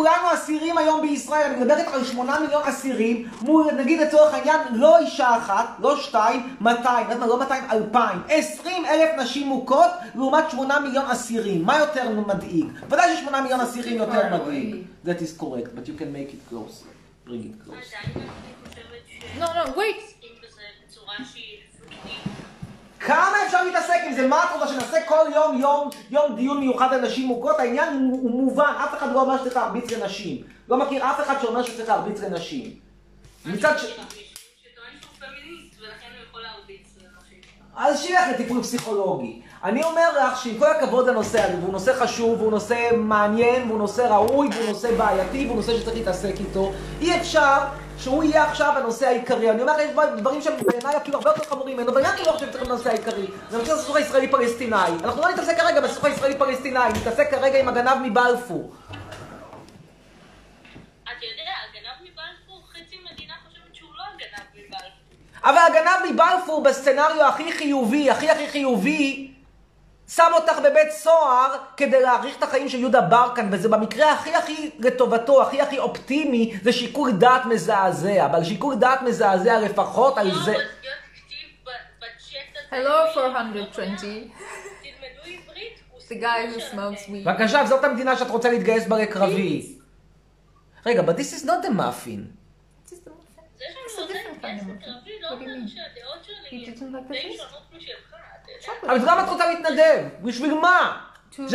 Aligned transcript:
שכולנו 0.00 0.34
אסירים 0.34 0.78
היום 0.78 1.02
בישראל, 1.02 1.50
אני 1.50 1.60
מדבר 1.60 1.76
איתך 1.76 1.94
על 1.94 2.04
שמונה 2.04 2.40
מיליון 2.40 2.62
אסירים, 2.62 3.28
מול 3.40 3.72
נגיד 3.72 4.00
לצורך 4.00 4.34
העניין 4.34 4.60
לא 4.72 4.98
אישה 4.98 5.36
אחת, 5.36 5.66
לא 5.78 5.96
שתיים, 5.96 6.56
200, 6.60 7.20
לא 7.20 7.38
200, 7.38 7.64
2,000, 7.70 8.22
20 8.28 8.86
אלף 8.86 9.10
נשים 9.18 9.48
מוכות 9.48 9.90
לעומת 10.14 10.50
שמונה 10.50 10.80
מיליון 10.80 11.06
אסירים, 11.06 11.64
מה 11.64 11.78
יותר 11.78 12.10
מדאיג? 12.10 12.66
ודאי 12.88 13.16
ששמונה 13.16 13.40
מיליון 13.40 13.60
אסירים 13.60 13.96
יותר 13.96 14.36
מדאיג. 14.36 14.76
That 15.06 15.08
is 15.08 15.42
correct, 15.42 15.70
but 15.76 15.88
you 15.88 16.00
can 16.00 16.12
make 16.12 16.32
it 16.32 16.52
close. 16.52 16.84
bring 17.26 17.44
it 17.50 17.64
close. 17.64 17.88
No, 19.38 19.46
no, 19.54 19.62
wait. 19.80 20.00
בצורה 20.86 21.14
שהיא. 21.32 21.49
כמה 23.00 23.36
אפשר 23.46 23.64
להתעסק 23.64 24.00
עם 24.06 24.12
זה? 24.12 24.26
מה 24.26 24.44
את 24.44 24.48
רוצה 24.52 24.68
שנעשה 24.68 24.98
כל 25.06 25.24
יום 25.34 25.60
יום 25.60 25.90
יום 26.10 26.36
דיון 26.36 26.60
מיוחד 26.60 26.92
על 26.92 27.00
נשים 27.00 27.26
מוכות? 27.26 27.58
העניין 27.58 27.94
הוא, 27.94 28.22
הוא 28.22 28.30
מובן, 28.30 28.72
אף 28.84 28.98
אחד 28.98 29.12
לא 29.12 29.20
אומר 29.20 29.38
שצריך 29.38 29.56
להרביץ 29.56 29.90
לנשים. 29.90 30.42
לא 30.68 30.76
מכיר 30.76 31.10
אף 31.10 31.20
אחד 31.20 31.34
שאומר 31.42 31.62
שצריך 31.62 31.88
להרביץ 31.88 32.20
לנשים. 32.20 32.70
מצד 33.46 33.78
ש... 33.78 33.84
אז 37.76 38.02
שילך 38.02 38.20
לטיפול 38.34 38.62
פסיכולוגי. 38.62 39.42
אני 39.64 39.82
אומר 39.84 40.08
לך 40.18 40.42
שעם 40.42 40.58
כל 40.58 40.70
הכבוד 40.70 41.08
לנושא 41.08 41.42
הזה, 41.42 41.56
והוא 41.60 41.72
נושא 41.72 42.04
חשוב, 42.04 42.40
והוא 42.40 42.50
נושא 42.50 42.90
מעניין, 42.96 43.68
והוא 43.68 43.78
נושא 43.78 44.02
ראוי, 44.02 44.48
והוא 44.52 44.68
נושא 44.68 44.96
בעייתי, 44.96 45.46
והוא 45.46 45.56
נושא 45.56 45.76
שצריך 45.78 45.96
להתעסק 45.96 46.34
איתו, 46.40 46.72
אי 47.00 47.20
אפשר 47.20 47.58
שהוא 48.00 48.24
יהיה 48.24 48.44
עכשיו 48.44 48.72
הנושא 48.76 49.06
העיקרי. 49.06 49.50
אני 49.50 49.62
אומר 49.62 49.72
לך, 49.72 49.80
יש 49.80 49.90
דברים 50.16 50.42
שהם 50.42 50.54
בעיניי 50.66 50.96
אפילו 50.96 51.18
הרבה 51.18 51.30
יותר 51.30 51.44
חמורים 51.44 51.76
ממנו, 51.76 51.94
ואני 51.94 52.06
לא 52.26 52.32
חושב 52.32 52.46
שצריך 52.46 52.54
להיות 52.54 52.68
הנושא 52.68 52.90
העיקרי. 52.90 53.26
זה 53.50 53.58
נושא 53.58 53.72
הסכסוך 53.72 53.96
הישראלי-פלסטיני. 53.96 54.76
אנחנו 55.04 55.22
לא 55.22 55.28
נתעסק 55.28 55.56
כרגע 55.56 55.80
בסכסוך 55.80 56.04
הישראלי-פלסטיני, 56.04 56.78
נתעסק 57.00 57.30
כרגע 57.30 57.60
עם 57.60 57.68
הגנב 57.68 57.96
מבלפור. 58.02 58.72
אבל 65.44 65.58
הגנב 65.58 66.12
מבלפור 66.12 66.62
בסצנריו 66.62 67.28
הכי 67.28 67.52
חיובי, 67.52 68.10
הכי 68.10 68.30
הכי 68.30 68.48
חיובי, 68.48 69.32
שם 70.14 70.30
אותך 70.34 70.58
בבית 70.58 70.90
סוהר 70.90 71.56
כדי 71.76 72.02
להאריך 72.02 72.38
את 72.38 72.42
החיים 72.42 72.68
של 72.68 72.78
יהודה 72.78 73.00
ברקן, 73.00 73.48
וזה 73.52 73.68
במקרה 73.68 74.12
הכי 74.12 74.34
הכי 74.34 74.70
לטובתו, 74.78 75.42
הכי 75.42 75.60
הכי 75.60 75.78
אופטימי, 75.78 76.58
זה 76.62 76.72
שיקול 76.72 77.12
דעת 77.12 77.44
מזעזע. 77.44 78.26
אבל 78.26 78.44
שיקול 78.44 78.74
דעת 78.74 79.02
מזעזע 79.02 79.58
לפחות 79.58 80.18
על 80.18 80.30
זה... 80.44 80.54
Hello, 82.70 82.74
לא 82.76 83.26
420. 83.26 83.94
תלמדו 83.96 84.30
עברית, 85.24 85.80
הוא 85.90 86.00
The 86.00 86.22
guy 86.22 86.56
who 86.56 86.60
סיפור 86.60 86.80
smokes 86.80 86.98
שלכם. 86.98 87.12
weed. 87.12 87.24
בבקשה, 87.24 87.66
זאת 87.66 87.84
המדינה 87.84 88.16
שאת 88.16 88.30
רוצה 88.30 88.50
להתגייס 88.50 88.86
בה 88.86 88.98
לקרבי. 88.98 89.76
רגע, 90.86 91.02
but 91.02 91.14
this 91.14 91.42
is 91.42 91.46
not 91.46 91.64
a 91.64 91.70
muffin. 91.70 92.20
This 92.86 92.92
is 92.92 92.96
the 93.04 93.10
muffin. 93.10 93.42
זה 93.58 93.64
שאני 93.72 94.02
רוצה 94.02 94.14
להתגייס. 94.30 94.62
לקרבי, 94.62 95.10
לא 95.22 95.28
אומר? 95.30 95.44
שהדעות 95.66 96.24
שלי 96.24 96.64
די? 96.64 96.78
שונות 96.78 97.02
משלך, 97.76 98.14
אבל 98.82 98.96
למה 98.96 99.24
את 99.24 99.28
רוצה 99.28 99.46
להתנדב? 99.46 100.08
בשביל 100.22 100.54
מה? 100.54 101.06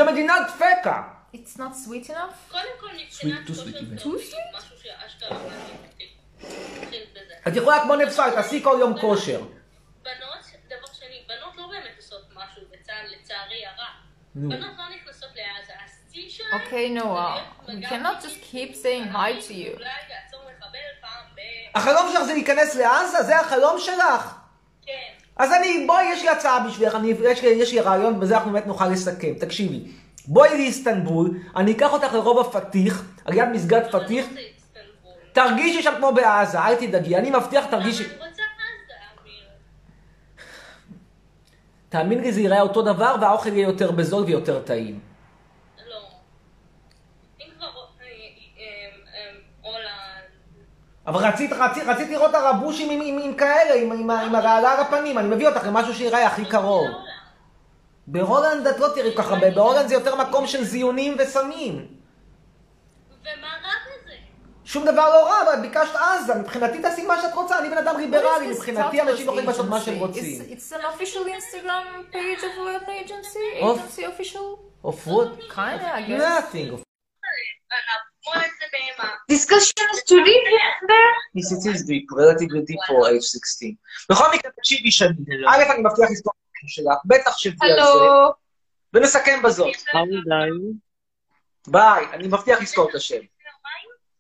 מדינת 0.03 0.50
פקע. 0.58 1.02
It's 1.34 1.58
not 1.58 1.73
sweet 1.88 2.09
enough? 2.09 2.52
קודם 2.52 2.64
כל, 2.80 2.88
מבחינת 2.88 3.48
Sweet, 3.48 3.50
too 3.50 3.53
sweet 3.53 4.00
בזה. 7.14 7.33
את 7.48 7.56
יכולה 7.56 7.81
כמו 7.81 7.95
נפסל, 7.95 8.31
תעשי 8.31 8.64
כל 8.64 8.78
יום 8.80 9.00
כושר. 9.02 9.42
בנות, 10.03 10.45
דבר 10.67 10.94
שני, 10.94 11.23
בנות 11.28 11.58
לא 11.58 11.67
באמת 11.67 11.98
עושות 11.98 12.22
משהו 12.36 12.61
בצה"ל, 12.72 13.16
לצערי. 13.16 13.66
נו. 14.36 14.50
בנות 14.50 14.78
לא 14.78 14.83
נכנסות 14.95 15.30
לעזה, 15.36 15.73
השיא 15.86 16.30
Noah, 17.00 17.66
זה 17.66 17.67
להיות 17.67 17.67
we 17.67 17.72
מג"בניקית, 17.72 17.89
cannot 17.89 18.23
just 18.23 18.52
keep 18.52 18.76
saying 18.83 19.16
hi 19.16 19.48
to 19.48 19.53
you. 19.53 19.81
החלום 21.76 22.11
שלך 22.11 22.23
זה 22.23 22.33
להיכנס 22.33 22.76
לעזה? 22.76 23.23
זה 23.23 23.39
החלום 23.39 23.80
שלך? 23.80 24.36
כן. 24.86 25.14
אז 25.38 25.52
אני, 25.52 25.83
בואי, 25.88 26.03
יש 26.14 26.21
לי 26.21 26.30
הצעה 26.30 26.67
בשבילך, 26.67 26.95
אני, 26.95 27.14
יש, 27.23 27.43
לי, 27.43 27.49
יש 27.49 27.73
לי 27.73 27.80
רעיון, 27.80 28.20
בזה 28.20 28.37
אנחנו 28.37 28.52
באמת 28.52 28.67
נוכל 28.67 28.87
לסכם. 28.87 29.33
תקשיבי, 29.39 29.92
בואי 30.27 30.49
לאיסטנבול, 30.58 31.37
אני 31.55 31.71
אקח 31.71 31.93
אותך 31.93 32.14
לרובע 32.14 32.43
פתיח, 32.43 33.04
על 33.26 33.33
יד 33.33 33.49
מסגד 33.49 33.82
פתיח. 33.92 34.26
תרגישי 35.33 35.83
שם 35.83 35.93
כמו 35.98 36.14
בעזה, 36.14 36.60
אל 36.60 36.76
תדאגי, 36.76 37.17
אני 37.17 37.30
מבטיח, 37.30 37.65
תרגישי... 37.65 38.04
אני 38.04 38.14
רוצה 38.14 38.27
עזה, 38.27 38.93
אמיר. 39.23 39.43
תאמין 41.89 42.21
לי, 42.21 42.31
זה 42.31 42.42
ייראה 42.42 42.61
אותו 42.61 42.81
דבר, 42.81 43.15
והאוכל 43.21 43.54
יהיה 43.54 43.67
יותר 43.67 43.92
בזול 43.92 44.23
ויותר 44.23 44.61
טעים. 44.61 44.99
לא. 45.89 45.95
אם 47.42 47.45
כבר... 47.58 47.65
אה, 47.65 48.05
אה, 48.05 48.64
אה, 49.14 49.31
הולנד... 49.61 50.26
אבל 51.08 51.26
רצית, 51.26 51.52
רצית, 51.54 51.83
רצית 51.83 52.10
לראות 52.10 52.30
את 52.30 52.36
הערבושים 52.36 52.89
עם, 52.89 53.02
עם, 53.04 53.20
עם 53.23 53.33
כאלה, 53.33 53.73
עם, 53.76 53.92
עם, 53.92 54.11
עם 54.11 54.36
הרעלה 54.36 54.71
על 54.71 54.80
הפנים, 54.80 55.17
אני 55.17 55.27
מביא 55.27 55.48
אותך 55.48 55.67
למשהו 55.67 55.93
שיראה 55.93 56.27
הכי 56.27 56.45
קרוב. 56.45 56.88
בהולנד 58.08 58.67
את 58.67 58.80
לא 58.80 58.88
תראי 58.95 59.16
ככה, 59.17 59.36
בהולנד 59.55 59.88
זה 59.88 59.93
יותר 59.93 60.16
מקום 60.16 60.48
של 60.48 60.64
זיונים 60.64 61.16
וסמים. 61.20 61.76
ומה 63.21 63.48
רע 63.48 63.73
בזה? 63.86 64.14
שום 64.66 64.86
דבר 64.86 65.10
לא 65.10 65.26
רע, 65.27 65.42
אבל 65.42 65.54
את 65.54 65.61
ביקשת 65.61 65.95
עזה, 65.95 66.36
מבחינתי 66.36 66.82
תעשי 66.82 67.05
מה 67.05 67.22
שאת 67.22 67.33
רוצה, 67.33 67.60
אני 67.60 67.70
בן 67.70 67.77
אדם 67.77 67.99
ליברלי, 67.99 68.48
מבחינתי 68.48 69.02
אנשים 69.02 69.26
יכולים 69.26 69.45
לעשות 69.45 69.70
מה 69.70 69.82
שהם? 69.82 69.98
רוצים. 69.98 70.42
It's, 70.42 70.73
an 70.73 70.76
official 70.76 71.26
Instagram 71.26 72.14
page 72.14 72.43
of 72.43 72.83
an 72.83 72.89
agency? 72.89 73.60
Agency 73.61 74.04
official? 74.04 74.60
Of 74.83 75.08
what? 75.08 75.39
Kinda, 75.55 75.87
I 75.95 76.02
guess. 76.02 76.22
Nothing. 76.22 76.86
בהמה. 78.71 79.09
Discussions 79.31 79.97
to 80.09 80.15
read 80.27 80.45
there? 80.89 81.13
Yes, 81.37 81.52
it 81.52 81.65
is 81.75 81.81
deep, 81.86 82.05
relatively 82.11 82.61
deep 82.69 82.80
for 82.87 83.09
age 83.09 83.23
16. 83.23 83.69
בכל 84.09 84.25
מקרה, 84.36 84.52
תקשיבי 84.52 84.91
שני. 84.91 85.09
א', 85.47 85.63
אני 85.73 85.83
מבטיח 85.83 86.09
לזכור 86.11 86.33
את 86.33 86.55
השם 86.55 86.67
שלך, 86.67 86.97
בטח 87.05 87.37
שבי 87.37 87.55
על 87.61 87.83
זה, 87.83 87.91
Hello. 87.91 88.33
ונסכם 88.93 89.41
בזאת. 89.43 89.75
ביי, 91.67 92.05
אני 92.13 92.27
מבטיח 92.27 92.61
לזכור 92.61 92.89
את 92.89 92.95
השם. 92.95 93.21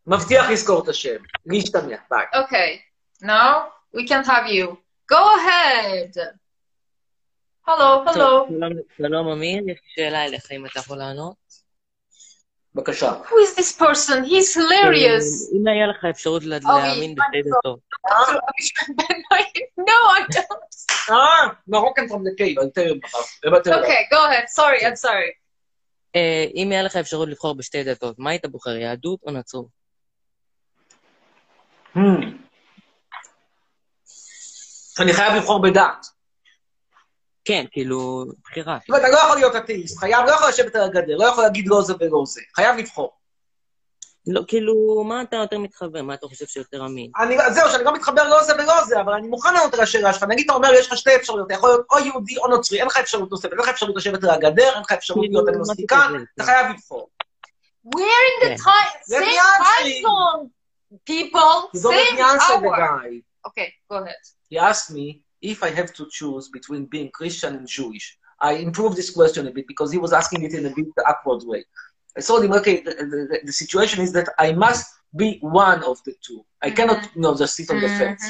מבטיח 0.07 0.49
לזכור 0.49 0.83
את 0.83 0.87
השם. 0.87 1.15
להשתמע, 1.45 1.95
ביי. 2.11 2.25
Okay. 2.33 2.79
Now 3.23 3.55
we 3.97 4.07
can 4.07 4.23
have 4.25 4.47
you. 4.47 4.77
Go 5.11 5.23
ahead. 5.37 6.17
Hello, 7.67 8.05
hello. 8.07 8.49
שלום, 8.97 9.27
אמיר, 9.27 9.63
יש 9.63 9.65
לי 9.67 9.75
שאלה 9.95 10.25
אליך, 10.25 10.51
אם 10.51 10.65
אתה 10.65 10.79
יכול 10.79 10.97
לענות. 10.97 11.44
בבקשה. 12.75 13.11
Who 13.11 13.35
is 13.45 13.55
this 13.55 13.71
person? 13.71 14.23
He's 14.23 14.53
hilarious. 14.55 15.27
אה, 15.51 15.57
אם 15.57 15.67
היה 15.67 15.87
לך 15.87 16.05
אפשרות 16.09 16.43
להאמין 16.43 17.15
בשתי 17.15 17.41
דתות, 17.49 17.79
no, 19.79 19.99
I 20.17 20.35
don't. 20.35 21.11
אה, 21.11 21.53
מרוקן 21.67 22.05
from 22.05 22.23
the 22.23 22.35
cave, 22.41 22.57
I'll 22.57 22.71
tell 22.71 22.87
you 22.87 22.99
about 23.47 23.67
it. 23.67 23.73
Okay, 23.73 24.01
go 24.11 24.25
ahead. 24.27 24.49
Sorry, 24.49 24.85
I'm 24.85 24.95
sorry. 24.95 25.31
אה, 26.15 26.45
אם 26.55 26.71
היה 26.71 26.83
לך 26.83 26.95
אפשרות 26.95 27.29
לבחור 27.29 27.55
בשתי 27.55 27.83
דתות, 27.83 28.19
מה 28.19 28.29
היית 28.29 28.45
בוחר, 28.45 28.75
יהדות 28.75 29.19
או 29.25 29.31
נצרות? 29.31 29.67
Hmm. 31.95 31.99
אני 34.99 35.13
חייב 35.13 35.33
לבחור 35.35 35.61
בדת. 35.61 36.14
כן, 37.45 37.65
כאילו, 37.71 38.25
בחירה. 38.43 38.77
זאת 38.81 38.89
אומרת, 38.89 39.03
אני 39.03 39.11
לא 39.11 39.17
יכול 39.17 39.35
להיות 39.35 39.55
אתאיסט, 39.55 39.97
חייב, 39.99 40.25
לא 40.25 40.31
יכול 40.31 40.49
לשבת 40.49 40.75
על 40.75 40.81
הגדר, 40.81 41.15
לא 41.17 41.25
יכול 41.25 41.43
להגיד 41.43 41.67
לא 41.67 41.81
זה 41.81 41.93
ולא 41.99 42.23
זה. 42.25 42.41
חייב 42.55 42.77
לבחור. 42.77 43.11
לא, 44.27 44.41
כאילו, 44.47 45.03
מה 45.07 45.21
אתה 45.21 45.35
יותר 45.37 45.59
מתחבר? 45.59 46.01
מה 46.01 46.13
אתה 46.13 46.27
חושב 46.27 46.45
שיותר 46.45 46.85
אמין? 46.85 47.11
אני, 47.19 47.37
זהו, 47.53 47.69
שאני 47.71 47.83
לא 47.83 47.93
מתחבר 47.93 48.29
לא 48.29 48.43
זה 48.43 48.53
ולא 48.55 48.83
זה, 48.85 49.01
אבל 49.01 49.13
אני 49.13 49.27
מוכן 49.27 49.53
לענות 49.53 49.73
על 49.73 49.79
השאלה 49.79 50.13
שלך. 50.13 50.23
נגיד, 50.23 50.45
אתה 50.45 50.53
אומר, 50.53 50.73
יש 50.73 50.87
לך 50.87 50.97
שתי 50.97 51.15
אפשרויות, 51.15 51.47
אתה 51.47 51.53
יכול 51.53 51.69
להיות 51.69 51.85
או 51.91 51.99
יהודי 51.99 52.37
או 52.37 52.47
נוצרי, 52.47 52.79
אין 52.79 52.87
לך 52.87 52.97
אפשרות 52.97 53.31
נוספת, 53.31 53.51
אין 53.51 53.59
לך 53.59 53.69
אפשרות 53.69 53.95
לשבת 53.95 54.23
על 54.23 54.29
הגדר, 54.29 54.73
אין 54.73 54.81
לך 54.81 54.91
אפשרות 54.91 55.19
כאילו, 55.25 55.33
להיות 55.33 55.49
אגנוסטיקן, 55.49 56.13
אתה 56.35 56.43
כן. 56.43 56.45
חייב 56.45 56.67
לבחור. 56.71 57.09
We're 57.95 58.25
in 58.31 58.45
the 58.45 58.49
Yeah. 58.49 58.63
time, 58.63 58.93
same 59.09 59.37
time 59.65 59.87
zone, 60.05 60.49
people. 61.11 61.55
Same 61.75 62.17
hour. 62.19 63.05
Okay, 63.47 63.69
go 63.91 63.95
ahead. 64.03 64.21
He 64.49 64.57
asked 64.57 64.89
me 64.95 65.24
if 65.44 65.62
I 65.62 65.70
have 65.70 65.90
to 65.98 66.06
choose 66.18 66.44
between 66.48 66.82
being 66.94 67.08
Christian 67.18 67.52
and 67.58 67.66
Jewish. 67.66 68.06
I 68.40 68.52
improved 68.68 68.96
this 68.96 69.10
question 69.18 69.42
a 69.46 69.52
bit 69.56 69.66
because 69.72 69.90
he 69.92 69.98
was 69.98 70.12
asking 70.20 70.40
it 70.44 70.52
in 70.54 70.64
a 70.66 70.70
bit 70.78 70.86
awkward 71.10 71.42
way. 71.50 71.62
I 72.18 72.20
told 72.20 72.40
him, 72.44 72.52
okay, 72.60 72.76
the, 72.86 72.92
the, 73.30 73.40
the 73.44 73.52
situation 73.62 73.98
is 74.06 74.12
that 74.18 74.28
I 74.38 74.52
must 74.52 74.86
be 75.22 75.28
one 75.42 75.80
of 75.90 75.96
the 76.06 76.14
two. 76.26 76.40
I 76.62 76.70
cannot, 76.70 77.00
you 77.14 77.20
know, 77.22 77.34
just 77.42 77.54
sit 77.54 77.70
on 77.70 77.80
the 77.80 77.88
fence. 78.00 78.24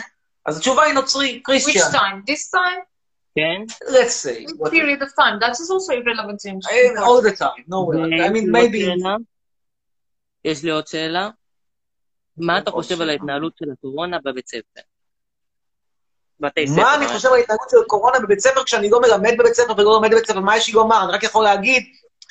אז 0.46 0.56
התשובה 0.58 0.82
היא 0.84 0.94
נוצרי, 0.94 1.42
Which 1.48 1.62
Christian. 1.64 1.92
time? 1.92 2.22
This 2.26 2.50
time? 2.50 2.80
כן? 3.34 3.60
Let's 3.88 4.14
say. 4.26 4.44
What 4.44 4.56
What, 4.58 4.70
period 4.72 5.00
of 5.02 5.08
time? 5.22 5.38
That 5.40 5.52
is 5.60 5.70
also 5.70 5.92
irrelevant 5.92 6.40
in 6.44 6.58
I- 6.70 6.96
all 7.06 7.20
the 7.22 7.32
time, 7.44 7.64
no 7.68 7.80
way. 7.84 7.96
I 7.96 8.30
ויש 8.30 8.30
mean, 8.30 8.52
לי 8.52 8.60
עוד 8.60 8.70
maybe... 8.70 8.78
שאלה. 8.80 9.16
יש 10.44 10.62
לי 10.64 10.70
עוד 10.70 10.86
שאלה. 10.86 11.30
מה 12.36 12.58
אתה 12.58 12.70
חושב 12.70 13.00
על 13.00 13.10
ההתנהלות 13.10 13.52
של 13.58 13.70
הקורונה 13.72 14.18
בבית 14.24 14.48
ספר? 14.48 14.80
בתי 16.45 16.67
ספר. 16.67 16.81
מה 16.81 16.95
אני 16.95 17.07
חושב 17.07 17.27
על 17.27 17.33
ההתנהגות 17.35 17.69
של 17.69 17.77
קורונה 17.87 18.19
בבית 18.19 18.39
ספר 18.39 18.63
כשאני 18.63 18.89
לא 18.89 19.01
מלמד 19.01 19.33
בבית 19.39 19.53
ספר 19.53 19.73
ולא 19.77 19.83
לומד 19.91 20.11
בבית 20.11 20.25
ספר? 20.27 20.39
מה 20.39 20.57
יש 20.57 20.67
לי 20.67 20.73
לומר? 20.73 21.03
אני 21.03 21.11
רק 21.11 21.23
יכול 21.23 21.43
להגיד 21.43 21.83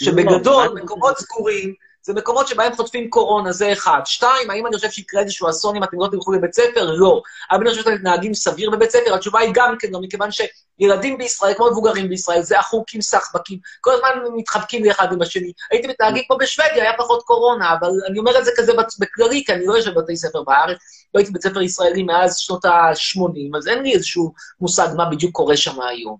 שבגדול, 0.02 0.64
לא, 0.64 0.74
מה- 0.74 0.80
מקומות 0.82 1.18
סגורים 1.18 1.74
זה 2.06 2.12
מקומות 2.14 2.48
שבהם 2.48 2.74
חוטפים 2.76 3.10
קורונה, 3.10 3.52
זה 3.52 3.72
אחד. 3.72 4.00
שתיים, 4.04 4.50
האם 4.50 4.66
אני 4.66 4.76
חושב 4.76 4.90
שיקרה 4.90 5.20
איזשהו 5.20 5.50
אסון 5.50 5.76
אם 5.76 5.84
אתם 5.84 5.96
לא 6.00 6.08
תלכו 6.10 6.32
לבית 6.32 6.54
ספר? 6.54 6.90
לא. 6.90 7.22
האם 7.50 7.60
אני 7.60 7.70
חושב 7.70 7.82
שאתם 7.82 7.94
מתנהגים 7.94 8.34
סביר 8.34 8.70
בבית 8.70 8.90
ספר? 8.90 9.14
התשובה 9.14 9.40
היא 9.40 9.50
גם 9.54 9.76
כן 9.78 9.88
לא, 9.90 10.00
מכיוון 10.00 10.28
שילדים 10.30 11.18
בישראל, 11.18 11.54
כמו 11.54 11.70
מבוגרים 11.70 12.08
בישראל, 12.08 12.42
זה 12.42 12.60
אחוקים 12.60 13.00
סחבקים, 13.00 13.58
כל 13.80 13.92
הזמן 13.94 14.08
מתחבקים 14.36 14.84
לאחד 14.84 15.12
עם 15.12 15.22
השני. 15.22 15.52
הייתם 15.70 15.88
מתנהגים 15.88 16.22
כמו 16.26 16.36
בשוודיה, 16.38 16.82
היה 16.82 16.92
פחות 16.98 17.22
קורונה, 17.22 17.72
אבל 17.80 17.90
אני 18.08 18.18
אומר 18.18 18.38
את 18.38 18.44
זה 18.44 18.50
כזה 18.56 18.72
בכללי, 19.00 19.44
כי 19.46 19.52
אני 19.52 19.66
לא 19.66 19.74
יושב 19.74 19.90
בבתי 19.90 20.16
ספר 20.16 20.42
בארץ, 20.42 20.78
לא 21.14 21.18
הייתי 21.18 21.30
בבית 21.30 21.42
ספר 21.42 21.62
ישראלי 21.62 22.02
מאז 22.02 22.38
שנות 22.38 22.64
ה-80, 22.64 23.58
אז 23.58 23.68
אין 23.68 23.82
לי 23.82 23.94
איזשהו 23.94 24.32
מושג 24.60 24.88
מה 24.96 25.10
בדיוק 25.10 25.32
קורה 25.32 25.56
שם 25.56 25.80
היום. 25.80 26.16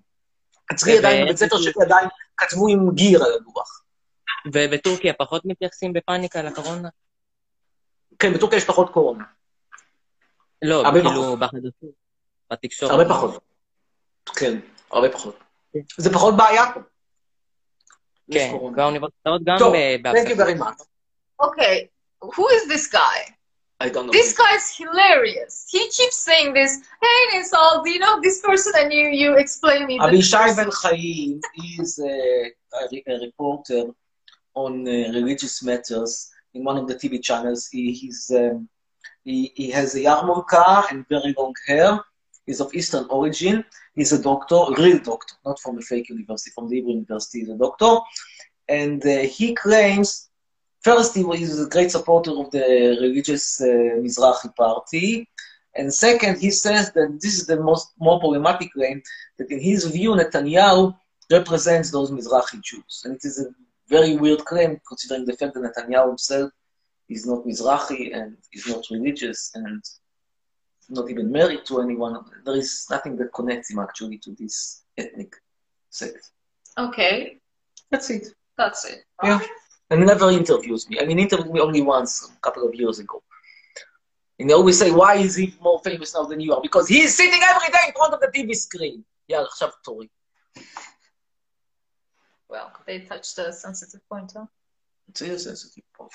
אצלי 0.73 0.97
עדיין, 0.97 1.25
בבית 1.25 1.37
ספר 1.37 1.57
שלי 1.61 1.73
עדיין 1.81 2.07
כתבו 2.37 2.67
עם 2.67 2.91
גיר 2.93 3.23
על 3.23 3.31
הלוח. 3.31 3.84
ובטורקיה 4.53 5.13
פחות 5.13 5.41
מתייחסים 5.45 5.93
בפאניקה 5.93 6.41
לקורונה? 6.41 6.89
כן, 8.19 8.33
בטורקיה 8.33 8.57
יש 8.57 8.65
פחות 8.65 8.89
קורונה. 8.93 9.23
לא, 10.61 10.83
כאילו 11.01 11.37
בחדשות, 11.37 11.91
בתקשורת. 12.51 12.91
הרבה 12.91 13.05
פחות. 13.09 13.43
כן, 14.35 14.59
הרבה 14.91 15.09
פחות. 15.09 15.39
כן. 15.73 15.79
זה 15.97 16.13
פחות 16.13 16.33
בעיה 16.37 16.63
כן, 18.31 18.49
קורונה. 18.51 18.77
באוניברסיטאות 18.77 19.41
גם 19.43 19.55
טוב, 19.59 19.73
ב- 20.03 20.07
thank 20.07 20.29
you 20.29 20.35
very 20.35 20.59
much. 20.59 20.81
Okay, 21.41 21.87
who 22.21 22.47
is 22.49 22.67
this 22.73 22.87
guy? 22.91 23.35
I 23.83 23.89
don't 23.89 24.05
know. 24.07 24.13
This 24.13 24.31
guy 24.37 24.51
is 24.59 24.67
hilarious. 24.81 25.53
He 25.73 25.81
keeps 25.97 26.17
saying 26.27 26.53
this, 26.59 26.71
hey 27.03 27.19
Nisal, 27.31 27.83
do 27.83 27.89
you 27.95 27.99
know 27.99 28.15
this 28.21 28.37
person? 28.41 28.71
And 28.81 28.89
you, 28.97 29.05
you 29.21 29.29
explain 29.43 29.85
me 29.89 29.99
person. 29.99 30.55
בן 30.55 30.71
חיים 30.71 31.39
is 31.79 31.99
a, 31.99 32.15
a, 32.77 33.13
a 33.13 33.15
reporter 33.27 33.83
on 34.55 34.87
uh, 34.87 35.11
religious 35.13 35.61
matters 35.63 36.31
in 36.53 36.63
one 36.63 36.77
of 36.77 36.87
the 36.87 36.95
TV 36.95 37.21
channels. 37.21 37.67
He, 37.67 37.91
he's, 37.91 38.31
um, 38.35 38.67
he, 39.23 39.51
he 39.55 39.69
has 39.71 39.95
a 39.95 39.99
yarmulke 39.99 40.91
and 40.91 41.07
very 41.07 41.33
long 41.37 41.53
hair. 41.67 41.99
He's 42.45 42.61
of 42.61 42.73
Eastern 42.73 43.05
origin. 43.09 43.65
He's 43.95 44.11
a 44.11 44.21
doctor, 44.21 44.59
real 44.77 44.99
doctor, 44.99 45.35
not 45.45 45.59
from 45.59 45.77
a 45.77 45.81
fake 45.81 46.09
university, 46.09 46.51
from 46.51 46.69
the 46.69 46.75
Hebrew 46.75 46.93
University. 46.93 47.39
He's 47.39 47.49
a 47.49 47.57
doctor. 47.57 47.97
And 48.67 49.05
uh, 49.05 49.19
he 49.21 49.53
claims, 49.55 50.29
first, 50.81 51.15
he 51.15 51.23
was 51.23 51.59
a 51.59 51.69
great 51.69 51.91
supporter 51.91 52.31
of 52.31 52.51
the 52.51 52.97
religious 53.01 53.61
uh, 53.61 53.65
Mizrahi 54.03 54.55
party. 54.55 55.27
And 55.75 55.93
second, 55.93 56.39
he 56.39 56.51
says 56.51 56.91
that 56.91 57.19
this 57.21 57.35
is 57.35 57.47
the 57.47 57.59
most 57.59 57.89
more 57.99 58.19
problematic 58.19 58.71
claim 58.73 59.01
that 59.37 59.51
in 59.51 59.59
his 59.59 59.85
view, 59.85 60.11
Netanyahu 60.11 60.95
represents 61.31 61.91
those 61.91 62.11
Mizrahi 62.11 62.61
Jews. 62.61 63.01
And 63.03 63.15
it 63.15 63.25
is 63.25 63.39
a 63.39 63.47
very 63.88 64.16
weird 64.16 64.44
claim 64.44 64.80
considering 64.86 65.24
the 65.26 65.36
fact 65.36 65.54
that 65.54 65.62
Netanyahu 65.62 66.08
himself 66.08 66.50
is 67.08 67.26
not 67.26 67.44
Mizrahi 67.44 68.14
and 68.16 68.36
is 68.52 68.66
not 68.68 68.84
religious 68.90 69.50
and 69.54 69.82
not 70.88 71.10
even 71.10 71.30
married 71.30 71.64
to 71.66 71.80
anyone. 71.80 72.14
There 72.44 72.56
is 72.56 72.86
nothing 72.90 73.16
that 73.16 73.32
connects 73.32 73.70
him 73.70 73.78
actually 73.80 74.18
to 74.18 74.30
this 74.38 74.82
ethnic 74.96 75.34
sect. 75.88 76.30
Okay, 76.78 77.38
That's 77.90 78.10
it. 78.10 78.28
that's 78.56 78.84
it. 78.84 79.04
Yeah. 79.22 79.40
And 79.90 80.00
he 80.00 80.06
never 80.06 80.30
interviews 80.30 80.88
me. 80.88 81.00
I 81.00 81.04
mean, 81.04 81.18
he 81.18 81.24
interviewed 81.24 81.52
me 81.52 81.60
only 81.60 81.82
once 81.82 82.30
a 82.36 82.40
couple 82.40 82.66
of 82.68 82.72
years 82.74 83.00
ago. 83.00 83.22
And 84.38 84.48
they 84.48 84.54
always 84.54 84.78
say, 84.78 84.90
why 84.92 85.16
is 85.16 85.34
he 85.34 85.54
more 85.60 85.80
famous 85.84 86.14
now 86.14 86.24
than 86.24 86.40
you 86.40 86.54
are? 86.54 86.62
Because 86.62 86.86
he 86.88 87.00
is 87.00 87.16
sitting 87.16 87.40
every 87.52 87.68
day 87.76 87.84
in 87.88 87.92
front 87.94 88.14
of 88.14 88.20
the 88.20 88.28
TV 88.28 88.54
screen. 88.54 89.04
יאללה, 89.28 89.46
עכשיו 89.46 89.68
תורי. 89.84 90.06
Well, 92.55 92.71
they 92.87 92.99
touched 93.01 93.37
a 93.37 93.51
sensitive 93.51 94.07
point, 94.07 94.31
huh? 94.31 94.45
זה 95.13 95.35
sensitive 95.35 95.83
פה. 95.91 96.07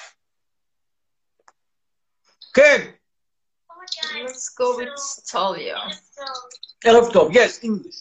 כן, 2.55 2.93
Let's 4.25 4.49
go 4.49 4.77
with 4.77 4.99
Talia. 5.31 5.77
So, 6.15 6.25
ערב 6.85 7.13
טוב, 7.13 7.31
yes, 7.31 7.63
English. 7.63 7.99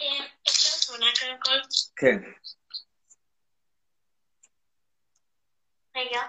אה, 0.00 0.26
אפשר 0.48 0.86
תמונה 0.86 1.06
קודם 1.20 1.38
כל? 1.40 1.58
כן. 1.96 2.18
רגע. 5.96 6.20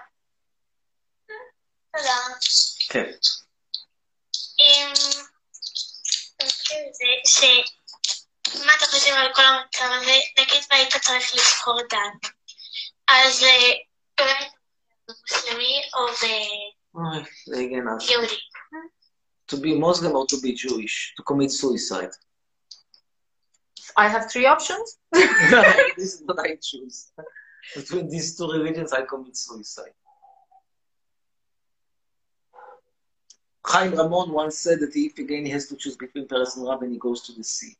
תודה. 1.96 2.18
כן. 2.88 3.10
אמ, 4.60 4.92
נתחיל 6.42 6.78
בזה 6.90 7.04
ש... 7.26 7.40
מה 8.65 8.71
אתה 8.77 8.85
חושב 8.85 9.11
על 9.13 9.33
כל 9.33 9.41
המצב 9.41 9.85
הזה? 10.01 10.11
נגיד 10.39 10.61
והיית 10.71 10.95
צריך 10.95 11.35
לבחור 11.35 11.81
דת. 11.81 12.31
אז 13.07 13.43
אה, 13.43 13.71
באמת 14.17 14.51
מוסלמי 15.09 15.81
או 15.93 16.07
אוי, 16.95 17.23
זה 17.47 17.57
הגן 17.57 17.87
אז. 17.87 18.07
ביהודי. 18.07 18.35
To 19.51 19.57
be 19.57 19.73
Muslim 19.75 20.13
or 20.15 20.25
to 20.27 20.37
be 20.41 20.53
Jewish, 20.53 21.13
to 21.17 21.23
commit 21.23 21.51
suicide. 21.51 22.13
I 23.97 24.07
have 24.07 24.31
three 24.31 24.45
options. 24.45 24.97
this 25.97 26.13
is 26.15 26.23
what 26.25 26.39
I 26.39 26.55
choose. 26.67 27.11
Between 27.75 28.09
these 28.09 28.37
two 28.37 28.49
religions, 28.57 28.93
I 28.93 29.01
commit 29.01 29.35
suicide. 29.35 29.95
Chaim 33.65 33.93
Ramon 33.93 34.31
once 34.31 34.57
said 34.57 34.79
that 34.79 34.95
if 34.95 35.17
again 35.17 35.45
he 35.45 35.51
has 35.51 35.67
to 35.67 35.75
choose 35.75 35.95
between 35.95 36.27
Peres 36.27 36.55
and 36.55 36.67
Rabin, 36.67 36.91
he 36.91 36.97
goes 36.97 37.21
to 37.23 37.31
the 37.33 37.43
sea. 37.43 37.75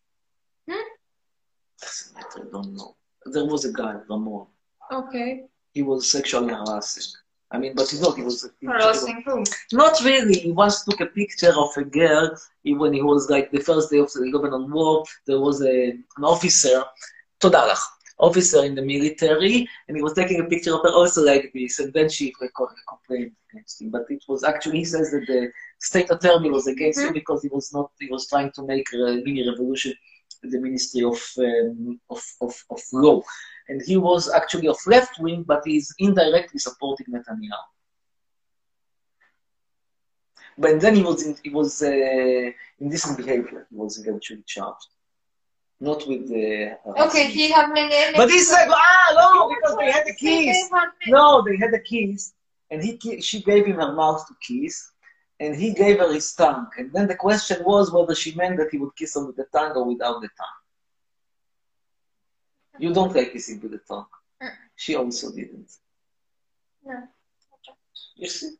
Doesn't 1.81 2.15
matter, 2.15 2.49
I 2.49 2.51
don't 2.51 2.75
know. 2.75 2.97
There 3.27 3.45
was 3.45 3.65
a 3.65 3.73
guy, 3.73 3.97
Ramon. 4.09 4.47
Okay. 4.93 5.45
He 5.73 5.83
was 5.83 6.11
sexually 6.11 6.53
harassing. 6.53 7.13
I 7.51 7.59
mean, 7.59 7.75
but 7.77 7.93
you 7.93 8.01
know, 8.01 8.11
he 8.13 8.23
was. 8.23 8.49
Harassing 8.63 9.23
who? 9.25 9.45
Not 9.73 10.01
really. 10.05 10.39
He 10.41 10.51
once 10.51 10.85
took 10.85 11.01
a 11.01 11.07
picture 11.07 11.53
of 11.57 11.77
a 11.77 11.85
girl 11.85 12.37
he- 12.63 12.75
when 12.75 12.93
he 12.93 13.03
was 13.03 13.31
like 13.31 13.51
the 13.51 13.61
first 13.61 13.91
day 13.91 13.99
of 13.99 14.13
the 14.13 14.21
Lebanon 14.33 14.71
War. 14.71 15.05
There 15.27 15.41
was 15.41 15.63
a, 15.63 15.91
an 15.91 16.25
officer, 16.25 16.83
Todalach, 17.41 17.79
officer 18.19 18.65
in 18.65 18.75
the 18.75 18.83
military, 18.83 19.69
and 19.87 19.97
he 19.97 20.03
was 20.03 20.15
taking 20.15 20.41
a 20.41 20.45
picture 20.45 20.75
of 20.75 20.83
her 20.83 20.93
also 20.93 21.23
like 21.23 21.53
this. 21.55 21.79
And 21.79 21.93
then 21.93 22.09
she 22.09 22.33
complained 22.33 23.33
against 23.53 23.81
him. 23.81 23.91
But 23.91 24.07
it 24.09 24.25
was 24.29 24.43
actually, 24.43 24.79
he 24.79 24.85
says 24.85 25.11
that 25.13 25.27
the 25.29 25.53
state 25.79 26.11
attorney 26.11 26.51
was 26.51 26.67
against 26.67 26.99
him 26.99 27.07
mm-hmm. 27.07 27.15
because 27.15 27.43
he 27.43 27.49
was 27.49 27.73
not, 27.73 27.93
he 28.01 28.09
was 28.09 28.29
trying 28.29 28.51
to 28.53 28.63
make 28.63 28.87
a 28.93 29.23
mini 29.25 29.49
revolution 29.49 29.95
the 30.43 30.61
Ministry 30.61 31.03
of, 31.05 31.21
um, 31.39 32.01
of, 32.11 32.23
of, 32.41 32.55
of 32.71 32.81
Law. 32.93 33.23
And 33.69 33.83
he 33.83 33.97
was 33.97 34.31
actually 34.33 34.69
of 34.69 34.79
left 34.87 35.19
wing, 35.19 35.43
but 35.43 35.63
he's 35.65 35.93
indirectly 35.99 36.59
supporting 36.59 37.07
Netanyahu. 37.07 37.65
But 40.59 40.81
then 40.81 40.95
he 40.95 41.03
was 41.03 41.27
in, 41.27 41.37
he 41.43 41.51
was 41.51 41.83
uh, 41.83 42.51
indecent 42.81 43.19
behavior. 43.19 43.67
He 43.71 43.77
was 43.77 43.99
eventually 43.99 44.43
charged, 44.47 44.89
not 45.81 46.07
with 46.09 46.29
the. 46.29 46.79
Okay, 46.87 47.27
he 47.27 47.51
had 47.51 47.69
many. 47.73 47.91
many 47.91 48.17
But 48.17 48.31
he 48.31 48.39
said, 48.39 48.69
ah, 48.71 49.07
no, 49.15 49.55
because 49.55 49.77
they 49.77 49.91
had 49.91 50.07
the 50.07 50.15
keys. 50.15 50.71
No, 51.09 51.43
they 51.43 51.57
had 51.59 51.73
the 51.73 51.81
keys, 51.81 52.33
and 52.71 52.83
he 52.83 53.21
she 53.21 53.43
gave 53.43 53.67
him 53.67 53.77
her 53.77 53.93
mouth 53.93 54.27
to 54.29 54.35
kiss, 54.47 54.93
and 55.39 55.55
he 55.55 55.73
gave 55.73 55.99
her 55.99 56.13
his 56.13 56.33
tongue. 56.35 56.69
And 56.79 56.93
then 56.93 57.07
the 57.07 57.17
question 57.17 57.63
was 57.65 57.93
whether 57.93 58.15
she 58.15 58.35
meant 58.35 58.57
that 58.59 58.69
he 58.71 58.79
would 58.79 58.97
kiss 58.97 59.15
her 59.15 59.27
with 59.27 59.37
the 59.37 59.47
tongue 59.53 59.73
or 59.73 59.85
without 59.85 60.21
the 60.21 60.29
tongue. 60.29 60.61
You 62.79 62.93
don't 62.93 63.15
like 63.15 63.33
kissing 63.33 63.61
with 63.61 63.73
the 63.73 63.79
tongue. 63.79 64.07
Mm. 64.43 64.51
She 64.75 64.97
also 64.97 65.31
didn't. 65.33 65.71
No. 66.85 67.03
You 68.17 68.29
see? 68.29 68.57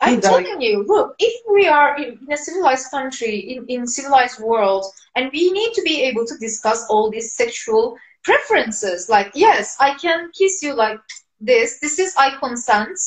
I'm 0.00 0.20
telling 0.20 0.60
you, 0.60 0.84
look, 0.86 1.14
if 1.18 1.40
we 1.50 1.66
are 1.66 1.96
in 1.96 2.18
in 2.26 2.32
a 2.32 2.36
civilized 2.36 2.90
country, 2.90 3.36
in, 3.38 3.64
in 3.68 3.86
civilized 3.86 4.40
world, 4.40 4.84
and 5.16 5.30
we 5.32 5.50
need 5.50 5.72
to 5.74 5.82
be 5.82 6.02
able 6.02 6.26
to 6.26 6.36
discuss 6.38 6.86
all 6.90 7.10
these 7.10 7.34
sexual 7.34 7.96
preferences, 8.22 9.08
like, 9.08 9.30
yes, 9.34 9.76
I 9.80 9.94
can 9.94 10.30
kiss 10.38 10.62
you 10.62 10.74
like 10.74 11.00
this, 11.40 11.78
this 11.80 11.98
is 11.98 12.14
I 12.18 12.36
consent, 12.38 12.98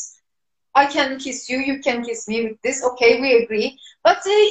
I 0.82 0.86
can 0.96 1.10
kiss 1.24 1.40
you, 1.50 1.58
you 1.70 1.76
can 1.88 1.98
kiss 2.08 2.22
me 2.32 2.38
with 2.46 2.58
this, 2.66 2.78
okay, 2.90 3.12
we 3.22 3.30
agree, 3.44 3.70
but 4.04 4.18
uh, 4.18 4.48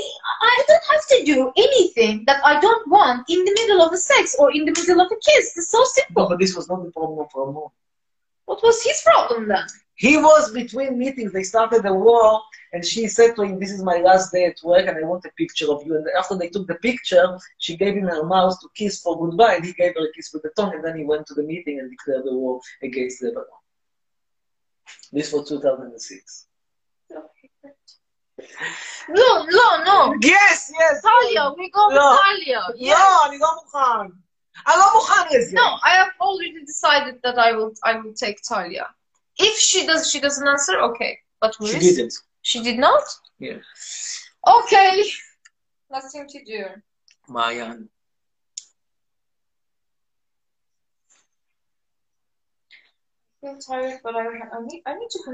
I 0.52 0.54
don't 0.68 0.86
have 0.92 1.04
to 1.12 1.18
do 1.32 1.38
anything 1.66 2.24
that 2.28 2.40
I 2.44 2.54
don't 2.60 2.86
want 2.96 3.20
in 3.34 3.40
the 3.48 3.54
middle 3.60 3.80
of 3.82 3.92
a 3.92 4.00
sex 4.10 4.36
or 4.40 4.48
in 4.56 4.64
the 4.68 4.74
middle 4.80 5.00
of 5.04 5.08
a 5.16 5.18
kiss. 5.28 5.44
It's 5.56 5.70
so 5.76 5.82
No, 5.82 5.84
simple. 5.98 6.24
but 6.30 6.38
this 6.40 6.54
was 6.56 6.68
not 6.70 6.84
the 6.84 6.90
problem 6.98 7.18
of 7.24 7.28
Ramon. 7.34 7.70
What 8.46 8.62
was 8.62 8.82
his 8.88 9.00
problem 9.02 9.48
then? 9.48 9.66
He 9.96 10.16
was 10.16 10.52
between 10.52 10.98
meetings. 10.98 11.32
They 11.32 11.42
started 11.54 11.82
the 11.82 11.94
war, 11.94 12.40
and 12.72 12.84
she 12.84 13.02
said 13.08 13.30
to 13.36 13.42
him, 13.42 13.58
"This 13.58 13.72
is 13.76 13.82
my 13.92 13.98
last 14.08 14.26
day 14.34 14.44
at 14.50 14.58
work, 14.70 14.84
and 14.88 14.96
I 14.98 15.04
want 15.10 15.24
a 15.30 15.32
picture 15.42 15.68
of 15.74 15.80
you." 15.86 15.92
And 15.96 16.06
after 16.20 16.34
they 16.36 16.50
took 16.50 16.66
the 16.66 16.80
picture, 16.88 17.26
she 17.64 17.76
gave 17.82 17.94
him 18.00 18.08
her 18.14 18.24
mouth 18.34 18.56
to 18.60 18.68
kiss 18.80 18.94
for 19.04 19.12
goodbye, 19.22 19.54
and 19.56 19.64
he 19.68 19.72
gave 19.80 19.94
her 19.98 20.06
a 20.08 20.12
kiss 20.16 20.28
with 20.32 20.42
the 20.46 20.52
tongue. 20.58 20.74
And 20.76 20.84
then 20.84 20.96
he 21.00 21.04
went 21.12 21.24
to 21.28 21.34
the 21.38 21.46
meeting 21.52 21.76
and 21.80 21.88
declared 21.96 22.24
the 22.26 22.36
war 22.42 22.54
against 22.88 23.22
Lebanon. 23.24 23.55
This 25.13 25.31
was 25.33 25.47
2006. 25.49 26.47
No, 29.09 29.45
no, 29.45 29.83
no. 29.83 30.15
Yes, 30.21 30.71
yes. 30.79 31.01
Talia, 31.01 31.53
we 31.57 31.69
go 31.69 31.87
with 31.87 31.95
No. 31.95 32.17
Talia. 32.17 32.61
Yes. 32.75 32.97
לא, 32.99 33.25
אני 33.29 33.37
לא 33.39 33.47
מוכן. 33.55 34.11
אני 34.67 34.75
לא 34.77 34.93
מוכן 34.93 35.27
לזה. 35.37 35.55
No, 35.57 35.67
I 35.83 35.91
have 36.01 36.11
already 36.21 36.65
decided 36.65 37.15
that 37.23 37.37
I 37.37 37.51
will 37.53 37.71
I 37.83 37.93
will 37.99 38.13
take 38.13 38.37
Talia. 38.47 38.87
If 39.39 39.57
she 39.57 39.85
does 39.85 40.09
she 40.11 40.19
doesn't 40.19 40.47
answer, 40.47 40.79
okay. 40.89 41.13
But 41.41 41.55
who 41.59 41.67
She 41.67 41.77
is- 41.77 41.95
didn't. 41.97 42.13
She 42.43 42.59
did 42.63 42.77
not? 42.79 43.03
Yeah. 43.39 43.59
Okay. 44.57 44.93
Nothing 45.89 46.25
to 46.33 46.39
do. 46.51 46.63
מעיין. 47.29 47.89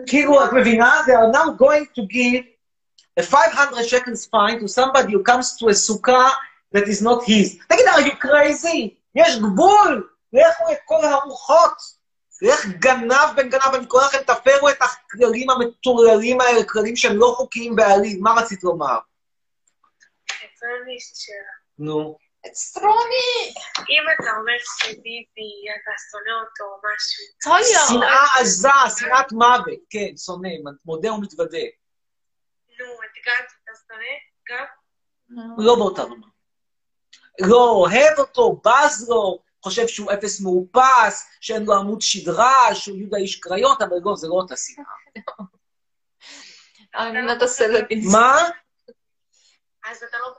כאילו, 0.07 0.45
את 0.45 0.53
מבינה? 0.53 1.01
They 1.07 1.13
are 1.13 1.33
now 1.33 1.51
going 1.59 1.87
to 1.97 2.03
give 2.07 2.45
a 3.21 3.23
500 3.23 3.87
shekels 3.87 4.27
fine 4.27 4.61
to 4.61 4.69
somebody 4.69 5.13
who 5.13 5.23
comes 5.23 5.57
to 5.59 5.69
a 5.69 5.75
סוכה 5.75 6.29
that 6.75 6.89
is 6.89 7.03
not 7.03 7.25
his. 7.25 7.59
תגיד, 7.69 7.87
are 7.89 8.01
you 8.01 8.17
crazy? 8.17 8.89
יש 9.15 9.39
גבול! 9.39 10.09
לכו 10.33 10.73
את 10.73 10.79
כל 10.85 11.05
הרוחות! 11.05 12.03
איך 12.43 12.67
גנב 12.67 13.37
בן 13.37 13.49
גנב, 13.49 13.75
אני 13.75 13.87
קורא 13.87 14.05
לכם, 14.05 14.19
תפרו 14.19 14.69
את 14.69 14.77
הכללים 14.81 15.51
המטורללים 15.51 16.41
האלה, 16.41 16.65
כללים 16.65 16.97
שהם 16.97 17.17
לא 17.17 17.35
חוקיים 17.37 17.77
בעליל. 17.77 18.19
מה 18.21 18.35
רצית 18.39 18.65
לומר? 18.65 18.99
נו. 21.79 22.17
It's 22.47 22.77
Ronnie! 22.77 23.55
אם 23.89 24.05
אתה 24.15 24.31
אומר 24.39 24.59
שביבי, 24.79 25.53
אתה 25.83 25.93
שונא 26.11 26.35
אותו 26.45 26.65
או 26.65 26.81
משהו, 26.85 27.25
Talia! 27.45 27.89
שנאה 27.89 28.41
עזה, 28.41 28.69
שנאת 28.99 29.33
מוות. 29.33 29.81
כן, 29.91 30.17
שונא, 30.17 30.49
מודה 30.85 31.13
ומתוודה. 31.13 31.59
נו, 32.79 32.87
את 33.05 33.25
גנץ 33.27 33.53
אתה 33.65 33.73
שונא? 33.89 34.15
גם? 34.49 34.65
לא 35.59 35.75
באותה 35.77 36.03
רמה. 36.03 36.27
לא 37.41 37.71
אוהב 37.71 38.19
אותו, 38.19 38.61
בז 38.65 39.09
לו, 39.09 39.43
חושב 39.63 39.87
שהוא 39.87 40.13
אפס 40.13 40.41
מאופס, 40.41 41.39
שאין 41.41 41.65
לו 41.65 41.75
עמוד 41.75 42.01
שדרה, 42.01 42.75
שהוא 42.75 42.97
יהודה 42.97 43.17
איש 43.17 43.41
קריות, 43.41 43.83
אבל 43.83 43.97
לא, 44.05 44.17
זה 44.17 44.29
לא 44.29 44.35
אותה 44.35 44.55
שנאה. 44.57 44.85
Celeb. 47.59 48.13
מה? 48.13 48.37
אז 49.85 50.03
אתה 50.03 50.19
לא 50.19 50.35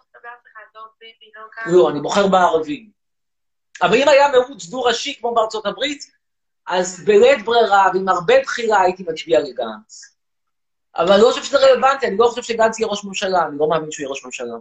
לא 1.65 1.89
אני 1.89 2.01
בוחר 2.01 2.27
בערבים. 2.27 2.89
אבל 3.81 3.95
אם 3.95 4.07
היה 4.07 4.27
מירוץ 4.27 4.65
דו-ראשי 4.65 5.19
כמו 5.19 5.33
בארצות 5.33 5.65
הברית, 5.65 6.11
אז 6.67 7.05
בלית 7.05 7.45
ברירה 7.45 7.89
ועם 7.93 8.09
הרבה 8.09 8.33
בחירה 8.43 8.81
הייתי 8.81 9.03
מצביע 9.07 9.39
לגנץ. 9.39 10.15
אבל 10.95 11.11
אני 11.11 11.21
לא 11.21 11.29
חושב 11.29 11.43
שזה 11.43 11.57
רלוונטי, 11.57 12.07
אני 12.07 12.17
לא 12.17 12.27
חושב 12.27 12.43
שגנץ 12.43 12.79
יהיה 12.79 12.89
ראש 12.89 13.03
ממשלה, 13.05 13.45
אני 13.47 13.57
לא 13.59 13.69
מאמין 13.69 13.91
שהוא 13.91 14.03
יהיה 14.03 14.09
ראש 14.09 14.25
ממשלה. 14.25 14.53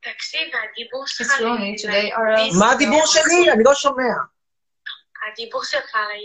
תקשיב, 0.00 0.40
הדיבור 0.40 1.06
שלך... 1.06 1.32
מה 2.58 2.70
הדיבור 2.70 3.06
שלי? 3.06 3.52
אני 3.52 3.64
לא 3.64 3.74
שומע. 3.74 4.14
הדיבור 5.32 5.64
שלך 5.64 5.94
על 5.94 6.20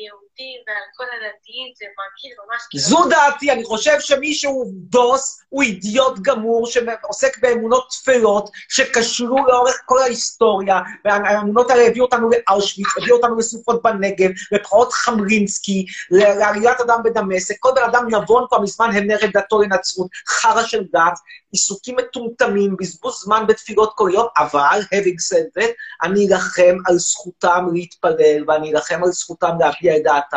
הדתיים 1.29 1.74
זה 1.77 1.86
מרגיש 1.98 2.38
ממש 2.39 2.62
כאילו... 2.69 2.84
זו 2.84 3.10
דעתי, 3.10 3.51
אני 3.51 3.63
חושב 3.63 4.00
שמי 4.00 4.34
שהוא 4.34 4.65
דוס 4.74 5.41
הוא 5.50 5.63
אידיוט 5.63 6.19
גמור 6.19 6.67
שעוסק 6.67 7.38
באמונות 7.41 7.88
טפלות 7.89 8.50
שקשרו 8.69 9.46
לאורך 9.48 9.81
כל 9.86 10.01
ההיסטוריה, 10.01 10.79
והאמונות 11.05 11.72
האלה 11.72 11.88
הביאו 11.88 12.05
אותנו 12.05 12.29
לאושוויץ, 12.29 12.88
הביאו 12.98 13.17
אותנו 13.17 13.36
לסופות 13.36 13.84
בנגב, 13.84 14.29
לפרעות 14.51 14.93
חמרינסקי, 14.93 15.86
לעליית 16.12 16.79
אדם 16.81 17.00
בדמשק, 17.03 17.55
כל 17.60 17.69
בן 17.75 17.84
אדם 17.84 18.08
נבון 18.15 18.46
כבר 18.48 18.60
מזמן 18.60 18.89
המר 18.93 19.25
את 19.25 19.31
דתו 19.34 19.62
לנצרות, 19.62 20.08
חרא 20.27 20.63
של 20.63 20.84
דת, 20.93 21.19
עיסוקים 21.51 21.96
מטומטמים, 21.96 22.75
בזבוז 22.79 23.22
זמן 23.24 23.43
בתפילות 23.48 23.93
כל 23.96 24.10
יום, 24.13 24.27
אבל, 24.38 24.79
having 24.81 25.34
said 25.34 25.62
that, 25.62 25.72
אני 26.03 26.27
אלחם 26.27 26.77
על 26.86 26.98
זכותם 26.98 27.65
להתפלל, 27.74 28.43
ואני 28.48 28.74
אלחם 28.74 29.03
על 29.03 29.10
זכותם 29.10 29.51
להביע 29.60 29.98
את 29.98 30.03
דעתם, 30.03 30.28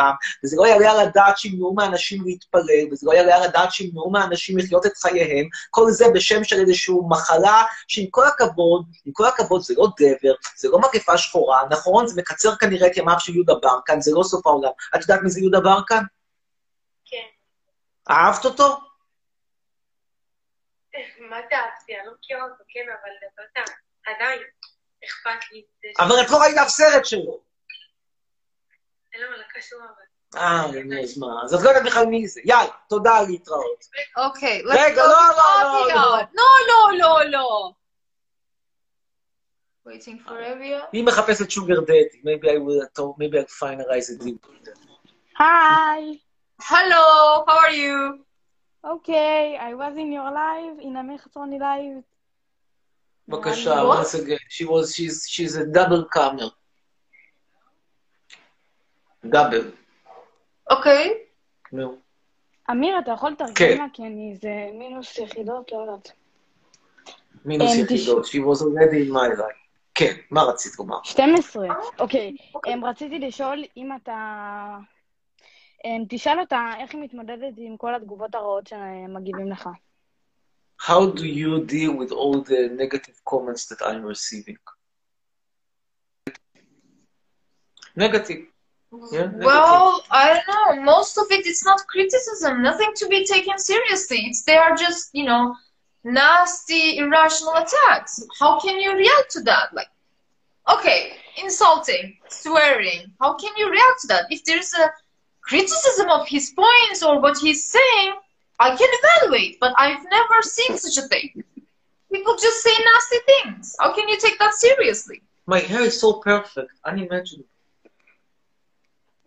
וזה 0.44 0.56
לא 0.56 0.66
יעלה 0.66 0.90
על 0.90 1.00
הדעת 1.00 1.38
שימנעו 1.38 1.74
מאנשים 1.74 2.22
להתפלל, 2.24 2.92
וזה 2.92 3.06
לא 3.06 3.12
יעלה 3.12 3.36
על 3.36 3.42
הדעת 3.42 3.72
שימנעו 3.72 4.10
מאנשים 4.10 4.58
לחיות 4.58 4.86
את 4.86 4.96
חייהם, 4.96 5.48
כל 5.70 5.90
זה 5.90 6.04
בשם 6.14 6.44
של 6.44 6.60
איזושהי 6.60 6.94
מחלה, 7.08 7.62
שעם 7.88 8.06
כל 8.10 8.24
הכבוד, 8.26 8.84
עם 9.04 9.12
כל 9.12 9.26
הכבוד 9.26 9.62
זה 9.62 9.74
לא 9.76 9.88
דבר, 10.00 10.34
זה 10.56 10.68
לא 10.68 10.78
מגפה 10.78 11.18
שחורה, 11.18 11.62
נכון? 11.70 12.06
זה 12.06 12.20
מקצר 12.20 12.56
כנראה 12.56 12.86
את 12.86 12.96
ימיו 12.96 13.20
של 13.20 13.34
יהודה 13.34 13.54
ברקן, 13.62 14.00
זה 14.00 14.10
לא 14.14 14.22
סוף 14.22 14.46
העולם. 14.46 14.70
את 14.94 15.00
יודעת 15.00 15.20
מי 15.22 15.30
זה 15.30 15.40
יהודה 15.40 15.60
ברקן? 15.60 16.02
כן. 17.04 17.26
אהבת 18.10 18.44
אותו? 18.44 18.76
מה 21.30 21.36
דעתי? 21.50 21.96
אני 21.98 22.06
לא 22.06 22.12
מכירה 22.18 22.42
אותו, 22.42 22.64
כן, 22.68 22.86
אבל 22.88 23.10
אתה 23.34 23.42
יודע, 23.42 23.72
עדיין 24.06 24.40
אכפת 25.04 25.52
לי. 25.52 25.64
אבל 25.98 26.14
את 26.24 26.30
לא 26.30 26.38
ראית 26.42 26.56
אף 26.56 26.68
סרט 26.68 27.04
שלו. 27.04 27.51
לא, 29.20 29.30
לא 29.30 29.42
קשור 29.54 29.78
אבל. 29.78 30.40
אה, 30.40 30.64
אז 31.02 31.18
מה? 31.18 31.26
אז 31.44 31.54
את 31.54 31.60
לא 31.62 31.68
יודעת 31.68 31.84
בכלל 31.86 32.06
מי 32.06 32.28
זה. 32.28 32.40
יאללה, 32.44 32.70
תודה, 32.88 33.22
להתראות. 33.28 33.84
Okay, 34.18 34.62
let's 34.64 34.76
רגע, 34.78 35.02
go 35.02 35.06
לא, 35.06 35.28
לא, 35.36 35.62
לא, 35.62 35.94
לא. 35.94 36.20
Avia. 36.20 36.26
No, 36.34 36.48
no, 36.70 36.98
no, 37.02 37.30
no. 37.30 37.74
Waiting 39.86 40.18
for 40.26 40.32
Avia. 40.32 40.86
היא 40.92 41.04
מחפשת 41.04 41.50
שוגר 41.50 41.80
דדי, 41.80 42.22
maybe 42.24 42.46
I 42.46 42.58
will 42.58 42.86
talk, 42.98 43.18
maybe 43.18 43.38
I'll 43.38 43.62
finalize 43.62 44.10
it 44.10 44.22
with 44.22 44.64
that. 44.64 44.78
Hi. 45.38 46.18
Hello, 46.62 47.44
how 47.46 47.58
are 47.58 47.72
you? 47.72 48.24
Okay, 48.84 49.56
I 49.60 49.74
was 49.74 49.96
in 49.96 50.12
your 50.12 50.30
live, 50.30 50.80
in 50.80 50.96
אמיר 50.96 51.18
חצרוני 51.18 51.58
live. 51.58 52.02
בבקשה, 53.28 53.82
once 53.82 54.14
again, 54.14 54.38
she 54.48 54.64
was, 54.64 54.94
she's, 54.94 55.26
she's 55.28 55.56
a 55.56 55.64
double 55.66 56.04
comer. 56.04 56.50
דאבל, 59.24 59.70
Okay. 60.72 61.08
נו. 61.72 61.96
אמיר, 62.70 62.98
אתה 62.98 63.10
יכול 63.10 63.30
לתרגם 63.30 63.54
כן. 63.54 63.78
לה? 63.78 63.86
כי 63.92 64.02
אני, 64.02 64.36
זה 64.42 64.70
מינוס 64.78 65.18
יחידות, 65.18 65.72
לא 65.72 65.78
יודעת. 65.78 66.12
מינוס 67.44 67.70
אין, 67.72 67.84
יחידות, 67.84 68.24
she 68.24 68.38
was 68.38 68.62
already 68.62 69.08
in 69.08 69.12
my 69.12 69.38
life. 69.38 69.62
כן, 69.94 70.12
מה 70.30 70.42
רצית 70.42 70.78
לומר? 70.78 70.98
12. 71.04 71.66
אוקיי, 71.98 72.36
אמ, 72.66 72.84
רציתי 72.84 73.18
לשאול 73.18 73.64
אם 73.76 73.96
אתה... 74.02 74.76
אמ, 75.84 76.04
תשאל 76.08 76.40
אותה 76.40 76.70
איך 76.78 76.94
היא 76.94 77.00
מתמודדת 77.02 77.52
עם 77.56 77.76
כל 77.76 77.94
התגובות 77.94 78.34
הרעות 78.34 78.66
שמגיבים 78.66 79.52
לך. 79.52 79.68
How 80.82 81.00
do 81.16 81.22
you 81.22 81.60
deal 81.66 81.92
with 82.00 82.12
all 82.12 82.40
the 82.42 82.68
negative 82.82 83.20
comments 83.30 83.66
that 83.68 83.82
I'm 83.86 84.04
receiving? 84.04 84.58
Negative. 87.96 88.51
Yeah. 89.10 89.30
Well, 89.34 90.04
I 90.10 90.40
don't 90.46 90.76
know. 90.76 90.82
Most 90.82 91.16
of 91.16 91.24
it 91.30 91.46
is 91.46 91.64
not 91.64 91.86
criticism, 91.86 92.62
nothing 92.62 92.92
to 92.96 93.06
be 93.08 93.24
taken 93.24 93.58
seriously. 93.58 94.18
It's 94.26 94.42
they 94.42 94.56
are 94.56 94.76
just, 94.76 95.10
you 95.14 95.24
know, 95.24 95.56
nasty, 96.04 96.98
irrational 96.98 97.54
attacks. 97.54 98.22
How 98.38 98.60
can 98.60 98.78
you 98.78 98.94
react 98.94 99.30
to 99.30 99.40
that? 99.44 99.72
Like, 99.72 99.88
okay, 100.74 101.12
insulting, 101.42 102.18
swearing. 102.28 103.12
How 103.20 103.34
can 103.34 103.52
you 103.56 103.70
react 103.70 104.00
to 104.02 104.06
that? 104.08 104.26
If 104.30 104.44
there's 104.44 104.74
a 104.74 104.90
criticism 105.40 106.10
of 106.10 106.28
his 106.28 106.50
points 106.50 107.02
or 107.02 107.18
what 107.20 107.38
he's 107.38 107.64
saying, 107.66 108.12
I 108.60 108.76
can 108.76 108.88
evaluate, 108.90 109.58
but 109.58 109.72
I've 109.78 110.04
never 110.10 110.42
seen 110.42 110.76
such 110.76 111.02
a 111.02 111.08
thing. 111.08 111.42
People 112.12 112.36
just 112.36 112.62
say 112.62 112.70
nasty 112.70 113.18
things. 113.26 113.74
How 113.80 113.94
can 113.94 114.06
you 114.08 114.18
take 114.18 114.38
that 114.38 114.52
seriously? 114.52 115.22
My 115.46 115.60
hair 115.60 115.80
is 115.80 115.98
so 115.98 116.14
perfect, 116.14 116.72
unimaginable. 116.84 117.48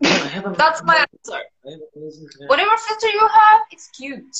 That's 0.00 0.82
my 0.84 1.06
answer. 1.06 1.40
Whatever 2.46 2.76
filter 2.76 3.08
you 3.08 3.20
have, 3.20 3.62
it's 3.70 3.88
cute. 3.88 4.36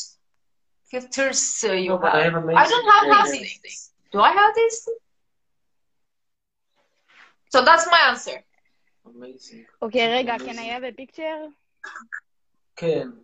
Filters 0.91 1.65
uh, 1.67 1.73
you 1.73 1.89
no, 1.89 1.99
have. 1.99 2.15
I, 2.15 2.23
have 2.25 2.35
I 2.35 2.69
don't 2.69 3.15
have, 3.15 3.27
anything. 3.27 3.43
these 3.43 3.59
things. 3.59 3.91
Do 4.13 4.21
I 4.21 4.33
have 4.33 4.55
these? 4.55 4.89
So 7.51 7.65
that's 7.65 7.87
my 7.91 7.99
answer. 8.09 8.43
Amazing. 9.07 9.67
Okay, 9.83 10.13
Rega, 10.13 10.39
can 10.39 10.59
I 10.59 10.65
have 10.65 10.85
a 10.85 10.93
picture? 10.93 11.49
Can. 12.77 13.15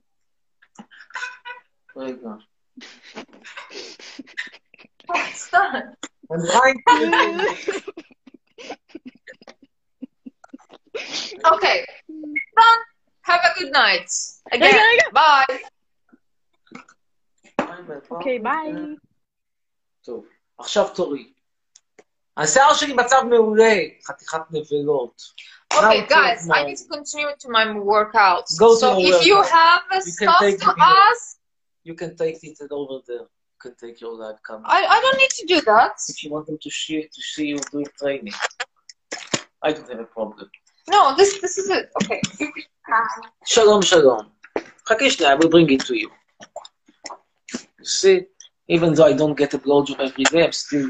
Rega. 1.94 2.38
What's 5.06 5.50
that? 5.50 5.94
I'm 6.30 6.46
trying 6.46 6.82
to. 6.88 7.82
Okay. 11.53 11.85
Done. 12.57 12.81
Have 13.21 13.41
a 13.49 13.59
good 13.59 13.71
night. 13.71 14.09
Again. 14.51 14.73
Rega, 14.73 14.83
rega. 14.91 15.11
Bye. 15.13 15.59
אוקיי, 18.11 18.39
ביי. 18.39 18.73
טוב, 20.05 20.25
עכשיו 20.59 20.89
תורי. 20.95 21.33
השיער 22.37 22.73
שלי 22.73 22.93
במצב 22.93 23.21
מעולה, 23.29 23.73
חתיכת 24.07 24.41
נבלות. 24.51 25.21
Okay, 25.73 26.01
Now, 26.01 26.07
guys, 26.07 26.47
now. 26.47 26.55
I 26.55 26.63
need 26.63 26.77
to 26.77 26.87
continue 26.97 27.27
to 27.43 27.49
my 27.49 27.65
workout. 27.93 28.45
Go 28.57 28.69
to 28.73 28.79
so 28.79 28.97
your 28.97 29.19
if 29.19 29.25
you 29.25 29.35
workout. 29.37 29.51
have 29.51 29.81
uh, 29.91 29.95
You 29.95 30.01
can 30.01 30.11
stuff 30.11 30.39
take 30.39 30.59
to 30.59 30.65
the 30.65 30.73
video. 30.73 30.95
ask, 31.09 31.37
You 31.89 31.95
can 32.01 32.11
take 32.23 32.39
it 32.43 32.71
over 32.79 32.95
there. 33.07 33.25
You 33.53 33.59
can 33.65 33.73
take 33.83 33.97
your 34.03 34.13
live 34.21 34.39
camera. 34.47 34.65
I, 34.77 34.79
I 34.95 34.97
don't 35.03 35.17
need 35.23 35.33
to 35.41 35.45
do 35.53 35.57
that. 35.71 35.95
If 36.11 36.17
you 36.23 36.29
want 36.35 36.45
them 36.49 36.57
to 36.65 36.69
see, 36.79 37.01
to 37.15 37.21
see 37.31 37.47
you 37.51 37.59
doing 37.73 37.89
training. 38.01 38.33
I 39.67 39.69
don't 39.73 39.89
have 39.91 39.99
a 40.07 40.09
problem. 40.17 40.47
No, 40.89 41.15
this 41.17 41.31
this 41.41 41.57
is 41.57 41.69
it. 41.69 41.85
Okay. 42.03 42.21
שלום, 43.45 43.81
שלום. 43.81 44.19
חכי 44.87 45.11
שנייה, 45.11 45.33
I 45.33 45.35
will 45.35 45.49
bring 45.49 45.69
it 45.69 45.81
to 45.87 45.93
you. 45.93 46.09
You 47.79 47.85
see, 47.85 48.17
even 48.69 48.93
though 48.95 49.05
I 49.11 49.13
don't 49.13 49.37
get 49.41 49.53
a 49.53 49.59
blowjob 49.65 49.99
every 49.99 50.23
day, 50.31 50.43
I'm 50.45 50.51
still 50.51 50.89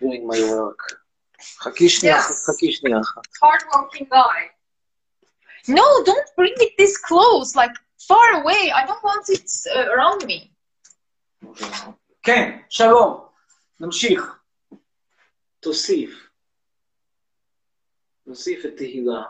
doing 0.00 0.26
my 0.26 0.40
work. 0.54 0.80
חכי 1.62 1.88
שנייה, 1.88 2.16
Yes. 2.18 2.50
חכי 2.50 2.72
שנייה 2.72 2.98
אחת. 3.00 3.22
Hardworking 3.44 4.06
guy. 4.12 4.40
No, 5.68 5.86
don't 6.10 6.28
bring 6.36 6.54
it 6.66 6.72
this 6.78 6.94
close, 7.08 7.48
like 7.56 7.74
far 8.10 8.26
away. 8.40 8.62
I 8.80 8.82
don't 8.88 9.04
want 9.10 9.24
it 9.36 9.46
uh, 9.74 9.86
around 9.94 10.20
me. 10.26 10.50
כן, 12.22 12.58
שלום. 12.70 13.26
נמשיך. 13.80 14.36
תוסיף. 15.60 16.27
נוסיף 18.29 18.65
את 18.65 18.77
תהילה. 18.77 19.23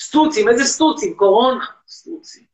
סטוצים, 0.00 0.48
איזה 0.48 0.64
סטוצים? 0.64 1.16
קורונה. 1.16 1.64
סטוצים. 1.88 2.44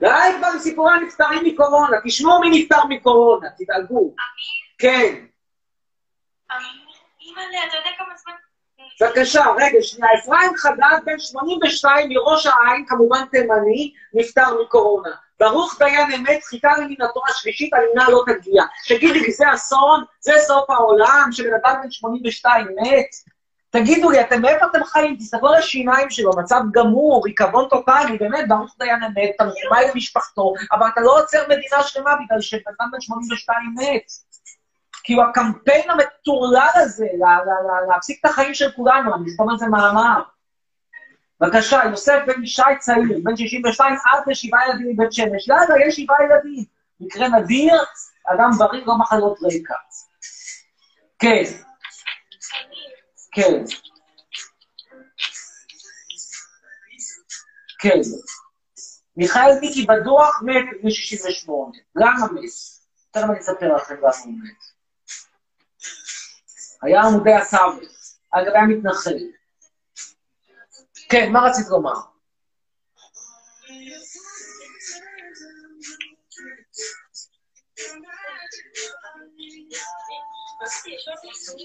די 0.00 0.08
כבר 0.38 0.46
עם 0.46 0.58
סיפורי 0.58 0.92
הנפטרים 0.92 1.44
מקורונה, 1.44 1.96
תשמעו 2.04 2.40
מי 2.40 2.62
נפטר 2.62 2.84
מקורונה, 2.88 3.48
תדאגו. 3.58 4.14
כן, 4.78 5.26
אימא'לה, 7.20 7.66
אתה 7.68 7.76
יודע 7.76 7.90
כמה 7.98 8.16
זמן... 8.16 8.32
בבקשה, 9.00 9.44
רגע, 9.56 9.82
שנייה. 9.82 10.14
אפרים 10.18 10.56
חדד, 10.56 11.04
בן 11.04 11.18
82 11.18 12.08
מראש 12.08 12.46
העין, 12.46 12.86
כמובן 12.88 13.24
תימני, 13.30 13.94
נפטר 14.14 14.62
מקורונה. 14.62 15.25
ברוך 15.40 15.78
דיין 15.78 16.12
אמת, 16.12 16.44
חיכה 16.44 16.78
למינתו 16.78 17.20
השלישית, 17.28 17.74
הלינה 17.74 18.08
לא 18.10 18.24
תגיע. 18.26 18.64
תגידי 18.88 19.20
לי, 19.20 19.32
זה 19.32 19.44
אסון? 19.54 20.04
זה 20.20 20.32
סוף 20.46 20.70
העולם? 20.70 21.28
שבן 21.32 21.54
אדם 21.64 21.74
בן 21.82 21.90
82 21.90 22.66
מת? 22.66 23.06
תגידו 23.70 24.10
לי, 24.10 24.20
אתם 24.20 24.42
מאיפה 24.42 24.66
אתם 24.66 24.84
חיים? 24.84 25.16
תסתכלו 25.16 25.48
על 25.48 25.54
השיניים 25.54 26.10
שלו, 26.10 26.30
מצב 26.36 26.60
גמור, 26.72 27.22
ריקבון 27.24 27.68
טוטאלי, 27.68 28.18
באמת, 28.18 28.48
ברוך 28.48 28.74
דיין 28.78 29.02
אמת, 29.02 29.30
תנחומיי 29.38 29.90
למשפחתו, 29.94 30.52
אבל 30.72 30.86
אתה 30.92 31.00
לא 31.00 31.18
עוצר 31.20 31.42
מדינה 31.44 31.82
שלמה 31.82 32.14
בגלל 32.24 32.40
שבן 32.40 32.72
אדם 32.80 32.88
בן 32.92 33.00
82 33.00 33.74
מת. 33.78 34.12
כאילו 35.04 35.22
הקמפיין 35.22 35.90
המטורלל 35.90 36.68
הזה, 36.74 37.06
לה- 37.18 37.38
לה- 37.46 37.62
לה- 37.66 37.86
להפסיק 37.94 38.20
את 38.20 38.30
החיים 38.30 38.54
של 38.54 38.70
כולנו, 38.76 39.14
אני 39.14 39.30
אכתוב 39.32 39.50
על 39.50 39.58
זה 39.58 39.66
מאמר. 39.66 40.22
בבקשה, 41.40 41.80
יוסף 41.90 42.18
בן 42.26 42.42
ישי 42.42 42.62
צעיר, 42.78 43.18
בן 43.22 43.36
62, 43.36 43.94
אב 43.94 44.30
לשבעה 44.30 44.68
ילדים 44.68 44.88
מבית 44.88 45.12
שמש. 45.12 45.48
יאללה, 45.48 45.86
יש 45.86 45.96
שבעה 45.96 46.16
ילדים. 46.24 46.64
מקרה 47.00 47.28
נדיר, 47.28 47.74
אדם 48.26 48.50
בריא, 48.58 48.86
לא 48.86 48.98
מחלות 48.98 49.38
רקע. 49.42 49.74
כן, 51.18 51.42
כן. 53.32 53.64
כן. 57.78 58.00
מיכאל 59.16 59.60
מיקי 59.60 59.86
בדוח 59.86 60.42
מת 60.42 60.64
בגיל 60.78 60.90
68. 60.90 61.72
למה 61.96 62.26
מת? 62.32 62.50
תכף 63.10 63.24
אני 63.30 63.38
אספר 63.38 63.74
לכם 63.76 63.94
למה 63.94 64.10
הוא 64.24 64.32
מת. 64.32 64.76
היה 66.82 67.02
עמודי 67.02 67.34
הסוות, 67.34 67.82
אגב 68.30 68.52
היה 68.54 68.66
מתנחל. 68.66 69.16
כן, 71.10 71.32
מה 71.32 71.40
רצית 71.40 71.66
לומר? 71.70 71.94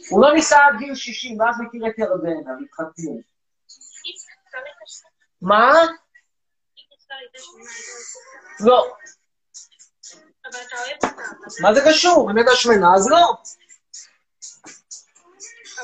הוא 0.10 0.22
לא 0.22 0.34
ניסה 0.34 0.58
עד 0.58 0.74
גיל 0.80 0.96
60, 0.96 1.40
ואז 1.40 1.56
מכיר 1.60 1.88
את 1.88 1.98
ירדנה, 1.98 2.52
והתחתנו. 2.62 3.22
מה? 5.42 5.74
לא. 8.60 8.94
מה 11.62 11.74
זה 11.74 11.82
קשור? 11.90 12.32
אם 12.32 12.38
הייתה 12.38 12.52
שמנה, 12.56 12.96
אז 12.96 13.08
לא. 13.12 13.34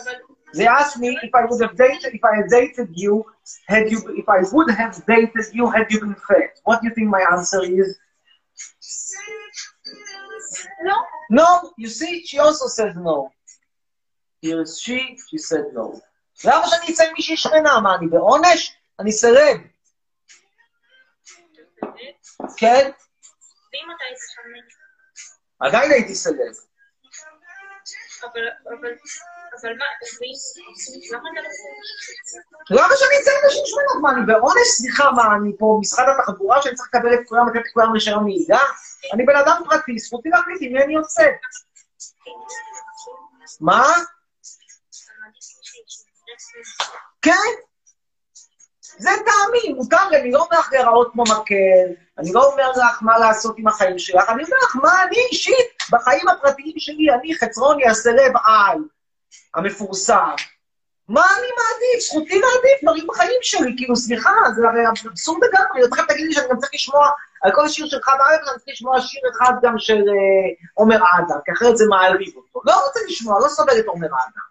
אבל 0.04 0.14
They 0.57 0.67
asked 0.67 0.99
me 0.99 1.19
if 1.23 1.35
I 1.35 1.45
would 1.49 1.63
have 1.63 1.77
dated, 1.77 2.15
if 2.15 2.25
I 2.25 2.37
had 2.37 2.49
dated 2.51 2.89
you, 2.93 3.25
had 3.69 3.91
you, 3.91 3.99
if 4.21 4.29
I 4.29 4.41
would 4.53 4.71
have 4.71 4.95
dated 5.07 5.47
you, 5.53 5.71
had 5.71 5.91
you 5.91 6.01
been 6.01 6.15
fat. 6.29 6.61
What 6.65 6.81
do 6.81 6.89
you 6.89 6.95
think 6.95 7.09
my 7.09 7.25
answer 7.33 7.63
is? 7.65 7.99
לא. 10.85 10.97
No, 11.31 11.73
you 11.79 11.89
see, 11.89 12.25
she 12.27 12.39
also 12.39 12.67
said 12.67 12.97
no. 12.97 13.31
Here 14.43 14.61
is 14.61 14.81
she, 14.81 15.17
she 15.31 15.39
said 15.39 15.65
no. 15.73 16.01
למה 16.45 16.67
שאני 16.67 16.93
אצא 16.93 17.05
עם 17.05 17.13
מישהי 17.17 17.37
שמנה? 17.37 17.81
מה, 17.81 17.95
אני 17.95 18.07
בעונש? 18.07 18.77
אני 19.01 19.13
סרב. 19.13 19.57
כן? 22.57 22.91
ואם 23.73 23.89
אתה 23.97 24.05
היית 24.09 24.19
שמן? 24.35 24.67
עדיין 25.61 25.91
הייתי 25.91 26.15
סרב. 26.15 26.55
אבל, 28.23 28.49
אבל, 28.67 28.95
אבל 29.62 29.78
מה, 29.78 29.86
למה 32.70 32.94
שאני 32.96 33.22
אצא 33.22 33.32
עם 33.32 33.48
נשים 33.48 33.64
שמנות? 33.66 34.02
מה, 34.02 34.12
אני 34.12 34.26
בעונש? 34.26 34.68
סליחה, 34.68 35.12
מה, 35.12 35.36
אני 35.36 35.52
פה 35.60 35.78
משרד 35.82 36.06
התחבורה 36.10 36.62
שאני 36.62 36.76
צריך 36.76 36.90
לקבל 36.94 37.14
את 37.14 37.20
כולם, 37.26 37.48
לתת 37.50 37.68
לכולם 37.70 37.92
רישיון 37.92 38.24
נהיגה? 38.24 38.60
אני 39.14 39.26
בן 39.26 39.36
אדם 39.36 39.62
פרטי, 39.70 40.00
זכותי 40.00 40.30
להחליט 40.30 40.58
עם 40.62 40.74
מי 40.74 40.84
אני 40.84 40.94
יוצא. 40.94 41.26
מה? 43.62 43.86
כן. 47.22 47.32
זה 49.00 49.10
טעמי, 49.10 49.74
מותר 49.74 50.10
לי, 50.10 50.22
אני 50.22 50.32
לא 50.32 50.46
אומר 50.46 50.60
לך 50.60 50.70
להיראות 50.72 51.12
כמו 51.12 51.24
מקל, 51.24 51.94
אני 52.18 52.34
לא 52.34 52.52
אומר 52.52 52.72
לך 52.72 53.00
מה 53.02 53.18
לעשות 53.18 53.56
עם 53.58 53.68
החיים 53.68 54.00
שלך, 54.00 54.30
אני 54.30 54.44
אומר 54.44 54.58
לך 54.64 54.76
מה 54.76 55.04
אני 55.04 55.18
אישית, 55.32 55.84
בחיים 55.92 56.28
הפרטיים 56.28 56.74
שלי, 56.78 57.08
אני 57.14 57.36
חצרוני 57.36 57.88
הסלב 57.88 58.32
על, 58.46 58.78
המפורסם. 59.56 60.36
מה 61.08 61.22
אני 61.40 61.48
מעדיף? 61.48 62.08
זכותי 62.08 62.40
להעדיף 62.40 62.84
דברים 62.84 63.08
בחיים 63.08 63.40
שלי, 63.42 63.74
כאילו, 63.78 63.96
סליחה, 63.96 64.32
זה 64.56 64.68
הרי 64.68 64.82
אבסורד 65.10 65.40
לגמרי, 65.44 65.90
תכף 65.90 66.06
תגיד 66.08 66.26
לי 66.26 66.34
שאני 66.34 66.48
גם 66.50 66.58
צריך 66.58 66.74
לשמוע 66.74 67.10
על 67.44 67.52
כל 67.56 67.70
שיר 67.70 67.88
של 67.88 67.98
חד 68.02 68.18
ארץ, 68.20 68.48
אני 68.48 68.58
צריך 68.58 68.68
לשמוע 68.68 69.02
שיר 69.02 69.22
אחד 69.32 69.54
גם 69.62 69.74
של 69.78 69.98
אה, 69.98 70.68
עומר 70.74 70.96
אדם, 70.96 71.40
כי 71.46 71.52
אחרת 71.52 71.78
זה 71.78 71.86
מעליב 71.90 72.36
אותו. 72.36 72.62
לא 72.66 72.86
רוצה 72.86 73.00
לשמוע, 73.08 73.40
לא 73.40 73.48
סובל 73.48 73.80
את 73.80 73.86
עומר 73.86 74.08
אדם. 74.08 74.48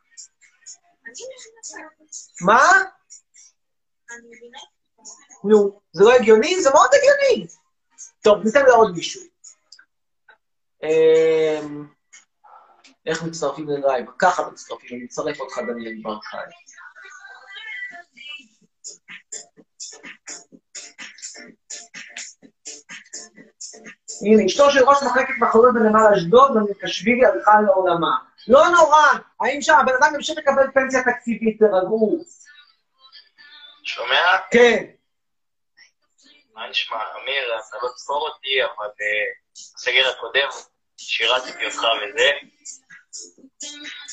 מה? 2.40 2.62
נו, 5.44 5.80
זה 5.92 6.04
לא 6.04 6.12
הגיוני? 6.12 6.62
זה 6.62 6.70
מאוד 6.70 6.90
הגיוני. 6.94 7.46
טוב, 8.22 8.44
ניתן 8.44 8.64
לעוד 8.64 8.94
מישהו. 8.94 9.22
איך 13.06 13.22
מצטרפים 13.22 13.68
ללייב? 13.68 14.06
ככה 14.18 14.50
מצטרפים, 14.50 14.98
אני 14.98 15.06
אצרף 15.06 15.40
אותך, 15.40 15.58
דניאל 15.58 15.94
ברקאי. 16.02 16.40
הנה, 24.22 24.46
אשתו 24.46 24.70
של 24.70 24.84
ראש 24.84 25.02
מחלקת 25.02 25.34
מחלות 25.40 25.74
בנמל 25.74 26.14
אשדוד, 26.16 26.56
ומקשבילי 26.56 27.26
הלכה 27.26 27.60
לעולמה. 27.60 28.16
לא 28.48 28.68
נורא, 28.68 29.06
האם 29.40 29.62
שם 29.62 29.74
הבן 29.74 29.92
אדם 30.00 30.14
ימשיך 30.14 30.38
לקבל 30.38 30.66
פנסיה 30.74 31.00
תקציבית, 31.04 31.58
תרגעו. 31.58 32.18
שומע? 33.84 34.38
כן. 34.50 34.84
מה 36.54 36.68
נשמע? 36.70 36.96
אמיר, 36.96 37.44
אתה 37.68 37.76
לא 37.82 37.88
תזכור 37.94 38.28
אותי, 38.28 38.64
אבל 38.64 38.86
אה, 38.86 39.26
בסגר 39.76 40.08
הקודם 40.08 40.48
שירתתי 40.96 41.66
אותך 41.66 41.78
וזה. 41.78 42.30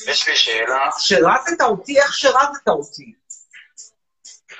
יש 0.06 0.28
לי 0.28 0.36
שאלה, 0.36 0.90
שירתת 0.98 1.60
אותי? 1.60 2.00
איך 2.00 2.14
שירתת 2.14 2.68
אותי? 2.68 3.12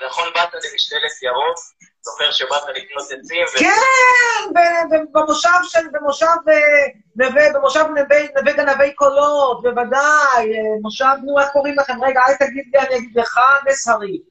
נכון 0.05 0.27
באת 0.33 0.53
למשתלת 0.53 1.21
ירוק? 1.21 1.57
זוכר 2.05 2.31
שבאת 2.31 2.63
לקנות 2.75 3.05
עצים? 3.11 3.45
כן, 3.57 5.01
במושב 5.11 5.49
של, 5.63 5.87
במושב 5.91 6.25
אה, 6.25 6.85
נווה, 7.15 7.43
במושב 7.53 7.85
נווה, 7.95 8.53
גנבי 8.53 8.93
קולות, 8.93 9.61
בוודאי, 9.61 10.53
אה, 10.53 10.81
מושב, 10.81 11.15
נו, 11.23 11.39
איך 11.39 11.49
קוראים 11.49 11.75
לכם? 11.79 12.03
רגע, 12.03 12.21
אל 12.27 12.35
תגיד 12.35 12.65
לי, 12.73 12.79
אני 12.79 12.97
אגיד 12.97 13.17
לך, 13.19 13.39
נס 13.67 13.87
הרים. 13.87 14.21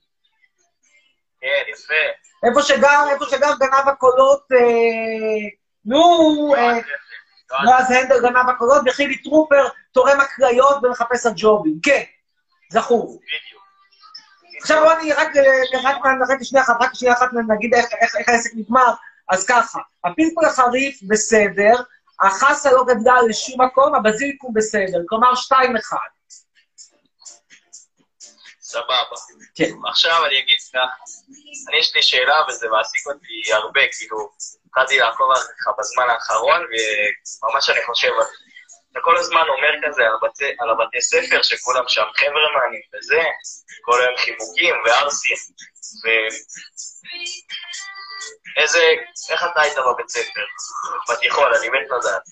כן, 1.40 1.72
יפה. 1.72 1.94
איפה 2.48 2.62
שגר, 2.62 3.05
איפה 3.12 3.24
שגר 3.24 3.53
גנב 3.61 3.88
הקולות, 3.88 4.42
אה, 4.53 5.48
נו, 5.85 6.55
יועז 6.57 6.83
יועז 7.66 7.90
הנדל 7.90 8.20
גנב 8.22 8.48
הקולות, 8.48 8.83
וחילי 8.87 9.22
טרופר 9.22 9.68
תורם 9.94 10.20
הקריות 10.20 10.76
ומחפש 10.83 11.26
הג'ובים. 11.26 11.78
כן, 11.83 12.02
זכור. 12.72 13.20
בדיוק. 13.22 13.64
עכשיו 14.62 14.83
בוא 14.85 14.92
אני 14.92 15.12
רק, 15.12 15.37
אה, 15.37 15.90
רק, 15.90 15.96
רק 16.28 16.42
שנייה 16.42 16.64
אחת, 16.64 16.76
רק 16.80 16.94
שנייה 16.94 17.14
אחת 17.14 17.28
נגיד 17.48 17.74
איך, 17.74 17.87
איך, 18.00 18.16
איך 18.16 18.28
העסק 18.28 18.50
נגמר. 18.54 18.92
אז 19.28 19.46
ככה, 19.46 19.78
הפלפול 20.04 20.44
החריף 20.44 21.00
בסדר, 21.09 21.74
החסה 22.20 22.72
לא 22.72 22.85
גדלה 22.85 23.22
לשום 23.28 23.61
מקום, 23.61 23.94
הבזיליקום 23.94 24.54
בסדר. 24.54 24.98
כלומר, 25.09 25.35
שתיים 25.35 25.76
אחד. 25.76 26.09
סבבה. 28.61 29.16
כן. 29.54 29.70
עכשיו 29.88 30.26
אני 30.26 30.38
אגיד 30.38 30.57
לך, 30.68 30.74
אני 31.68 31.78
יש 31.78 31.94
לי 31.94 32.02
שאלה 32.02 32.35
וזה 32.48 32.68
מעסיק 32.68 33.07
אותי 33.07 33.52
הרבה, 33.52 33.80
כאילו, 33.98 34.30
התחלתי 34.66 34.98
לעקוב 34.98 35.33
אחריך 35.33 35.68
בזמן 35.78 36.04
האחרון, 36.11 36.61
וממש 36.62 37.70
אני 37.70 37.78
חושב 37.87 38.09
על 38.09 38.24
זה. 38.24 38.54
אתה 38.94 39.02
כל 39.02 39.16
הזמן 39.16 39.40
אומר 39.48 39.74
כזה 39.83 40.02
על, 40.02 40.16
בתי, 40.22 40.44
על 40.59 40.70
הבתי 40.70 41.00
ספר, 41.00 41.42
שכולם 41.42 41.85
שם 41.88 42.04
חברמנים 42.14 42.80
וזה, 42.94 43.22
כל 43.83 44.00
היום 44.00 44.16
חיבוקים 44.16 44.74
וערסים, 44.85 45.37
ו... 46.04 46.09
איזה, 48.62 48.78
איך 49.30 49.44
אתה 49.52 49.61
היית 49.61 49.78
בבית 49.78 50.09
ספר? 50.09 50.44
בתיכון, 51.11 51.48
אני 51.59 51.68
מת 51.68 51.87
לדעת. 51.87 52.22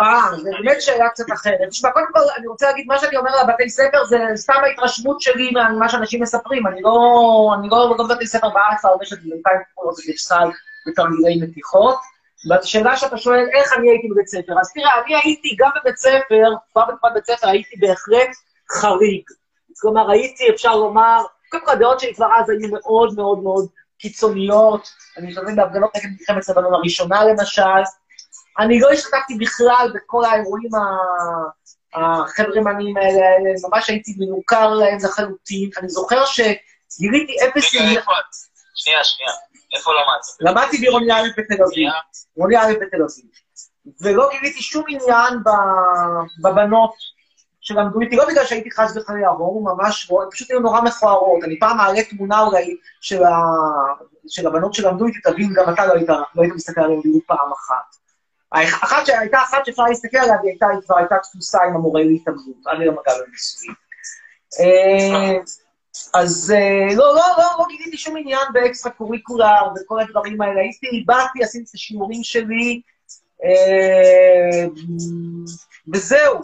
אה, 0.00 0.36
זו 0.36 0.50
באמת 0.50 0.82
שאלה 0.82 1.08
קצת 1.08 1.24
אחרת. 1.32 1.68
תשמע, 1.70 1.90
קודם 1.90 2.06
כל, 2.12 2.20
אני 2.36 2.46
רוצה 2.46 2.66
להגיד, 2.66 2.86
מה 2.86 2.98
שאני 2.98 3.16
אומר 3.16 3.30
על 3.30 3.46
בתי 3.54 3.70
ספר 3.70 4.04
זה 4.04 4.18
סתם 4.34 4.60
ההתרשמות 4.64 5.20
שלי 5.20 5.50
ממה 5.50 5.88
שאנשים 5.88 6.22
מספרים. 6.22 6.66
אני 6.66 6.82
לא, 6.82 6.94
אני 7.58 7.68
לא, 7.68 7.94
לא 7.98 8.04
בבתי 8.04 8.26
ספר 8.26 8.48
בארץ 8.48 8.84
הרבה 8.84 9.04
שנים, 9.04 9.30
בינתיים 9.30 9.58
קוראים 9.74 9.92
לזה 9.92 10.12
בפסל 10.12 10.48
בתרגילי 10.86 11.46
מתיחות. 11.46 11.98
והשאלה 12.48 12.96
שאתה 12.96 13.18
שואל, 13.18 13.46
איך 13.54 13.72
אני 13.72 13.90
הייתי 13.90 14.08
בבית 14.08 14.28
ספר? 14.28 14.52
אז 14.60 14.72
תראה, 14.72 14.90
אני 15.04 15.16
הייתי 15.24 15.56
גם 15.58 15.70
בבית 15.80 15.96
ספר, 15.96 16.50
כבר 16.72 16.84
בתקופת 16.84 17.12
בית 17.14 17.24
ספר 17.24 17.48
הייתי 17.48 17.76
בהחלט 17.80 18.30
חריג. 18.80 19.22
כלומר, 19.80 20.10
הייתי, 20.10 20.50
אפשר 20.50 20.76
לומר, 20.76 21.22
קודם 21.50 21.64
כל 21.64 21.72
הדעות 21.72 22.00
שלי 22.00 22.14
כבר 22.14 22.28
אז 22.40 22.50
היו 22.50 22.68
מאוד 22.72 23.14
מאוד 23.16 23.38
מאוד 23.42 23.68
קיצוניות. 23.98 24.88
אני 25.18 25.28
משתתף 25.28 25.44
בהפגנות 25.56 25.96
נגד 25.96 26.08
מלחמת 26.18 26.48
לבנון 26.48 26.74
הראשונה 26.74 27.24
למשל. 27.24 27.82
אני 28.58 28.80
לא 28.80 28.90
השתתפתי 28.90 29.34
בכלל 29.40 29.92
בכל 29.94 30.24
האירועים 30.24 30.70
החברמנים 31.94 32.96
האלה, 32.96 33.26
ממש 33.68 33.90
הייתי 33.90 34.14
מנוכר 34.18 34.74
להם 34.74 34.98
לחלוטין. 35.04 35.70
אני 35.78 35.88
זוכר 35.88 36.24
שגיליתי 36.24 37.36
אפס... 37.48 37.74
רגע, 37.74 37.90
איפה? 37.90 38.12
שנייה, 38.74 39.04
שנייה. 39.04 39.32
איפה 39.72 39.90
למדת? 39.92 40.24
למדתי 40.40 40.78
בעירוני 40.78 41.12
א' 41.12 41.28
בתל 41.36 41.62
אביב. 41.64 41.88
עירוני 42.36 42.56
א' 42.56 42.72
בתל 42.80 42.96
אביב. 42.96 43.30
ולא 44.00 44.28
גיליתי 44.32 44.62
שום 44.62 44.84
עניין 44.88 45.34
בבנות 46.42 46.94
שלמדו 47.60 48.00
איתי, 48.00 48.16
לא 48.16 48.26
בגלל 48.28 48.44
שהייתי 48.44 48.70
חס 48.70 48.96
וחלילה 48.96 49.28
הומו, 49.28 49.74
ממש 49.74 50.10
לא, 50.10 50.22
הן 50.22 50.28
פשוט 50.30 50.50
היו 50.50 50.60
נורא 50.60 50.80
מכוערות. 50.80 51.44
אני 51.44 51.58
פעם 51.58 51.80
אעלה 51.80 52.02
תמונה 52.04 52.40
אולי 52.40 52.76
של, 53.00 53.24
ה... 53.24 53.34
של 54.28 54.46
הבנות 54.46 54.74
שלמדו 54.74 55.06
איתי, 55.06 55.18
תבין, 55.20 55.52
גם 55.52 55.74
אתה 55.74 55.86
לא 55.86 55.92
היית, 55.92 56.08
לא 56.08 56.42
היית 56.42 56.54
מסתכל 56.54 56.80
עליהן 56.80 57.00
בדיוק 57.00 57.24
פעם 57.26 57.52
אחת. 57.52 57.96
אחת 58.82 59.06
שהייתה 59.06 59.38
אחת 59.38 59.64
שאפשר 59.66 59.82
להסתכל 59.82 60.18
עליה, 60.18 60.36
והיא 60.42 60.56
היא 60.60 60.80
כבר 60.86 60.98
הייתה 60.98 61.16
תפוסה 61.22 61.62
עם 61.62 61.74
המורה 61.74 62.02
להתאבדות, 62.02 62.66
עד 62.66 62.80
היום 62.80 62.94
אגב 62.94 63.14
בנישואים. 63.26 63.74
אה, 64.60 65.38
אז 66.14 66.54
אה, 66.56 66.94
לא, 66.96 67.14
לא, 67.14 67.22
לא, 67.38 67.44
לא 67.58 67.64
גיליתי 67.68 67.96
שום 67.96 68.16
עניין 68.16 68.46
באקסטרה 68.52 68.92
קוריקולר 68.92 69.62
וכל 69.76 70.00
הדברים 70.00 70.40
האלה. 70.40 70.60
הייתי, 70.60 71.04
באתי, 71.06 71.44
עשיתי 71.44 71.64
את 71.68 71.74
השיעורים 71.74 72.24
שלי, 72.24 72.80
אה, 73.44 74.66
וזהו. 75.94 76.40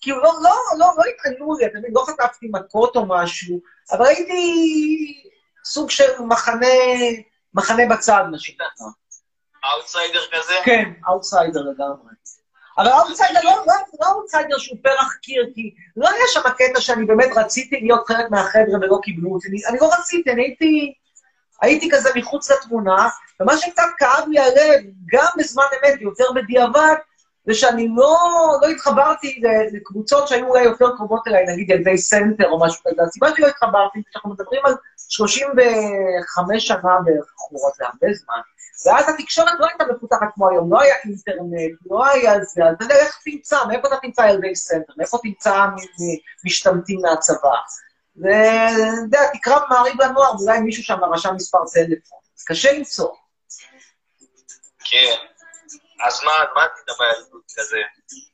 כאילו, 0.00 0.22
לא, 0.22 0.32
לא, 0.42 0.56
לא, 0.78 0.86
לא 0.96 1.02
התעללו 1.10 1.58
בי, 1.58 1.66
אתה 1.66 1.78
מבין, 1.78 1.90
לא 1.94 2.04
חטפתי 2.06 2.46
מכות 2.52 2.96
או 2.96 3.06
משהו, 3.08 3.60
אבל 3.92 4.06
הייתי 4.06 4.42
סוג 5.64 5.90
של 5.90 6.20
מחנה, 6.28 6.66
מחנה 7.54 7.82
בצד, 7.90 8.24
מה 8.30 8.38
שנקרא. 8.38 8.66
אאוטסיידר 9.64 10.20
כזה? 10.32 10.54
כן, 10.64 10.92
אאוטסיידר 11.08 11.60
לגמרי. 11.62 12.12
אבל 12.78 12.88
אאוטסיידר 12.88 13.40
לא, 13.44 13.50
לא, 13.66 13.74
לא 14.00 14.06
אאוטסיידר 14.06 14.58
שהוא 14.58 14.78
פרח 14.82 15.14
קיר, 15.22 15.46
כי 15.54 15.74
לא 15.96 16.08
היה 16.08 16.24
שם 16.28 16.40
הקטע 16.44 16.80
שאני 16.80 17.04
באמת 17.04 17.30
רציתי 17.36 17.80
להיות 17.80 18.06
חלק 18.06 18.30
מהחבר'ה 18.30 18.78
ולא 18.80 18.98
קיבלו 19.02 19.30
אותי. 19.32 19.48
אני, 19.48 19.66
אני 19.68 19.78
לא 19.80 19.90
רציתי, 19.98 20.30
אני 20.30 20.42
הייתי, 20.42 20.94
הייתי 21.62 21.90
כזה 21.90 22.10
מחוץ 22.16 22.50
לתמונה, 22.50 23.08
ומה 23.40 23.56
שקצת 23.56 23.82
כאב 23.98 24.28
לי 24.28 24.38
הלב, 24.38 24.84
גם 25.06 25.26
בזמן 25.38 25.64
אמת, 25.82 26.00
יותר 26.00 26.24
בדיעבד, 26.34 26.94
זה 27.46 27.54
שאני 27.54 27.88
לא, 27.96 28.18
לא 28.62 28.66
התחברתי 28.68 29.42
לקבוצות 29.72 30.28
שהיו 30.28 30.48
אולי 30.48 30.62
יותר 30.62 30.86
קרובות 30.96 31.28
אליי, 31.28 31.44
נגיד 31.46 31.70
ילדי 31.70 31.98
סנטר 31.98 32.48
או 32.50 32.60
משהו 32.60 32.82
כזה. 32.86 33.02
הסיבה 33.02 33.28
שלא 33.36 33.46
התחברתי, 33.46 34.02
שאנחנו 34.10 34.30
מדברים 34.30 34.60
על 34.64 34.74
35 35.08 36.66
שנה 36.66 36.98
בערך 37.04 37.34
זה 37.76 37.84
הרבה 37.86 38.14
זמן. 38.14 38.40
ואז 38.86 39.08
התקשורת 39.08 39.52
לא 39.58 39.66
הייתה 39.66 39.84
מפותחת 39.84 40.28
כמו 40.34 40.50
היום, 40.50 40.72
לא 40.72 40.80
היה 40.80 40.94
אינטרנט, 41.04 41.78
לא 41.90 42.06
היה 42.06 42.44
זה, 42.44 42.64
אז 42.64 42.74
אתה 42.76 42.84
יודע, 42.84 42.94
איך 42.94 43.18
תמצא, 43.24 43.64
מאיפה 43.68 43.88
אתה 43.88 43.96
תמצא 44.02 44.22
ילדי 44.22 44.56
סנטר, 44.56 44.92
מאיפה 44.96 45.18
תמצא 45.22 45.66
משתמטים 46.44 47.00
מהצבא. 47.02 47.54
ואתה 48.16 49.02
יודע, 49.04 49.20
תקרא 49.32 49.60
מעריב 49.70 50.00
לנוער, 50.02 50.32
אולי 50.40 50.60
מישהו 50.60 50.82
שם 50.82 51.04
רשם 51.12 51.34
מספר 51.34 51.58
טלפון. 51.74 52.18
אז 52.38 52.44
קשה 52.44 52.72
למצוא. 52.72 53.10
כן. 54.84 55.14
אז 56.06 56.20
מה, 56.24 56.32
מה 56.54 56.62
עשית 56.64 56.98
בילדות 56.98 57.42
כזה? 57.56 57.76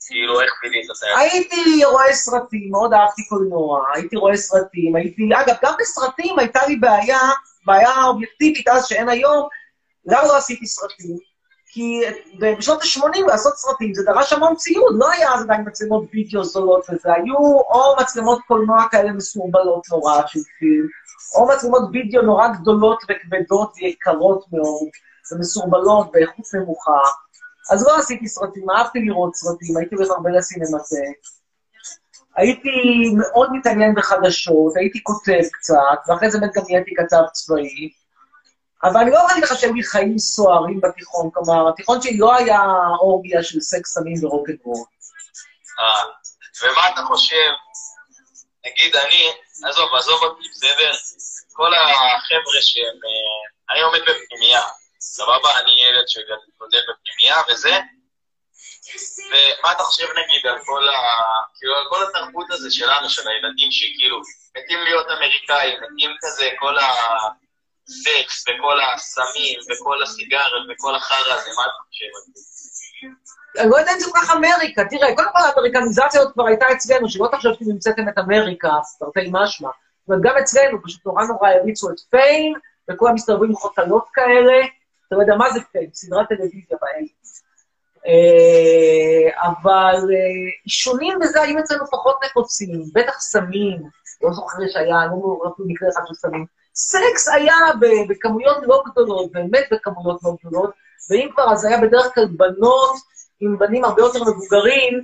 כאילו, 0.06 0.40
איך 0.40 0.52
בילית 0.62 0.90
הילדות? 1.02 1.18
הייתי 1.18 1.84
רואה 1.84 2.12
סרטים, 2.12 2.70
מאוד 2.70 2.92
אהבתי 2.92 3.28
קולנוע, 3.28 3.86
הייתי 3.94 4.16
רואה 4.16 4.36
סרטים, 4.36 4.96
הייתי, 4.96 5.28
אגב, 5.34 5.54
גם 5.62 5.72
בסרטים 5.78 6.38
הייתה 6.38 6.66
לי 6.66 6.76
בעיה, 6.76 7.20
בעיה 7.66 8.04
אובייקטיבית 8.04 8.68
אז 8.68 8.86
שאין 8.86 9.08
היום, 9.08 9.48
למה 10.06 10.26
לא 10.26 10.36
עשיתי 10.36 10.66
סרטים? 10.66 11.16
כי 11.72 12.00
בשנות 12.40 12.82
ה-80 12.82 13.26
לעשות 13.26 13.54
סרטים 13.56 13.94
זה 13.94 14.02
דרש 14.06 14.32
המון 14.32 14.54
ציוד, 14.56 14.96
לא 14.98 15.10
היה 15.10 15.34
אז 15.34 15.42
עדיין 15.42 15.64
מצלמות 15.66 16.04
וידאו 16.12 16.44
זולות 16.44 16.84
וזה, 16.90 17.12
היו 17.12 17.36
או 17.38 17.96
מצלמות 18.00 18.40
קולנוע 18.48 18.84
כאלה 18.90 19.12
מסורבלות 19.12 19.82
נורא 19.90 20.22
של 20.26 20.40
או 21.34 21.48
מצלמות 21.48 21.82
וידאו 21.92 22.22
נורא 22.22 22.48
גדולות 22.48 23.02
וכבדות 23.04 23.72
ויקרות 23.76 24.44
מאוד, 24.52 24.88
ומסורבלות 25.32 26.12
באיכות 26.12 26.44
נמוכה. 26.54 27.00
אז 27.70 27.86
לא 27.86 27.98
עשיתי 27.98 28.28
סרטים, 28.28 28.70
אהבתי 28.70 28.98
לראות 29.00 29.34
סרטים, 29.34 29.76
הייתי 29.76 29.94
הולך 29.94 30.10
הרבה 30.10 30.30
לסינמטק. 30.30 31.20
הייתי 32.36 32.70
מאוד 33.18 33.48
מתעניין 33.52 33.94
בחדשות, 33.94 34.76
הייתי 34.76 35.02
כותב 35.02 35.42
קצת, 35.52 36.08
ואחרי 36.08 36.30
זה 36.30 36.38
באמת 36.38 36.54
גם 36.54 36.62
נהייתי 36.68 36.90
כתב 36.96 37.22
צבאי. 37.32 37.90
אבל 38.84 39.00
אני 39.00 39.10
לא 39.10 39.16
יכול 39.16 39.28
להגיד 39.28 39.44
לך 39.44 39.58
שהיו 39.60 39.74
לי 39.74 39.82
חיים 39.82 40.18
סוערים 40.18 40.80
בתיכון, 40.80 41.30
כלומר, 41.34 41.68
התיכון 41.68 42.02
שלי 42.02 42.18
לא 42.18 42.36
היה 42.36 42.60
אורגיה 43.00 43.42
של 43.42 43.60
סקס, 43.60 43.94
סמים 43.94 44.24
ורוקנרול. 44.24 44.84
אה, 45.80 46.02
ומה 46.62 46.88
אתה 46.88 47.00
חושב? 47.06 47.50
נגיד, 48.66 48.96
אני, 48.96 49.32
עזוב, 49.68 49.94
עזוב 49.94 50.22
אותי, 50.22 50.48
בסדר? 50.50 50.92
כל 51.52 51.74
החבר'ה 51.74 52.60
שהם... 52.60 52.98
אה, 53.04 53.74
אני 53.74 53.80
עומד 53.80 54.00
בפנימייה, 54.00 54.62
סבבה? 55.00 55.58
אני 55.60 55.72
ילד 55.84 56.08
שגודל 56.08 56.80
בפנימייה 56.88 57.36
וזה, 57.48 57.78
ומה 59.28 59.72
אתה 59.72 59.82
חושב, 59.82 60.06
נגיד, 60.10 60.46
על 60.46 60.58
כל 60.64 60.88
ה... 60.88 60.98
כאילו, 61.58 61.76
על 61.76 61.84
כל 61.88 62.04
התרבות 62.04 62.50
הזה 62.50 62.70
שלנו, 62.70 63.10
של 63.10 63.28
הילדים 63.28 63.72
שכאילו, 63.72 64.20
מתים 64.56 64.78
להיות 64.84 65.06
אמריקאים, 65.10 65.78
מתים 65.82 66.10
כזה, 66.20 66.48
כל 66.58 66.78
הסקס, 67.88 68.44
וכל 68.48 68.78
הסמים, 68.94 69.58
וכל 69.70 70.02
הסיגריות, 70.02 70.66
וכל 70.70 70.94
החרא 70.94 71.34
הזה, 71.34 71.50
מה 71.56 71.62
אתה 71.62 71.82
חושב 71.88 72.06
על 72.16 72.22
זה? 72.34 72.50
אני 73.58 73.70
לא 73.70 73.76
יודע 73.76 73.92
אם 73.92 73.98
זה 73.98 74.06
כל 74.12 74.18
כך 74.18 74.30
אמריקה. 74.30 74.84
תראה, 74.90 75.16
קודם 75.16 75.28
כל 75.32 75.38
האמריקניזציה 75.38 76.20
הזאת 76.20 76.32
כבר 76.32 76.46
הייתה 76.46 76.66
אצלנו, 76.72 77.08
שלא 77.08 77.28
תחשוב 77.32 77.52
שאתם 77.52 77.70
המצאתם 77.70 78.08
את 78.08 78.18
אמריקה, 78.18 78.70
תרתי 78.98 79.30
משמע. 79.32 79.68
זאת 80.00 80.08
אומרת, 80.08 80.22
גם 80.22 80.36
אצלנו, 80.42 80.82
פשוט 80.82 81.06
נורא 81.06 81.24
נורא 81.24 81.48
הריצו 81.48 81.90
את 81.90 82.00
פיין, 82.10 82.54
וכולם 82.90 83.14
מסתובבים 83.14 83.50
עם 83.50 83.56
חותלות 83.56 84.04
כאלה. 84.12 84.66
אתה 85.08 85.16
לא 85.16 85.20
יודע 85.20 85.34
מה 85.34 85.50
זה 85.50 85.60
פיין, 85.72 85.90
סדרת 85.94 86.28
טלוויזיה. 86.28 86.78
אה, 88.06 89.46
אבל 89.48 89.96
אה, 89.96 90.50
עישונים 90.64 91.18
וזה 91.22 91.42
היו 91.42 91.58
אצלנו 91.58 91.86
פחות 91.86 92.16
נפוצים, 92.24 92.82
בטח 92.94 93.20
סמים, 93.20 93.82
לא 94.22 94.32
זוכר 94.32 94.58
שהיה, 94.72 95.06
לא 95.06 95.50
אפילו 95.54 95.68
מקרה 95.68 95.88
אחד 95.88 96.02
של 96.06 96.14
סמים. 96.14 96.46
סקס 96.74 97.28
היה 97.28 97.54
בכמויות 98.08 98.56
לא 98.62 98.82
גדולות, 98.86 99.32
באמת 99.32 99.64
בכמויות 99.70 100.20
לא 100.24 100.32
גדולות, 100.40 100.70
ואם 101.10 101.28
כבר, 101.34 101.52
אז 101.52 101.64
היה 101.64 101.80
בדרך 101.80 102.14
כלל 102.14 102.26
בנות 102.26 102.96
עם 103.40 103.58
בנים 103.58 103.84
הרבה 103.84 104.02
יותר 104.02 104.20
מבוגרים, 104.20 105.00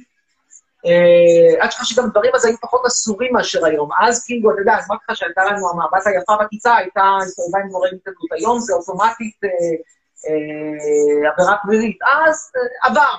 אה, 0.87 1.65
עד 1.65 1.71
שכך 1.71 1.85
שגם 1.85 2.11
דברים 2.11 2.31
אז 2.35 2.45
היו 2.45 2.57
פחות 2.63 2.87
אסורים 2.87 3.33
מאשר 3.33 3.65
היום. 3.65 3.89
אז 4.01 4.25
כאילו, 4.25 4.53
אתה 4.53 4.61
יודע, 4.61 4.73
אמרתי 4.73 5.05
לך 5.11 5.17
שהייתה 5.17 5.45
לנו 5.45 5.71
המבט 5.71 6.07
היפה 6.07 6.37
בכיתה, 6.45 6.75
הייתה 6.75 7.03
הסתובבה 7.23 7.59
עם 7.59 7.67
מורה 7.67 7.89
התנגדות. 7.89 8.33
היום 8.33 8.61
זה 8.61 8.73
אוטומטית 8.75 9.37
אה, 9.45 9.49
אה, 10.29 11.33
עבירה 11.33 11.57
פלילית. 11.63 11.99
אז 12.03 12.53
עבר. 12.83 13.15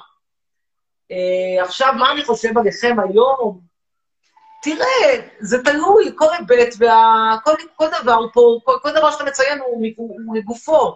עכשיו, 1.62 1.94
מה 2.00 2.12
אני 2.12 2.24
חושב 2.24 2.58
עליכם 2.58 2.98
היום? 3.00 3.60
תראה, 4.68 5.28
זה 5.40 5.64
תלוי, 5.64 6.12
כל 6.16 6.26
היבט, 6.34 6.74
וכל 6.76 7.52
כל 7.76 7.88
דבר 8.02 8.20
פה, 8.34 8.60
כל, 8.64 8.74
כל 8.82 8.92
דבר 8.92 9.12
שאתה 9.12 9.24
מציין 9.24 9.60
הוא, 9.60 9.86
הוא, 9.98 10.18
הוא 10.26 10.38
לגופו. 10.38 10.96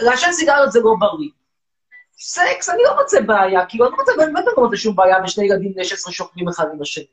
לעשן 0.00 0.32
סיגריות 0.32 0.72
זה 0.72 0.80
לא 0.80 0.94
בריא. 1.00 1.30
סקס, 2.18 2.68
אני 2.68 2.82
לא 2.82 2.96
מוצא 3.00 3.20
בעיה, 3.20 3.66
כאילו, 3.66 3.86
אני 3.86 3.92
לא 3.92 3.98
מוצא, 3.98 4.12
באמת 4.16 4.44
לא 4.46 4.64
מוצא 4.64 4.76
שום 4.76 4.96
בעיה 4.96 5.20
בשני 5.20 5.44
ילדים 5.44 5.74
בני 5.74 5.84
16 5.84 6.12
שוכבים 6.12 6.48
אחד 6.48 6.64
עם 6.72 6.82
השני. 6.82 7.04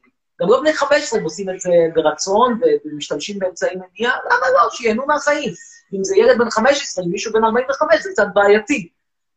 גם 0.41 0.49
לא 0.49 0.59
בני 0.59 0.73
15 0.73 1.19
הם 1.19 1.25
עושים 1.25 1.49
את 1.49 1.59
זה 1.59 1.69
ברצון 1.93 2.59
ומשתמשים 2.85 3.39
באמצעי 3.39 3.75
מניעה, 3.75 4.17
למה 4.25 4.49
לא? 4.53 4.69
שיהנו 4.69 5.05
מהחיים. 5.05 5.53
אם 5.93 6.03
זה 6.03 6.17
ילד 6.17 6.37
בן 6.37 6.49
15, 6.49 7.05
אם 7.05 7.11
מישהו 7.11 7.33
בן 7.33 7.43
45, 7.43 8.01
זה 8.01 8.09
קצת 8.13 8.27
בעייתי. 8.33 8.89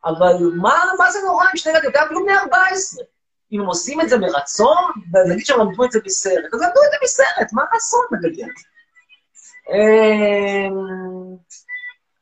אבל 0.04 0.34
מה, 0.56 0.78
מה 0.98 1.10
זה 1.10 1.18
נורא 1.26 1.44
אם 1.52 1.56
שני 1.56 1.72
ילדים, 1.72 1.90
גם 1.94 2.04
אפילו 2.06 2.24
בני 2.24 2.36
14? 2.36 3.04
אם 3.52 3.61
הם 3.61 3.66
עושים 3.66 4.00
את 4.00 4.09
זה 4.09 4.18
מרצון, 4.18 4.92
ונגיד 5.14 5.46
שהם 5.46 5.61
למדו 5.61 5.85
את 5.85 5.92
זה 5.92 6.00
בסרט, 6.04 6.54
אז 6.54 6.61
למדו 6.61 6.80
את 6.87 6.90
זה 6.90 6.96
בסרט, 7.02 7.52
מה 7.52 7.62
לעשות, 7.74 8.06
נגיד? 8.22 8.48
אמ, 9.70 10.74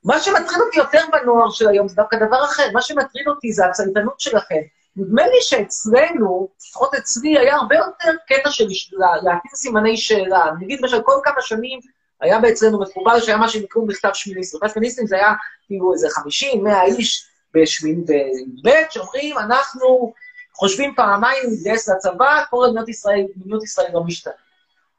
מה 0.05 0.21
שמטריד 0.21 0.61
אותי 0.61 0.79
יותר 0.79 1.01
בנוער 1.13 1.51
של 1.51 1.69
היום 1.69 1.89
זה 1.89 1.95
דווקא 1.97 2.17
דבר 2.17 2.45
אחר, 2.45 2.71
מה 2.73 2.83
שמטריד 2.83 3.29
אותי 3.29 3.53
זה 3.53 3.67
הצייתנות 3.67 4.21
שלכם. 4.21 4.61
נדמה 4.97 5.27
לי 5.27 5.41
שאצלנו, 5.41 6.49
לפחות 6.69 6.95
אצלי, 6.95 7.39
היה 7.39 7.55
הרבה 7.57 7.77
יותר 7.77 8.11
קטע 8.29 8.51
של 8.51 8.65
לה- 8.93 9.17
להטיל 9.17 9.51
סימני 9.55 9.97
שאלה. 9.97 10.45
נגיד, 10.61 10.81
למשל, 10.81 11.03
כל 11.03 11.21
כמה 11.25 11.41
שנים 11.41 11.81
היה 12.21 12.39
אצלנו 12.53 12.81
מקובל 12.81 13.21
שהיה 13.21 13.37
מה 13.37 13.49
שנקראו 13.49 13.87
מכתב 13.87 14.11
שמיניסטים. 14.15 14.61
מכתב 14.63 14.75
שמיניסטים 14.75 15.07
זה 15.07 15.17
היה 15.17 15.33
כאילו 15.67 15.93
איזה 15.93 16.09
50, 16.11 16.65
100 16.65 16.83
איש 16.83 17.27
בשמין 17.55 18.05
בי"ב, 18.05 18.71
שאומרים, 18.91 19.39
אנחנו 19.39 20.13
חושבים 20.55 20.95
פעמיים 20.97 21.43
אם 21.45 21.51
להתגייס 21.51 21.89
לצבא, 21.89 22.45
כל 22.51 22.67
מדינת 22.71 22.89
ישראל, 22.89 23.25
מדיניות 23.37 23.63
ישראל 23.63 23.91
לא 23.93 24.05
משתנה. 24.05 24.33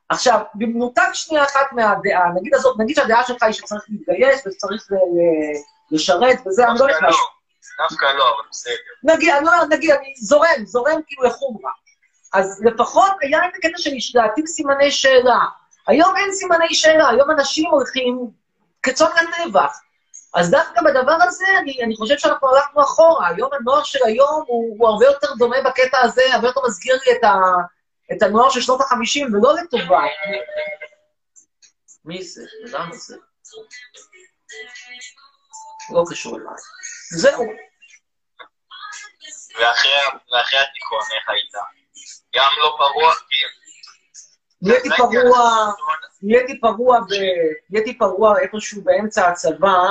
עכשיו, 0.10 0.40
במנותק 0.56 1.10
שנייה 1.14 1.44
אחת 1.44 1.72
מהדעה, 1.72 2.30
נגיד 2.36 2.56
הזאת, 2.56 2.76
נגיד 2.80 2.96
שהדעה 2.96 3.24
שלך 3.24 3.44
היא 3.44 3.52
שצריך 3.54 3.84
להתגייס 3.90 4.48
ל- 4.48 5.96
לשרת 5.96 6.48
וזה, 6.48 6.68
אני 6.68 6.80
לא 6.80 6.88
נכנס. 6.88 7.02
לא, 7.02 7.88
דווקא 7.90 8.06
לא, 8.06 8.30
אבל 8.30 8.48
בסדר. 8.52 8.74
נגיד, 9.04 9.34
אני 9.34 9.46
לא, 9.46 9.52
נגיד, 9.70 9.92
אני 9.92 10.14
זורם, 10.18 10.66
זורם 10.66 11.00
כאילו 11.08 11.24
לחומרה. 11.24 11.72
אז 12.34 12.62
לפחות 12.66 13.12
היה 13.22 13.40
את 13.46 13.52
הקטע 13.58 13.78
של 13.78 13.92
להטיל 14.20 14.48
סימני 14.48 14.92
שאלה. 14.92 15.40
היום 15.88 16.18
אין 16.18 16.34
סימני 16.34 16.76
שאלה, 16.76 17.10
היום 17.10 17.32
אנשים 17.32 17.72
הולכים 17.72 18.20
כצאן 18.84 19.08
לטבח. 19.46 19.80
אז 20.36 20.52
דווקא 20.52 20.82
בדבר 20.82 21.18
הזה, 21.22 21.46
אני, 21.60 21.84
אני 21.84 21.96
חושב 21.96 22.18
שאנחנו 22.18 22.56
הלכנו 22.56 22.84
אחורה. 22.84 23.30
היום 23.30 23.54
הנוער 23.54 23.84
של 23.84 24.00
היום 24.06 24.44
הוא, 24.48 24.76
הוא 24.80 24.90
הרבה 24.90 25.06
יותר 25.06 25.34
דומה 25.38 25.58
בקטע 25.66 25.98
הזה, 26.02 26.22
הרבה 26.34 26.48
יותר 26.48 26.62
מזכיר 26.68 26.96
לי 27.06 27.18
את, 27.18 27.24
ה, 27.24 27.34
את 28.12 28.24
הנוער 28.24 28.50
של 28.50 28.62
שנות 28.62 28.82
החמישים, 28.82 29.34
ולא 29.34 29.54
לטובה. 29.54 30.02
מי 32.06 32.24
זה? 32.24 32.44
למה 32.66 32.96
זה? 32.96 33.16
לא 35.92 36.04
קשור 36.10 36.38
אליי. 36.38 36.56
זהו. 37.12 37.44
ואחרי 39.60 40.60
התיכון, 40.60 41.00
איך 41.18 41.30
היית? 41.30 41.54
גם 42.36 42.52
לא 42.58 42.76
פרוע, 42.78 43.14
כי... 43.16 43.36
נהייתי 44.62 44.90
פרוע, 44.98 45.72
נהייתי 46.22 46.60
פרוע. 46.60 47.00
נהייתי 47.70 47.98
פרוע 47.98 48.40
איפשהו 48.40 48.82
באמצע 48.82 49.28
הצבא, 49.28 49.90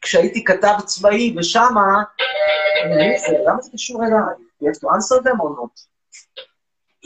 כשהייתי 0.00 0.44
כתב 0.44 0.74
צבאי, 0.86 1.34
ושמה? 1.38 2.02
למה 3.46 3.62
זה 3.62 3.70
קשור 3.72 4.04
אליי? 4.04 4.50
You 4.62 4.66
have 4.66 4.78
to 4.80 4.88
answer 4.96 5.20
them 5.22 5.40
or 5.40 5.50
not? 5.58 5.74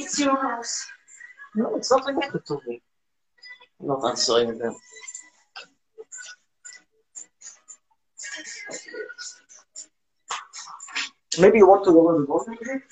It's 0.01 0.19
your 0.19 0.37
house. 0.37 0.75
No, 1.55 1.77
it's 1.77 1.91
not 1.91 2.05
to 2.49 2.61
me. 2.67 2.83
Not 3.81 4.05
answering 4.11 4.59
them. 4.59 4.75
Maybe 11.39 11.59
you 11.59 11.67
want 11.69 11.85
to 11.85 11.91
lower 11.91 12.19
the 12.21 12.27
volume 12.27 12.59
a 12.61 12.65
bit? 12.65 12.83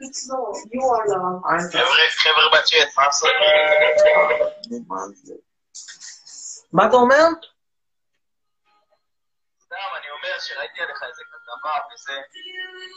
It's 0.00 0.28
low. 0.30 0.52
You 0.72 0.82
are 0.94 1.06
low. 1.08 1.42
I'm 1.50 1.60
חבר'ה, 2.22 2.48
בצ'אט? 2.54 2.88
מה 6.72 6.86
אתה 6.86 6.96
אומר? 6.96 7.24
שראיתי 10.40 10.80
עליך 10.80 11.02
איזה 11.02 11.22
כתבה 11.32 11.76
וזה, 11.92 12.20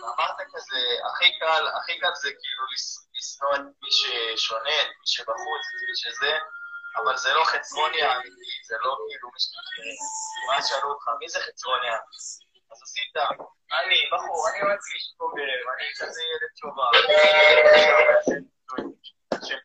ואמרת 0.02 0.38
כזה, 0.54 0.80
הכי 1.10 1.40
קל, 1.40 1.64
הכי 1.78 2.00
קל 2.00 2.16
זה 2.16 2.30
כאילו 2.30 2.64
לשנוא 3.16 3.56
את 3.56 3.62
מי 3.82 3.92
ששונה, 3.92 4.82
את 4.82 4.88
מי 5.00 5.08
שבחוץ, 5.08 5.64
את 5.72 5.82
מי 5.90 5.96
שזה, 5.96 6.32
אבל 6.96 7.18
זה 7.18 7.34
לא 7.34 7.44
חצרוני 7.44 8.02
האמיתי, 8.02 8.52
זה 8.66 8.76
לא 8.80 8.98
כאילו 9.08 9.30
מי 9.34 9.40
שמכירים. 9.40 9.98
ואז 10.50 10.68
שאלו 10.68 10.90
אותך, 10.90 11.06
מי 11.20 11.30
זה 11.30 11.40
חצרוני 11.40 11.88
האמיתי? 11.90 12.52
אז 12.72 12.82
עשית, 12.84 13.18
אני, 13.80 14.00
בחור, 14.12 14.50
אני 14.50 14.62
אוהב 14.62 14.80
קובר, 15.18 15.44
אני 15.74 15.88
כזה 16.00 16.22
ילד 16.32 16.52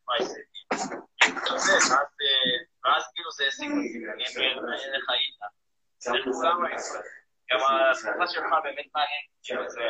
ואז, 0.08 1.66
אה, 2.22 2.56
ואז 2.84 3.04
כאילו 3.14 3.30
זה 3.32 3.44
העסיק 3.44 3.70
אותי, 3.70 3.98
אני 4.14 4.56
אומר, 4.56 4.74
איך 4.74 5.10
היית? 5.10 5.36
למה 6.44 6.74
ישראל? 6.74 7.25
גם 7.50 7.58
התקופה 7.90 8.26
שלך 8.26 8.52
באמת 8.64 8.86
מעניינת, 8.94 9.28
כאילו 9.42 9.70
זה... 9.70 9.80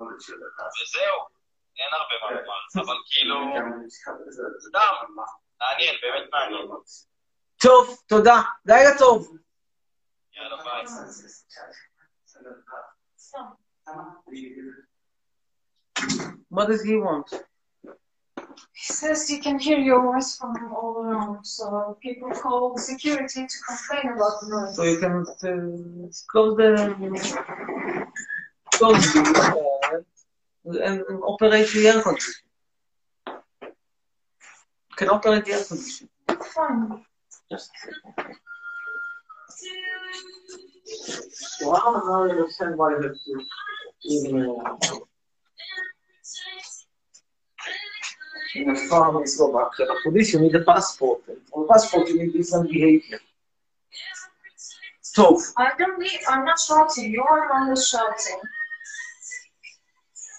וזהו, 0.00 1.18
אין 1.76 1.88
הרבה 1.92 2.14
מה 2.22 2.30
לומר, 2.30 2.60
אבל 2.76 2.96
כאילו, 3.10 3.36
סתם, 4.68 5.12
מעניין, 5.60 5.94
באמת 6.02 6.28
מעניין. 6.32 6.68
טוב, 7.62 7.98
תודה. 8.08 8.36
לילה 8.66 8.98
טוב. 8.98 9.36
יאללה, 10.32 10.56
ביי. 10.56 10.84
What 16.52 16.66
does 16.66 16.82
he 16.82 16.96
want? 16.96 17.49
He 18.74 18.92
says 18.92 19.30
you 19.30 19.40
can 19.40 19.58
hear 19.58 19.78
your 19.78 20.00
voice 20.02 20.36
from 20.36 20.54
all 20.74 21.02
around, 21.02 21.44
so 21.44 21.96
people 22.02 22.30
call 22.30 22.76
security 22.76 23.46
to 23.46 23.56
complain 23.68 24.12
about 24.14 24.40
the 24.40 24.48
noise. 24.48 24.76
So 24.76 24.82
you 24.84 24.98
can 24.98 25.14
uh, 25.28 26.16
close 26.30 26.56
the 26.56 26.70
close 28.72 29.12
the 29.12 29.22
uh, 30.68 30.86
and 30.86 31.02
operate 31.22 31.68
the 31.72 31.88
air 31.88 32.02
conditioning. 32.02 32.34
Can 34.96 35.08
operate 35.10 35.44
the 35.44 35.52
air 35.52 35.64
conditioning. 35.64 36.10
Fine. 36.54 37.04
Just 37.50 37.70
Well, 41.62 41.76
I 41.76 41.80
don't 41.80 42.30
understand 42.30 42.76
why 42.78 42.90
you 42.90 43.02
have 43.02 43.14
to. 43.14 43.32
uh, 44.94 44.98
In 48.55 48.69
a 48.69 48.75
farm 48.89 49.17
in 49.21 49.27
Slovakia, 49.27 49.83
but 49.89 49.97
for 50.03 50.11
this 50.15 50.27
you 50.33 50.39
need 50.39 50.55
a 50.55 50.63
passport. 50.71 51.19
And 51.27 51.37
for 51.49 51.65
a 51.65 51.67
passport 51.73 52.07
you 52.09 52.15
need 52.21 52.31
different 52.33 52.67
behavior. 52.75 53.19
טוב, 55.15 55.41
I 55.57 55.69
don't 55.79 55.97
need, 55.99 56.19
I'm 56.31 56.43
not 56.45 56.59
shouting, 56.67 57.05
you're 57.15 57.39
the 57.41 57.53
one 57.55 57.65
who's 57.69 57.87
shouting. 57.93 58.39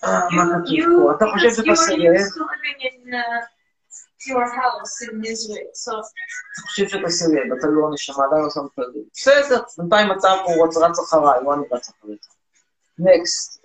אה, 0.05 0.29
מה 0.31 0.43
You, 0.43 0.65
כתוב 0.65 0.75
you, 0.79 1.07
פה? 1.07 1.13
אתה 1.17 1.25
חושב 1.33 1.49
because 1.49 1.57
שאתה 1.57 1.71
you're 1.71 1.77
סייב? 1.77 2.15
used 2.15 2.35
to 2.35 2.45
living 2.53 2.81
in 2.89 3.15
uh, 3.15 3.43
your 4.31 4.47
house 4.61 4.95
in 5.09 5.25
Israel, 5.33 5.71
so 5.85 5.93
אתה 5.93 6.63
חושב 6.67 6.89
שאתה 6.89 7.09
סייב, 7.09 7.53
אתה 7.59 7.67
לא 7.67 7.91
נשמה, 7.95 8.25
עדיין 8.25 8.43
לא 8.43 8.51
שמת 8.51 8.79
לב. 8.79 9.03
בסדר, 9.15 9.63
בינתיים 9.79 10.13
אתה 10.13 10.29
פה 10.47 10.65
רץ 10.67 10.77
רץ 10.77 10.99
אחריי, 10.99 11.45
לא 11.45 11.55
אני 11.55 11.63
רץ 11.73 11.89
אחריך. 11.89 12.21
נקסט. 12.99 13.61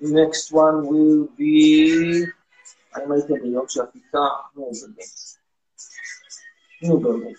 Next 0.00 0.52
one 0.52 0.86
will 0.88 1.28
be... 1.38 2.30
האם 2.92 3.12
הייתם 3.12 3.34
ביום 3.42 3.68
של 3.68 3.80
הכיתה? 3.80 4.18
נו 4.54 4.70
באמת. 4.72 5.04
נו 6.82 7.00
באמת. 7.00 7.36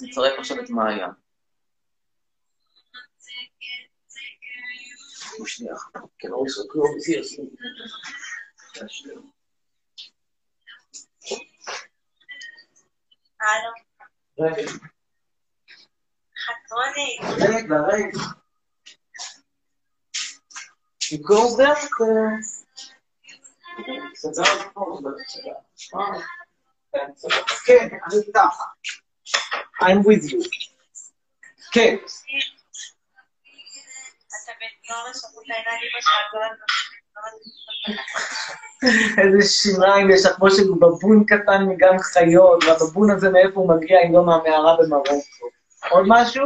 נצרף 0.00 0.38
עכשיו 0.38 0.60
את 0.60 0.70
מעיין. 0.70 1.10
שנייה 5.56 5.74
אחת. 5.74 6.00
כן, 6.18 6.28
also 6.28 6.62
close 6.72 7.06
here. 7.06 7.42
הלו, 13.40 13.72
רגע, 14.38 14.62
חצרוני. 14.62 14.62
רגע, 14.62 14.62
רגע. 14.62 14.72
You 14.72 14.82
close 14.82 14.84
that? 14.84 14.84
uh, 15.96 16.44
סגרת 16.44 16.55
פה, 24.74 24.98
בסדר. 25.02 25.52
אה, 25.94 26.20
כן. 26.92 27.10
כן, 27.64 27.88
אני 28.06 28.20
איתך. 28.26 28.62
I'm 29.82 30.02
with 30.06 30.30
you. 30.30 30.48
כן. 31.72 31.96
איזה 39.18 39.48
שיניים 39.48 40.10
יש 40.10 40.26
לך, 40.26 40.36
כמו 40.36 40.50
של 40.50 40.62
בבון 40.80 41.24
קטן 41.24 41.64
מגן 41.68 41.98
חיות, 41.98 42.64
והבבון 42.64 43.10
הזה 43.10 43.30
מאיפה 43.30 43.60
הוא 43.60 43.76
מגיע 43.76 43.98
אם 44.06 44.12
לא 44.12 44.24
מהמערה 44.26 44.76
במרוקו. 44.76 45.46
עוד 45.90 46.04
משהו? 46.08 46.44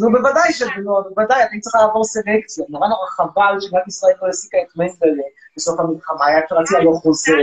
נו, 0.00 0.12
בוודאי 0.12 0.52
שזה, 0.52 0.70
נו, 0.84 1.02
בוודאי, 1.14 1.42
אני 1.42 1.60
צריכה 1.60 1.78
לעבור 1.78 2.04
סלקציה. 2.04 2.64
נורא 2.68 2.88
נורא 2.88 3.06
חבל 3.10 3.60
שמדינת 3.60 3.88
ישראל 3.88 4.14
לא 4.22 4.26
העסיקה 4.26 4.58
את 4.62 4.76
מנדלה 4.76 5.22
בסוף 5.56 5.80
המלחמה, 5.80 6.26
היה 6.26 6.38
אפשר 6.38 6.54
להציע 6.54 6.80
לו 6.80 6.94
חוזר. 6.94 7.36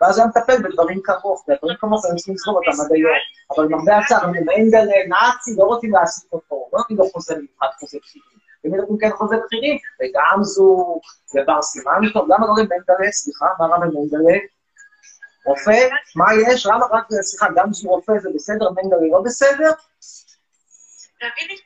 ואז 0.00 0.18
היה 0.18 0.26
מטפל 0.26 0.62
בדברים 0.62 1.00
כמוך, 1.04 1.44
ודברים 1.48 1.76
כמוך 1.80 2.04
הם 2.04 2.16
צריכים 2.16 2.34
לסגור 2.34 2.56
אותם 2.58 2.80
עד 2.84 2.92
היום. 2.92 3.12
אבל 3.50 3.64
למרבה 3.64 3.98
הצער, 3.98 4.26
מנדלה, 4.26 4.98
נאצי, 5.08 5.50
לא 5.58 5.64
רוצים 5.64 5.92
להעסיק 5.92 6.32
אותו, 6.32 6.68
לא 6.72 6.78
נותנים 6.78 6.98
לו 6.98 7.04
חוזה 7.12 7.34
מיוחד, 7.36 7.66
חוזה 7.80 7.98
בכירים. 8.02 8.32
ומי 8.64 8.76
נותנים 8.76 8.98
כן 8.98 9.10
חוזה 9.10 9.36
בכירים? 9.44 9.78
וגמזו, 10.00 11.00
ובר 11.34 11.62
סימן 11.62 12.00
טוב, 12.12 12.24
למה 12.28 12.46
לא 12.46 12.54
למנדלה? 12.58 13.12
סליחה, 13.12 13.46
מה 13.58 13.66
רע 13.66 13.78
במנדלה? 13.78 14.38
רופא? 15.44 15.88
מה 16.16 16.26
יש? 16.34 16.66
למה 16.66 16.86
רק, 16.90 17.06
סליחה, 17.20 17.46
גמזו 17.56 17.88
רופא 17.88 18.12
זה 18.18 18.28
בסדר, 18.34 18.70
מנדלה 18.70 19.08
לא 19.12 19.22
בסדר? 19.24 19.70
את 19.70 21.62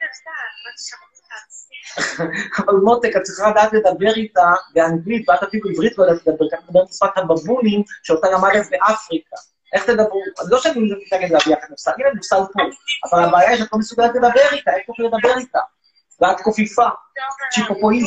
אבל 2.59 2.75
מותק, 2.75 3.11
את 3.17 3.23
צריכה 3.23 3.51
לדעת 3.51 3.73
לדבר 3.73 4.15
איתה 4.17 4.55
באנגלית, 4.75 5.29
ואת 5.29 5.43
אפילו 5.43 5.71
עברית 5.71 5.99
לא 5.99 6.05
יודעת 6.05 6.27
לדבר, 6.27 6.49
כי 6.51 6.57
את 6.57 6.61
מדברת 6.69 6.89
בשפת 6.89 7.19
הבבונים, 7.19 7.83
שאותה 8.03 8.31
למדת 8.31 8.71
באפריקה. 8.71 9.37
איך 9.75 9.85
תדברו? 9.85 10.23
לא 10.49 10.61
שאני 10.61 10.81
מתנגד 10.81 11.31
להביא 11.31 11.53
יחד 11.53 11.67
מושג, 11.71 11.93
הנה 11.99 12.15
מושג 12.17 12.37
פה, 12.53 12.63
אבל 13.11 13.25
הבעיה 13.25 13.51
היא 13.51 13.59
שאת 13.59 13.69
לא 13.73 13.79
מסוגלת 13.79 14.11
לדבר 14.15 14.53
איתה, 14.53 14.71
איך 14.71 14.87
תוכלי 14.87 15.07
לדבר 15.07 15.39
איתה? 15.39 15.61
ואת 16.21 16.41
קופיפה, 16.41 16.87
צ'יפופואיס. 17.51 18.07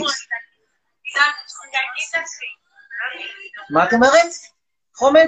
מה 3.69 3.84
את 3.88 3.93
אומרת? 3.93 4.32
חומד? 4.95 5.27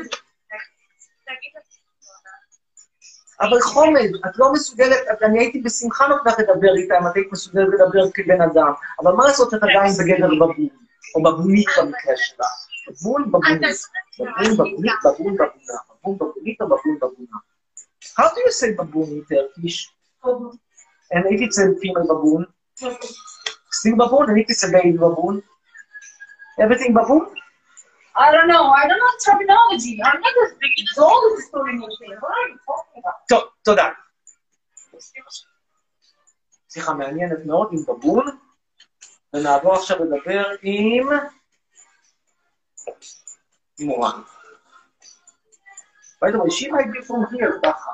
אבל 3.42 3.62
חומד, 3.62 4.10
את 4.26 4.38
לא 4.38 4.54
מסוגלת, 4.54 4.98
את- 5.12 5.22
אני 5.24 5.40
הייתי 5.40 5.62
בשמחה 5.62 6.08
נותנת 6.08 6.40
לדבר 6.40 6.76
איתה 6.76 6.98
אם 6.98 7.08
את 7.08 7.16
היית 7.16 7.32
מסוגלת 7.32 7.68
לדבר 7.74 8.12
כבן 8.14 8.42
אדם, 8.42 8.72
אבל 9.00 9.12
מה 9.12 9.26
לעשות 9.26 9.50
שאת 9.52 9.64
עדיין 9.64 9.94
בגדר 10.00 10.28
בבון, 10.36 10.68
או 11.16 11.24
בבונית 11.24 11.68
במקרה 11.82 12.14
שלה. 12.18 12.46
בבון 12.90 13.28
בבונית, 13.32 13.62
בבון 14.20 14.54
בבונית, 14.58 14.94
בבון 15.06 15.34
בבונה, 15.34 15.50
בבון 16.04 16.18
בבונית 16.18 16.62
או 16.62 16.66
בבון 16.66 16.96
בבונה. 17.02 17.38
How 18.20 18.28
do 18.34 18.40
you 18.46 18.52
say 18.60 18.70
baboon 18.80 19.10
in 19.16 19.22
Turkish? 19.30 19.78
And 21.14 21.24
if 21.34 21.40
it's 21.46 21.58
a 21.64 21.66
female 21.82 22.08
baboon? 22.12 22.42
Still 23.80 23.96
baboon, 24.02 24.26
and 24.30 24.38
if 24.42 24.48
it's 24.52 24.64
a 24.68 24.72
baby 24.76 24.98
baboon? 25.04 25.36
Everything 26.64 26.92
baboon? 27.00 27.24
I 28.16 28.32
don't 28.32 28.48
know. 28.48 28.66
I 28.70 28.88
don't 28.88 29.00
know 29.00 29.14
terminology. 29.26 30.02
I'm 30.04 30.20
not 30.20 30.34
as 30.46 30.54
big 30.60 30.72
as 30.92 30.98
all 30.98 31.22
this 31.36 31.48
story 31.48 31.78
thing. 31.78 32.18
What 32.20 32.32
are 32.32 32.50
you 32.50 32.60
talking 32.68 33.02
about? 33.04 33.28
טוב, 33.30 33.44
תודה. 33.64 33.90
שיחה 36.74 36.94
מעניינת 36.94 37.46
מאוד 37.46 37.70
עם 37.72 37.84
בבון, 37.88 38.26
ונעבור 39.34 39.76
עכשיו 39.76 39.98
לדבר 40.04 40.46
עם 40.62 41.10
מורן. 43.80 44.22
By 46.24 46.30
the 46.32 46.38
way, 46.38 46.50
she 46.50 46.68
might 46.70 46.92
be 46.94 47.02
from 47.02 47.26
here, 47.32 47.60
ככה. 47.64 47.92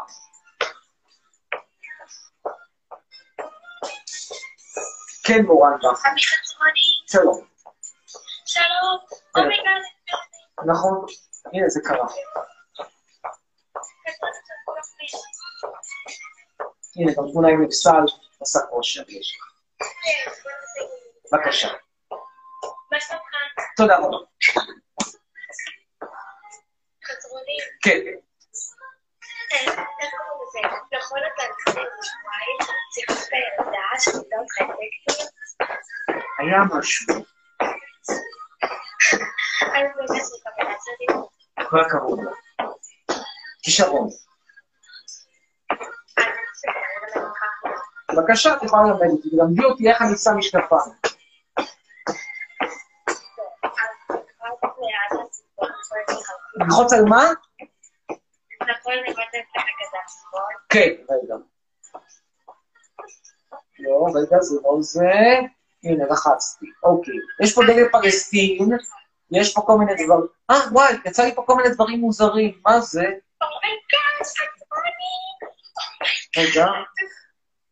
כן, 5.23 5.45
מורן 5.45 5.77
ככה. 5.83 6.09
שלום. 7.07 7.45
שלום, 8.45 8.99
oh 9.35 9.47
my 9.47 9.58
god, 9.58 9.81
נכון, 10.65 11.05
הנה 11.53 11.69
זה 11.69 11.79
קרה. 11.83 12.07
הנה, 16.95 17.11
גם 17.17 17.31
תמונה 17.31 17.47
עם 17.47 17.63
נפסל, 17.63 18.05
עשה 18.41 18.59
לך. 18.71 19.37
בבקשה. 21.33 21.69
תודה 23.77 23.97
רבה. 23.97 24.17
כן. 27.83 27.99
היה 36.39 36.59
משהו. 36.71 37.23
כל 41.69 41.79
הכבוד. 41.79 42.19
כישרון. 43.61 44.09
בבקשה, 48.11 48.53
את 48.53 48.63
יכולה 48.63 48.83
ללמד 48.83 49.09
אותי, 49.11 49.29
תלמדי 49.29 49.63
אותי 49.63 49.89
איך 49.89 50.01
אני 50.01 50.17
שם 50.17 50.37
משקפיים. 50.37 50.91
ללחוץ 56.55 56.93
על 56.93 57.05
מה? 57.05 57.23
כן, 60.69 60.89
רגע. 61.09 61.35
לא, 63.79 64.07
רגע, 64.15 64.41
זה 64.41 64.55
לא 64.63 64.77
זה. 64.79 65.11
הנה, 65.83 66.05
לחצתי. 66.05 66.65
אוקיי. 66.83 67.13
יש 67.43 67.55
פה 67.55 67.61
דגל 67.63 67.89
פלסטין, 67.91 68.69
יש 69.31 69.53
פה 69.53 69.61
כל 69.61 69.77
מיני 69.77 70.05
דברים. 70.05 70.27
אה, 70.49 70.55
וואי, 70.71 70.93
יצא 71.05 71.23
לי 71.23 71.35
פה 71.35 71.43
כל 71.47 71.55
מיני 71.55 71.69
דברים 71.69 71.99
מוזרים. 71.99 72.59
מה 72.65 72.81
זה? 72.81 73.05
רגע, 76.37 76.65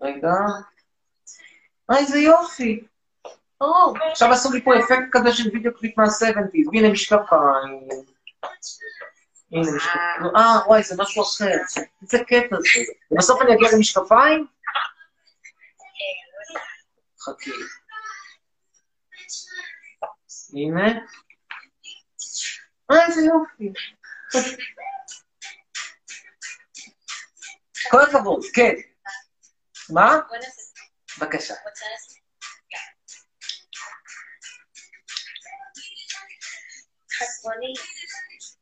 רגע. 0.01 0.33
אה, 1.91 1.97
איזה 1.97 2.19
יופי. 2.19 2.83
עכשיו 4.11 4.31
עשו 4.31 4.51
לי 4.51 4.63
פה 4.63 4.79
אפקט 4.79 5.07
כזה 5.11 5.31
של 5.31 5.49
וידאו 5.53 5.73
קליפ 5.73 5.97
מה-70's, 5.97 6.69
והנה 6.73 6.89
משקפיים. 6.91 7.87
הנה 9.51 9.71
משקפיים. 9.75 10.35
אה, 10.35 10.67
וואי, 10.67 10.83
זה 10.83 10.95
משהו 10.97 11.23
אחר. 11.23 11.81
איזה 12.01 12.23
קטע 12.27 12.55
זה. 12.55 12.93
ובסוף 13.11 13.41
אני 13.41 13.55
אגיע 13.55 13.69
למשקפיים? 13.73 14.47
חכי. 17.19 17.51
הנה. 20.53 20.99
אה, 22.91 23.05
איזה 23.07 23.21
יופי. 23.21 23.73
כל 27.89 28.01
הכבוד, 28.01 28.41
כן. 28.53 28.73
מה? 29.89 30.19
בבקשה. 31.17 31.53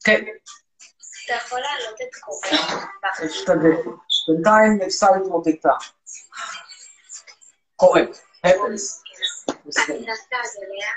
כן, 0.06 0.24
אתה 1.26 1.34
יכול 1.34 1.60
להעלות 1.60 2.02
את 2.02 2.16
קורן? 2.20 2.86
אשתדל. 3.26 3.92
בינתיים. 4.28 4.80
הפנס. 8.44 9.04
בסדר. 9.66 9.96
אתה 9.96 10.12
טסת 10.30 10.60
אליה? 10.60 10.88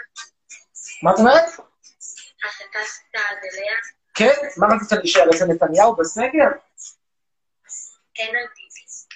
מה 1.03 1.11
את 1.15 1.19
אומרת? 1.19 1.76
כן? 4.15 4.33
מה 4.57 4.67
רצית 4.75 4.93
להישאר 4.93 5.31
אצל 5.31 5.45
נתניהו 5.45 5.97
בסגר? 5.97 6.49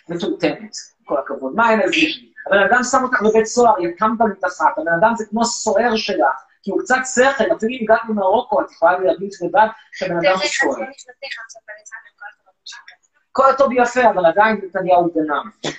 מטומטמת. 0.08 0.72
כל 1.04 1.18
הכבוד. 1.18 1.52
מה 1.56 1.70
אין 1.70 1.80
על 1.80 1.88
זה? 1.88 1.96
הבן 2.46 2.58
אדם 2.58 2.82
שם 2.90 2.98
אותך 3.02 3.22
בבית 3.22 3.46
סוהר, 3.46 3.80
יקמת 3.80 4.20
מתחת. 4.20 4.78
הבן 4.78 4.92
אדם 5.00 5.12
זה 5.16 5.24
כמו 5.30 5.44
סוער 5.44 5.96
שלך. 5.96 6.36
כי 6.62 6.70
הוא 6.70 6.80
קצת 6.80 6.96
שכל, 7.14 7.44
אפילו 7.56 7.72
אם 7.72 7.78
הגעת 7.82 8.04
ממרוקו, 8.08 8.60
את 8.60 8.70
יכולה 8.70 8.98
להרגיש 8.98 9.42
לבד 9.42 9.66
שהבן 9.92 10.16
אדם 10.16 10.32
הוא 10.32 10.42
שלך. 10.44 10.78
כל 13.32 13.50
הטוב 13.50 13.68
יפה, 13.72 14.10
אבל 14.10 14.26
עדיין 14.26 14.60
נתניהו 14.64 15.10
גנב. 15.14 15.74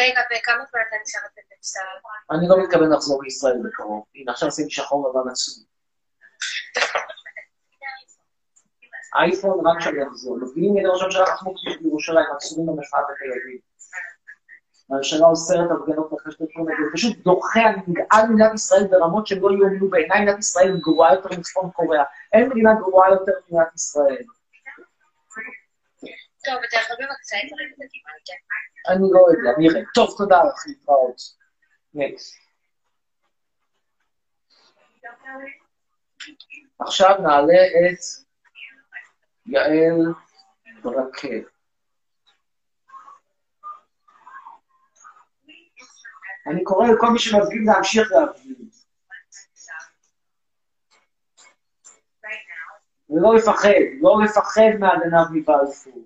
רגע, 0.00 0.20
וכמה 0.30 0.64
זמן 0.70 0.80
אתה 0.88 0.96
נשאר 1.02 1.20
בבית 1.32 1.44
אני 2.30 2.48
לא 2.48 2.62
מתכוון 2.62 2.92
לחזור 2.92 3.22
לישראל 3.22 3.56
בקרוב. 3.64 4.04
הנה, 4.14 4.32
עכשיו 4.32 4.48
עשיתי 4.48 4.70
שחור 4.70 5.08
לבן 5.08 5.30
עצום. 5.30 5.64
אייפון 9.14 9.66
רק 9.66 9.78
כשאני 9.78 10.08
אחזור. 10.08 10.38
מפגינים 10.38 10.76
נגד 10.76 10.86
ראש 10.86 11.02
הממשלה 11.02 11.24
כביש 11.36 11.76
בירושלים, 11.82 12.26
עצורים 12.36 12.66
במחאה 12.66 13.00
בתל 13.00 13.32
אביב. 13.42 13.60
הממשלה 14.90 15.26
אוסרת 15.26 15.70
הפגנות 15.70 16.12
בחשת 16.12 16.40
נגד, 16.40 16.92
פשוט 16.92 17.18
דוחה, 17.24 17.60
אני 17.60 17.82
נגעל 17.86 18.26
ממדינת 18.28 18.54
ישראל 18.54 18.86
ברמות 18.90 19.26
שהם 19.26 19.42
לא 19.42 19.50
יאומנו 19.50 19.90
בעיניי, 19.90 20.20
מדינת 20.20 20.38
ישראל 20.38 20.76
גרועה 20.80 21.14
יותר 21.14 21.28
מצפון 21.38 21.70
קוריאה. 21.70 22.04
אין 22.32 22.48
מדינה 22.48 22.74
גרועה 22.74 23.10
יותר 23.10 23.32
ממדינת 23.50 23.74
ישראל. 23.74 24.24
אני 28.88 29.06
לא 29.12 29.26
יודע, 29.30 29.58
נראה. 29.58 29.80
טוב, 29.94 30.14
תודה 30.16 30.42
לך, 30.44 30.64
להתראות. 30.66 31.20
עכשיו 36.78 37.14
נעלה 37.22 37.62
את 37.66 37.98
יעל 39.46 40.14
ברקל. 40.82 41.42
אני 46.46 46.64
קורא 46.64 46.88
לכל 46.88 47.10
מי 47.10 47.18
שמפגין 47.18 47.64
להמשיך 47.66 48.12
להפגין. 48.12 48.68
ולא 53.10 53.34
לפחד, 53.34 53.68
לא 54.00 54.18
לפחד 54.24 54.78
מהגנב 54.80 55.26
מבלפור. 55.32 56.04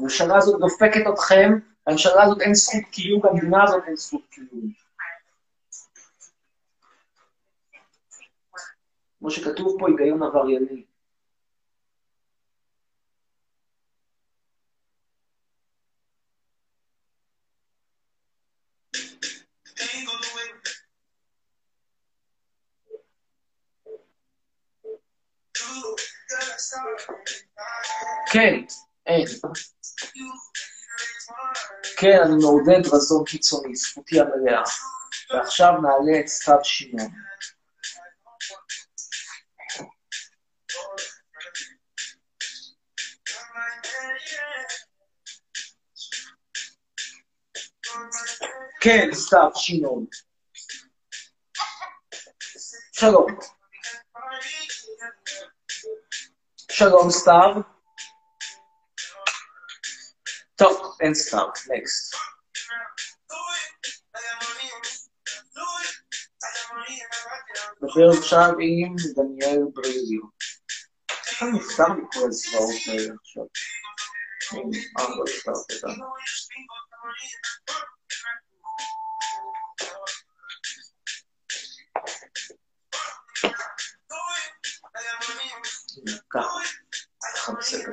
הממשלה 0.00 0.36
הזאת 0.36 0.60
דופקת 0.60 1.00
אתכם, 1.14 1.52
לממשלה 1.86 2.22
הזאת 2.22 2.40
אין 2.40 2.54
זכות 2.54 2.82
קיום, 2.90 3.22
למדינה 3.26 3.64
הזאת 3.64 3.82
אין 3.86 3.96
זכות 3.96 4.22
קיום. 4.30 4.72
כמו 9.18 9.30
שכתוב 9.30 9.76
פה, 9.80 9.88
היגיון 9.88 10.22
עברייני. 10.22 10.84
כן, 28.32 28.54
אין. 29.06 29.26
כן, 32.00 32.20
אני 32.24 32.34
מעודד 32.42 32.86
רזון 32.92 33.24
קיצוני, 33.24 33.76
זכותי 33.76 34.20
המלאה. 34.20 34.62
ועכשיו 35.30 35.72
נעלה 35.72 36.20
את 36.20 36.28
סתיו 36.28 36.56
שמעון. 36.62 37.10
כן, 48.80 49.08
סתיו 49.12 49.50
שמעון. 49.54 50.06
שלום. 52.92 53.26
שלום, 56.70 57.10
סתיו. 57.10 57.79
טוב, 60.60 60.96
אין 61.00 61.14
סתיו, 61.14 61.48
נקסט. 61.70 62.14
נדבר 67.82 68.18
עכשיו 68.18 68.50
עם 68.60 68.96
דניאל 69.16 69.62
בריליו. 69.74 70.22
איך 71.26 71.42
אני 71.42 71.50
נפתר 71.50 71.84
לי 71.88 72.02
כל 72.12 72.28
הזוועות 72.28 72.74
האלה 72.88 73.14
עכשיו? 73.20 73.44
אה, 74.98 75.08
לא 75.16 75.24
נפתרתי 75.24 75.74
אותם. 75.74 76.00
ככה, 86.30 86.58
ככה 87.34 87.52
בסדר. 87.52 87.90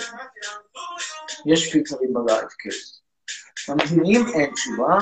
יש 1.48 1.72
פיצרים 1.72 2.14
בבית, 2.14 2.50
כן. 2.60 2.70
ממתינים, 3.70 4.22
אין 4.34 4.54
תשובה, 4.54 4.98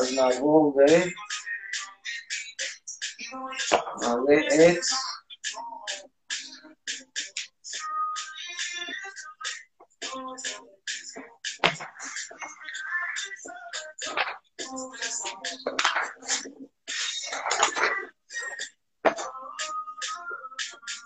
אז 0.00 0.12
נעבור 0.14 0.80
ל... 0.80 0.92
נעלה 4.00 4.40
את... 4.72 4.78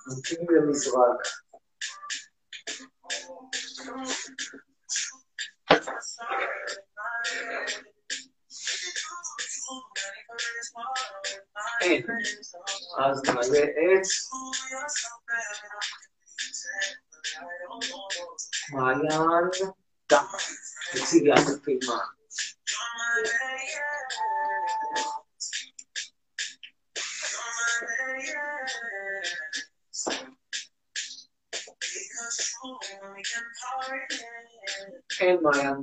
נמתין 0.08 0.46
למזרק. 0.50 1.35
תציגי 21.66 21.78
את 21.78 21.82
הפעימה. 21.82 21.98
אין 35.20 35.38
מעיין 35.42 35.74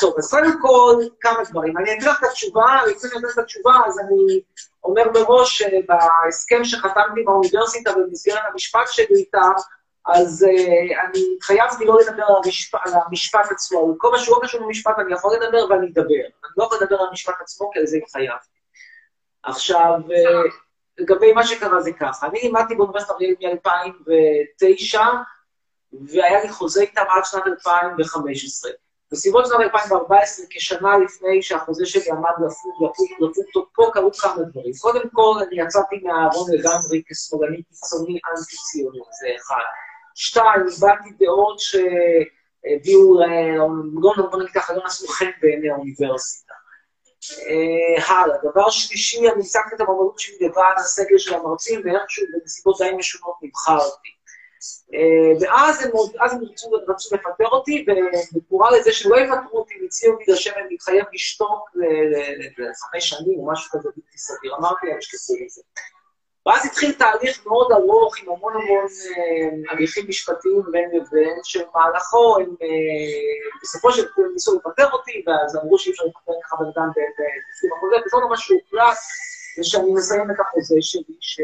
טוב, 0.00 0.14
אז 0.18 0.30
קודם 0.30 0.62
כל, 0.62 0.94
כמה 1.20 1.44
דברים. 1.50 1.78
אני 1.78 1.98
אתן 1.98 2.06
לך 2.06 2.18
את 2.18 2.28
התשובה, 2.28 2.80
לפני 2.86 3.10
שאני 3.10 3.20
אתן 3.20 3.28
את 3.32 3.38
התשובה, 3.38 3.72
אז 3.86 3.98
אני 3.98 4.40
אומר 4.84 5.02
מראש 5.14 5.58
שבהסכם 5.58 6.64
שחתמתי 6.64 7.22
באוניברסיטה 7.24 7.92
במסגרת 7.92 8.42
המשפט 8.52 8.88
שלי 8.90 9.16
איתה, 9.16 9.48
אז 10.06 10.46
אני 11.04 11.20
התחייבתי 11.36 11.84
לא 11.84 11.98
לדבר 12.00 12.24
על 12.84 12.92
המשפט, 13.06 13.50
עצמו, 13.50 13.94
כל 13.98 14.10
מה 14.10 14.18
שהוא 14.18 14.42
קשור 14.42 14.60
למשפט 14.60 14.94
אני 14.98 15.14
יכול 15.14 15.36
לדבר 15.36 15.66
ואני 15.70 15.86
אדבר. 15.86 16.24
אני 16.44 16.52
לא 16.56 16.64
יכול 16.64 16.78
לדבר 16.82 17.00
על 17.00 17.08
המשפט 17.08 17.34
עצמו, 17.40 17.70
כי 17.72 17.78
על 17.78 17.86
זה 17.86 17.96
התחייבתי. 17.96 18.56
עכשיו, 19.42 20.00
לגבי 20.98 21.32
מה 21.32 21.46
שקרה 21.46 21.80
זה 21.80 21.92
ככה, 21.92 22.26
אני 22.26 22.38
לימדתי 22.42 22.74
באוניברסיטת 22.74 23.10
אריאל 23.10 23.34
מ-2009, 23.42 24.98
והיה 25.92 26.42
לי 26.42 26.48
חוזה 26.48 26.80
איתם 26.80 27.02
עד 27.16 27.24
שנת 27.24 27.46
2015. 27.46 28.70
בסביבות 29.12 29.46
שנת 29.46 29.60
2014, 29.60 30.46
כשנה 30.50 30.98
לפני 30.98 31.42
שהחוזה 31.42 31.86
שלי 31.86 32.10
עמד 32.10 32.30
לפוג, 32.46 32.90
לפוג, 32.90 33.08
לפוג 33.30 33.44
תוקפו, 33.52 33.92
קרו 33.92 34.12
כמה 34.12 34.42
דברים. 34.42 34.72
קודם 34.80 35.08
כל, 35.12 35.34
אני 35.48 35.62
יצאתי 35.62 36.00
מהארון 36.02 36.50
לגמרי 36.52 37.02
כשמאלני 37.06 37.62
קיצוני 37.62 38.18
אנטי-ציוני, 38.30 38.98
זה 39.20 39.28
אחד. 39.36 39.64
שתיים, 40.14 40.62
הבעתי 40.76 41.10
דעות 41.18 41.58
שהביאו, 41.58 43.20
לא, 44.02 44.38
נגיד 44.38 44.52
ככה, 44.54 44.72
לא 44.72 44.82
נשאו 44.86 45.08
חן 45.08 45.30
בעיני 45.42 45.70
האוניברסיטה. 45.70 46.54
אה, 47.32 48.14
הלאה. 48.14 48.36
דבר 48.42 48.70
שלישי, 48.70 49.18
אני 49.18 49.40
הצגתי 49.40 49.74
את 49.74 49.80
המועמדות 49.80 50.18
שלי 50.18 50.48
לוועד 50.48 50.74
הסגל 50.76 51.18
של 51.18 51.34
המרצים, 51.34 51.80
ואיכשהו 51.84 52.26
בנסיבות 52.32 52.78
די 52.78 52.90
משונות 52.96 53.34
נבחרתי. 53.42 54.08
אה, 54.94 55.32
ואז 55.40 55.82
הם, 55.84 55.90
רצו, 56.88 57.14
לפטר 57.14 57.48
אותי, 57.52 57.86
ובתמורה 58.32 58.70
לזה 58.78 58.92
שלא 58.92 59.16
יפטרו 59.16 59.58
אותי, 59.58 59.74
הם 59.74 59.84
הציעו 59.86 60.16
לי 60.18 60.24
לשבת 60.28 60.64
להתחייב 60.70 61.04
לשתוק 61.12 61.70
ל- 61.74 62.62
לחמש 62.62 63.08
שנים 63.08 63.38
או 63.38 63.46
משהו 63.52 63.70
כזה 63.70 63.88
בלתי 63.96 64.18
סביר. 64.18 64.54
אמרתי 64.58 64.86
להם, 64.86 65.00
שכחו 65.00 65.34
את 65.44 65.50
זה. 65.50 65.62
ואז 66.46 66.66
התחיל 66.66 66.92
תהליך 66.92 67.46
מאוד 67.46 67.72
ארוך 67.72 68.18
עם 68.18 68.28
המון 68.28 68.52
המון 68.52 68.86
אה, 69.16 69.72
הליכים 69.72 70.04
משפטיים 70.08 70.62
בין 70.70 70.90
לבין, 70.90 71.38
שבמהלכו 71.44 72.36
הם 72.36 72.54
אה, 72.62 73.58
בסופו 73.62 73.92
של 73.92 74.02
דבר 74.02 74.28
ניסו 74.32 74.58
לפטר 74.58 74.90
אותי, 74.92 75.24
ואז 75.26 75.56
אמרו 75.56 75.78
שאי 75.78 75.92
אפשר 75.92 76.04
לפטר 76.04 76.32
ככה 76.44 76.56
בן 76.56 76.64
אדם 76.64 76.88
בסיום 77.50 77.72
החוזה, 77.76 77.96
וזה 78.06 78.16
לא 78.22 78.28
מה 78.28 78.36
שהוחלט, 78.36 78.96
זה 79.56 79.64
שאני 79.64 79.92
מסיים 79.92 80.30
את 80.30 80.40
החוזה 80.40 80.76
שלי, 80.80 81.16
ש... 81.20 81.40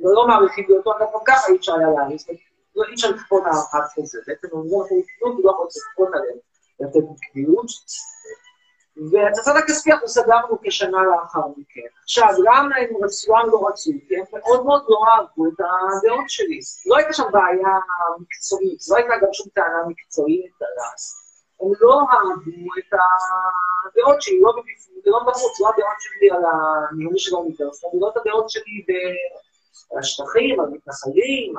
לא 0.00 0.26
מעריכים 0.26 0.64
לי 0.68 0.76
אותו, 0.76 0.92
גם 1.00 1.06
ככה 1.26 1.52
אי 1.52 1.56
אפשר 1.56 1.74
היה 1.74 1.88
להריץ, 1.96 2.28
לא, 2.76 2.84
אי 2.88 2.94
אפשר 2.94 3.10
לכפות 3.10 3.42
הארכת 3.46 3.92
חוזה, 3.94 4.18
בעצם 4.26 4.48
לא 4.52 4.84
יכולים 4.84 5.04
לקנות 5.04 5.38
ולא 5.38 5.50
יכולים 5.50 5.68
לכפות 5.90 6.08
עליהם 6.14 6.38
לתת 6.80 7.20
קביעות. 7.30 7.66
ואת 9.12 9.38
הצד 9.38 9.56
הכספי 9.56 9.92
אנחנו 9.92 10.08
סגרנו 10.08 10.58
כשנה 10.62 11.02
לאחר 11.02 11.48
מכן. 11.56 11.97
עכשיו, 12.08 12.28
למה 12.44 12.76
הם 12.76 13.04
רצו, 13.04 13.32
למה 13.32 13.46
לא 13.46 13.68
רצו? 13.68 13.90
כי 14.08 14.16
הם 14.16 14.24
מאוד 14.32 14.64
מאוד 14.66 14.84
לא 14.88 14.98
אהבו 15.12 15.46
את 15.46 15.60
הדעות 15.60 16.30
שלי. 16.30 16.60
לא 16.86 16.96
הייתה 16.96 17.12
שם 17.12 17.28
בעיה 17.32 17.74
מקצועית, 18.20 18.78
לא 18.90 18.96
הייתה 18.96 19.14
גם 19.22 19.32
שום 19.32 19.46
טענה 19.54 19.82
מקצועית 19.88 20.52
על 20.60 20.84
אז. 20.94 21.14
הם 21.60 21.72
לא 21.80 22.00
אהבו 22.00 22.68
את 22.78 22.92
הדעות 23.86 24.22
שלי, 24.22 24.40
לא 24.40 24.52
בפנים, 24.52 25.02
לא 25.06 25.18
בחוץ, 25.26 25.60
לא 25.60 25.68
הדעות 25.68 25.98
שלי 26.00 26.30
על 26.30 26.42
הניהול 26.90 27.14
של 27.16 27.34
האוניברסיטה, 27.34 27.86
ולא 27.96 28.08
את 28.08 28.16
הדעות 28.16 28.50
שלי 28.50 28.84
על 29.92 29.98
השטחים, 29.98 30.60
על 30.60 30.66
מתנחלים, 30.66 31.54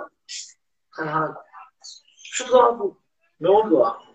על. 0.98 1.32
פשוט 2.34 2.50
לא 2.50 2.66
אהבו, 2.66 2.94
מאוד 3.42 3.66
לא 3.72 3.88
אהבו. 3.88 4.09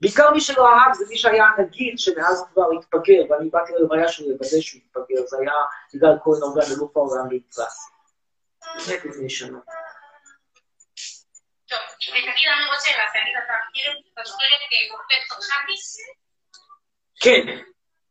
בעיקר 0.00 0.30
מי 0.30 0.40
שלא 0.40 0.68
אהב 0.68 0.92
זה 0.94 1.04
מי 1.08 1.16
שהיה 1.16 1.44
הנגיד, 1.44 1.98
שמאז 1.98 2.44
כבר 2.52 2.64
התפגר, 2.78 3.22
ואני 3.30 3.50
באתי 3.50 3.72
ללוויה 3.72 4.08
שלו 4.08 4.28
לוודא 4.28 4.60
שהוא 4.60 4.80
התפגר, 4.84 5.26
זה 5.26 5.36
היה 5.40 5.52
יגאל 5.94 6.18
כהן 6.24 6.42
אורגן, 6.42 6.72
אלוף 6.76 6.96
העולם 6.96 7.30
ליצחק. 7.30 7.64
באמת 8.86 9.04
לפני 9.04 9.30
שנה. 9.30 9.58
טוב, 11.68 11.78
ותגיד 12.08 12.48
לנו 12.52 12.70
עוד 12.70 12.80
שאלה, 12.84 13.04
תגיד, 13.12 13.36
אתה 13.44 13.52
מכיר 13.70 13.92
את 13.92 13.98
את 13.98 15.28
פרופסור 15.28 15.54
חביס? 15.54 15.96
כן, 17.20 17.62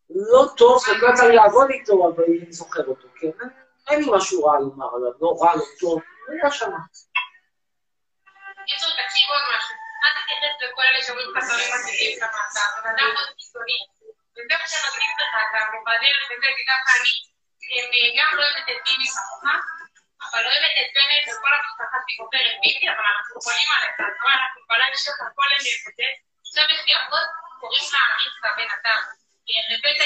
לא 0.09 0.45
טוב, 0.57 0.83
לא 1.01 1.09
יצא 1.13 1.27
לי 1.27 1.35
לעבוד 1.35 1.69
איתו, 1.69 2.11
אבל 2.15 2.23
אני 2.23 2.51
זוכר 2.51 2.85
אותו, 2.87 3.07
כן. 3.15 3.47
אין 3.89 3.99
לי 4.01 4.07
משהו 4.11 4.43
רע 4.43 4.59
לומר 4.59 4.95
עליו, 4.95 5.11
לא 5.21 5.37
רע, 5.41 5.55
לא 5.55 5.63
טוב, 5.79 6.01
הוא 6.27 6.35
היה 6.41 6.51
שם. 6.51 6.71
בקיצור, 8.61 8.91
תקשיבו 9.05 9.33
עוד 9.33 9.43
משהו. 9.57 9.78
אל 10.09 10.21
תתייחס 10.21 10.55
לכל 10.63 10.85
אלה 10.89 10.99
שאומרים 11.03 11.27
לך 11.29 11.43
דברים 11.45 11.69
מתאימים 11.75 12.17
למעצר, 12.23 12.67
אבל 12.71 12.89
אתה 12.91 13.03
מאוד. 13.13 13.29
וזה 14.35 14.55
מה 14.61 14.67
שמדליק 14.71 15.13
לך, 15.21 15.33
אתה 15.45 15.59
מבדל 15.73 16.15
וזה, 16.29 16.47
דווקא 16.69 16.91
אני, 17.83 18.01
גם 18.17 18.29
לא 18.37 18.41
אוהבת 18.43 18.67
את 18.71 18.79
ביבי 18.85 19.07
כמוך, 19.13 19.41
אבל 20.25 20.41
אוהבת 20.47 20.75
את 20.81 20.89
בנט 20.95 21.25
וכל 21.31 21.51
המשפחה 21.57 21.97
שלי 22.05 22.15
ביבי, 22.61 22.87
אבל 22.93 23.05
אנחנו 23.13 23.35
בונים 23.45 23.69
עליך, 23.75 23.97
אז 24.05 24.15
אנחנו 24.39 24.59
בלילה 24.69 24.97
שלך 25.03 25.19
כל 25.37 25.47
אלה 25.53 25.69
לבדל. 25.75 26.13
עכשיו 26.43 26.65
יש 26.73 26.81
לי 26.87 26.93
אחות, 26.99 27.27
קוראים 27.59 27.87
לה 27.93 28.01
עריצה 28.11 28.49
בן 28.57 28.69
אדם, 28.77 29.01
לבית 29.71 29.99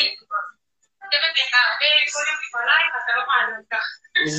אותך. 3.60 3.86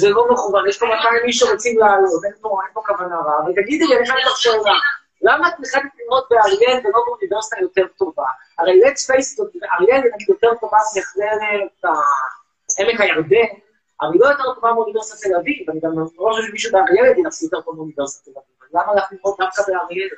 זה 0.01 0.09
לא 0.17 0.23
מכוון, 0.31 0.69
יש 0.69 0.79
פה 0.79 0.87
200 0.87 1.25
איש 1.27 1.37
שרוצים 1.39 1.79
לעלות, 1.79 2.23
אין 2.27 2.37
פה, 2.43 2.81
כוונה 2.87 3.17
רעה. 3.27 3.41
ותגידי 3.47 3.85
לי, 3.89 3.97
אני 3.97 4.07
חייבת 4.07 4.25
לך 4.25 4.37
שאלה. 4.37 4.77
למה 5.27 5.49
את 5.49 5.55
מחייבת 5.59 5.93
ללמוד 5.99 6.25
באריאל 6.31 6.79
ולא 6.85 7.01
באוניברסיטה 7.07 7.57
יותר 7.61 7.87
טובה? 7.99 8.29
הרי 8.59 8.73
let's 8.85 9.03
face 9.09 9.31
it, 9.39 9.75
אריאל 9.75 10.03
היא 10.03 10.13
נגיד 10.15 10.29
יותר 10.29 10.51
טובה 10.61 10.79
ממכללת 10.97 11.85
עמק 12.79 13.01
הירדן, 13.01 13.51
אבל 14.01 14.13
היא 14.13 14.21
לא 14.21 14.27
יותר 14.27 14.55
טובה 14.55 14.73
מאוניברסיטת 14.73 15.19
תל 15.23 15.37
אביב, 15.41 15.71
אני 15.71 15.81
גם 15.81 15.93
לא 15.99 16.05
חושב 16.17 16.49
שמישהו 16.49 16.73
באריאל 16.73 17.07
יגיד 17.11 17.27
לך 17.27 17.43
יותר 17.43 17.61
טוב 17.61 17.77
מאוניברסיטת 17.77 18.25
תל 18.25 18.39
אביב, 18.39 18.57
למה 18.75 18.95
לך 18.95 19.13
ללמוד 19.13 19.35
דווקא 19.39 19.63
באריאל? 19.67 20.09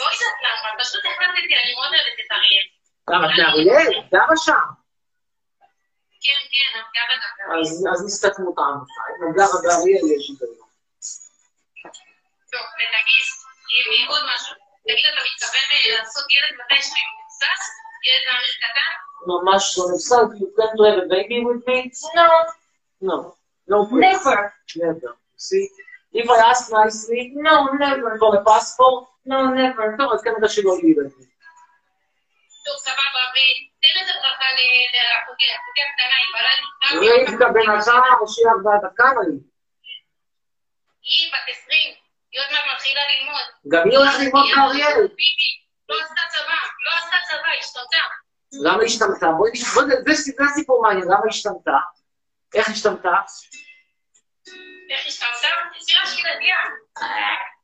לא 0.00 0.04
יודעת 0.04 0.38
למה, 0.44 0.68
פשוט 0.80 1.02
החלטתי, 1.04 1.54
אני 1.62 1.72
מאוד 1.76 1.90
אוהבת 1.94 2.18
את 2.20 2.30
אריאל. 2.36 2.66
למה 3.10 3.26
את 3.26 3.32
באריאל? 3.38 3.92
גרה 4.12 4.36
שם. 4.36 4.66
כן, 6.24 6.40
כן, 6.52 6.68
אני 6.74 6.88
גרה 6.94 7.14
גם 7.22 7.32
באריאל. 7.38 7.92
אז 7.92 8.24
את 8.24 8.38
העם. 8.58 8.78
אם 9.10 9.30
את 9.30 9.36
גרה 9.36 9.56
באריאל 9.62 10.04
יש 10.16 10.30
היגיון. 10.30 10.67
טוב, 12.58 12.66
ותגיד, 12.78 13.26
אה, 13.72 14.08
עוד 14.12 14.22
משהו. 14.34 14.54
תגיד, 14.88 15.06
אתה 15.12 15.20
מתכוון 15.28 15.68
לעשות 15.98 16.24
ילד 16.36 16.52
מתישהו 16.60 16.94
עם 17.02 17.08
מבוסס? 17.18 17.62
ילד 18.06 18.24
מאמיר 18.32 18.54
קטן? 18.64 18.92
ממש 19.26 19.78
לא 19.78 19.84
נפסל, 19.94 20.22
you 20.38 20.48
plan 20.56 20.70
to 20.76 20.82
have 20.88 21.00
a 21.04 21.08
baby 21.14 21.38
with 21.48 21.62
me? 21.68 21.78
No, 22.18 22.28
No. 23.08 23.16
No 23.72 23.78
way. 23.90 24.00
never. 24.06 24.38
Never. 24.84 25.10
See? 25.46 25.66
If 26.20 26.26
I 26.34 26.38
ask 26.50 26.62
nicely, 26.78 27.22
No, 27.46 27.56
never. 27.84 28.10
for 28.22 28.30
a 28.40 28.42
passport, 28.50 29.00
No, 29.32 29.38
never. 29.60 29.84
טוב, 29.98 30.12
אז 30.12 30.20
כנראה 30.24 30.48
שלא 30.48 30.70
יהיו 30.70 30.90
ילדים. 30.90 31.28
טוב, 32.64 32.76
סבבה, 32.86 33.22
ותן 33.34 33.94
איזה 34.00 34.12
ברכה 34.22 34.48
ל- 34.56 34.88
לאחותי, 34.94 35.44
אחותי 35.58 35.80
הקטנה, 35.86 36.16
היא 36.20 36.30
בלילה. 36.34 36.66
רבקה 37.32 37.48
בן 37.54 37.70
עזר, 37.76 37.92
ארבעה 38.52 38.78
דקה 38.84 39.08
לי. 39.28 39.38
היא 41.02 41.32
בת 41.32 41.48
20, 41.48 41.94
היא 42.38 42.46
עוד 42.46 42.52
מעט 42.52 42.74
מתחילה 42.74 43.00
ללמוד. 43.12 43.46
גם 43.68 43.88
היא 43.88 43.98
הולכת 43.98 44.18
ללמוד 44.18 44.46
באריאל. 44.56 45.08
לא 45.88 45.96
עשתה 46.02 46.22
צבא, 46.28 46.60
לא 46.84 46.90
עשתה 46.98 47.16
צבא, 47.28 47.48
השתמטה. 47.60 48.04
למה 48.52 48.82
השתמתה? 48.82 49.26
בואי 49.36 49.50
נשמע, 49.52 49.82
זה 49.86 49.94
סיפור 50.54 50.82
מעניין, 50.82 51.04
למה 51.04 51.26
השתמתה? 51.28 51.78
איך 52.54 52.68
השתמתה? 52.68 53.14
איך 54.90 55.06
של 56.06 56.18
ילדיה. 56.18 56.56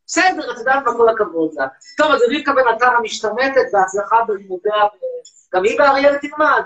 בסדר, 0.06 0.52
את 0.52 0.58
יודעת 0.58 0.82
מה, 0.84 0.92
כל 0.96 1.08
הכבוד 1.08 1.50
לה. 1.54 1.66
טוב, 1.96 2.12
אז 2.12 2.20
רבקה 2.30 2.52
בן 2.52 2.68
עטר 2.68 2.96
המשתמטת, 2.96 3.66
בהצלחה 3.72 4.16
בלימודיה, 4.28 4.82
גם 5.54 5.64
היא 5.64 5.78
באריאל 5.78 6.16
תלמד. 6.18 6.62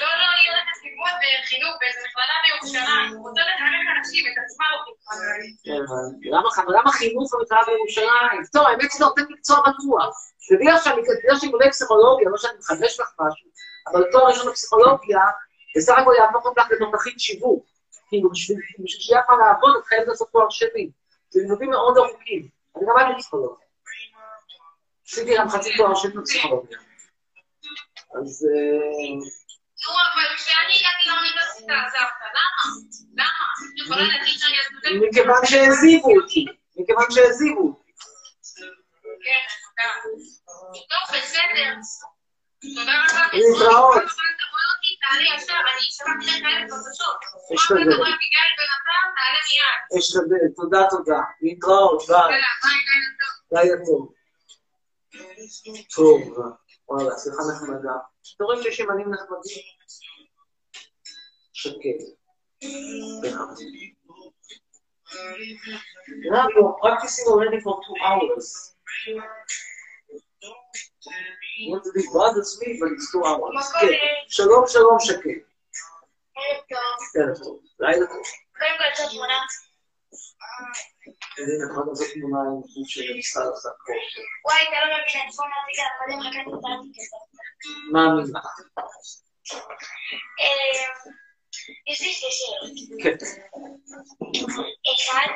לא, 0.00 0.08
לא, 0.20 0.28
היא 0.38 0.50
הולכת 0.50 0.76
ללמוד 0.84 1.14
בחינוך 1.22 1.74
באיזו 1.80 1.98
מכללה 2.06 2.36
בירושלים. 2.44 3.10
היא 3.12 3.18
רוצה 3.26 3.40
לחנך 3.50 3.86
אנשים, 3.98 4.22
את 4.30 4.36
עצמה 4.44 4.64
לא 4.72 4.78
תלמד. 5.64 6.08
למה- 6.76 6.92
חינוך 6.92 7.34
במכללה 7.34 7.64
בירושלים? 7.66 8.40
טוב, 8.52 8.66
האמת 8.66 8.90
שזה 8.92 9.04
נותן 9.04 9.22
מקצוע 9.28 9.56
בטוח. 9.60 10.14
תדעי 10.48 10.68
לך 10.74 10.84
שאני 10.84 11.52
לומד 11.52 11.68
פסיכולוגיה, 11.70 12.28
לא 12.30 12.38
שאני 12.38 12.58
מחדש 12.58 13.00
לך 13.00 13.08
משהו, 13.20 13.48
אבל 13.92 14.02
תואר 14.12 14.26
ראשון 14.26 14.46
בפסיכולוגיה, 14.48 15.20
בסך 15.76 15.94
הכל 15.98 16.14
יהפוך 16.18 16.44
אותך 16.46 16.62
לתותחית 16.70 17.20
שיווק. 17.20 17.66
כאילו, 18.08 18.30
בשביל 18.30 18.58
בשביל 18.84 19.00
שיהיה 19.00 19.20
לך 19.20 19.30
לעבוד, 19.30 19.70
את 19.80 19.84
חייבת 19.86 20.06
לעשות 20.08 20.28
תואר 20.32 20.50
שני. 20.50 20.90
זה 21.30 21.40
לימודים 21.42 21.70
מאוד 21.70 21.96
ארוכים. 21.98 22.48
אני 22.76 22.86
למדתי 22.86 23.18
פסיכולוגיה. 23.18 23.66
עשיתי 25.06 25.36
גם 25.36 25.48
חצי 25.48 25.76
תואר 25.76 25.94
שני 25.94 26.10
בפסיכולוגיה. 26.12 26.78
אז... 28.14 28.46
נו, 29.88 29.94
אבל 29.94 30.36
כשאני 30.36 30.74
הגעתי 30.78 31.08
לאוניברסיטה 31.08 31.72
עזבת, 31.86 32.20
למה? 32.36 32.74
למה? 33.14 33.44
אני 33.72 33.82
יכולה 33.82 34.02
להגיד 34.02 34.38
שאני 34.38 34.58
הסטודנט? 34.60 35.02
מכיוון 35.08 35.46
שהעזיבו 35.46 36.10
אותי. 36.16 36.44
מכיוון 36.76 37.06
שהעזיבו 37.10 37.60
אותי. 37.60 37.92
כן. 39.24 39.44
טוב, 40.90 41.16
בסדר. 41.16 41.74
תודה 42.74 42.92
רבה. 43.04 43.28
להתראות. 43.32 44.02
אשתדל, 49.98 50.48
תודה, 50.56 50.78
תודה. 50.90 51.20
להתראות, 51.42 52.02
ביי. 52.08 52.40
ביי, 53.52 53.68
לילה 53.68 53.84
טוב. 53.86 54.12
טוב. 55.94 56.67
וואלה, 56.88 57.18
שיחה 57.18 57.42
נחמדה. 57.54 57.92
אתה 58.36 58.44
רואה 58.44 58.62
שיש 58.62 58.78
ימנים 58.78 59.10
נחמדים? 59.10 59.62
שקט. 61.52 62.00
Now 66.30 66.46
you're 66.54 66.76
practicing 66.82 67.26
already 67.32 67.60
for 67.64 67.74
two 67.86 67.96
hours. 68.06 68.46
What 71.70 71.82
did 71.84 71.96
it 72.02 72.08
bothers 72.12 72.52
me, 72.60 72.68
but 72.80 72.88
it's 72.94 73.10
two 73.12 73.24
hours. 73.24 73.72
כן. 73.80 73.86
שלום, 74.28 74.64
שלום, 74.66 74.96
שקט. 75.00 75.42
ערב 77.16 77.38
טוב. 77.38 77.60
לילה 77.80 78.06
טוב. 78.06 78.22
קודם 78.58 78.76
כל, 78.78 79.10
תמונה 79.10 79.34
עם 82.16 82.62
חוט 82.62 82.88
של 82.88 83.12
ניסה 83.14 83.40
לעשות 83.40 83.72
כושר. 83.86 84.20
וואי, 84.44 84.62
אתה 84.62 84.76
לא 84.80 84.86
מבין, 84.86 85.22
אני 85.22 85.30
צפון 85.32 85.50
אפריקה, 85.62 85.82
קודם 85.98 86.18
לקחתי 86.20 86.50
את 86.58 86.64
האנטיקה. 86.64 87.16
מאמין 87.92 88.26
לך. 88.34 88.46
יש 91.86 92.00
לי 92.00 92.12
שתי 92.12 92.26
שאלות. 92.30 92.72
כן. 93.02 93.16
אחד, 94.94 95.28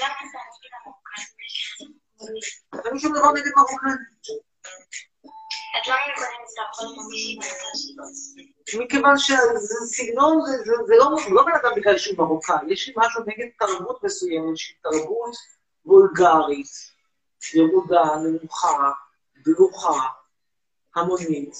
למה 0.00 0.14
אתה 0.14 0.38
נגיד 0.52 0.72
המוקד? 0.78 1.22
אין 2.84 2.94
לי 2.94 3.00
שום 3.00 3.12
דבר 3.16 3.32
נגד 3.32 3.52
מרוקאים. 3.56 3.98
את 5.76 5.88
לא 5.88 5.94
מקודמת 5.94 6.46
את 6.52 6.58
האחות 6.58 6.96
ממישהי 6.96 7.36
בנתה 7.36 7.68
שלו. 8.76 8.84
שמכיוון 8.84 9.18
שזה 9.18 9.76
סגנון, 9.86 10.40
זה, 10.46 10.52
זה, 10.56 10.72
זה 10.86 10.94
לא, 10.96 11.10
לא 11.30 11.42
בן 11.42 11.52
אדם 11.52 11.70
בגלל 11.76 11.98
שהוא 11.98 12.18
מרוקאי, 12.18 12.56
יש 12.68 12.88
לי 12.88 12.94
משהו 12.96 13.22
נגד 13.26 13.46
תרבות 13.58 14.04
מסוימת, 14.04 14.56
שהיא 14.56 14.76
תרבות 14.82 15.36
וולגרית, 15.84 16.66
ירודה, 17.54 18.02
נמוכה, 18.16 18.92
דלוחה, 19.36 20.00
המונית, 20.94 21.54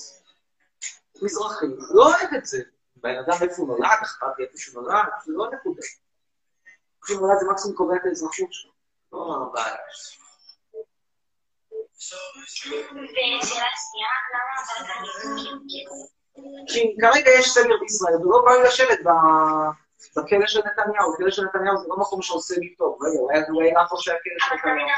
מזרחית. 1.23 1.71
לא 1.95 2.07
אוהב 2.07 2.35
את 2.39 2.47
זה. 2.47 2.63
בן 2.97 3.15
אדם 3.19 3.37
איפה 3.43 3.63
הוא 3.63 3.69
נולד, 3.69 3.99
אכפת 4.03 4.27
לי 4.39 4.45
איפה 4.45 4.59
שהוא 4.59 4.83
נולד, 4.83 5.05
זה 5.25 5.33
לא 5.33 5.47
נקודה. 5.47 5.83
איפה 5.83 7.07
שהוא 7.07 7.21
נולד 7.21 7.39
זה 7.41 7.47
מקסימום 7.51 7.77
קובע 7.77 7.97
את 7.97 8.01
האזרחות 8.05 8.53
שלו. 8.53 8.71
לא 9.13 9.47
הבעיה. 9.51 9.77
ושאלה 11.97 13.69
שנייה, 13.87 14.13
למה 14.33 14.55
הבלקנים 14.77 15.59
כאילו... 15.69 16.16
כי 16.69 16.97
כרגע 17.01 17.31
יש 17.39 17.49
סגר 17.55 17.75
בישראל, 17.81 18.15
ולא 18.15 18.43
בא 18.45 18.53
לי 18.53 18.63
לשבת 18.69 18.99
ב- 19.05 19.71
בכלא 20.17 20.47
של 20.47 20.59
נתניהו. 20.59 21.15
הכלא 21.15 21.31
של 21.31 21.43
נתניהו 21.45 21.77
זה 21.77 21.87
לא 21.89 21.97
מקום 21.97 22.23
שעושה 22.23 22.55
לי 22.59 22.75
טוב. 22.75 22.99
רגע, 23.03 23.19
הוא 23.19 23.33
היה- 23.33 23.45
הוא 23.49 23.63
היה 23.63 23.83
לך 23.83 23.89
חושב 23.89 24.11
הכלא 24.13 24.39
של 24.49 24.55
נתניהו. 24.55 24.89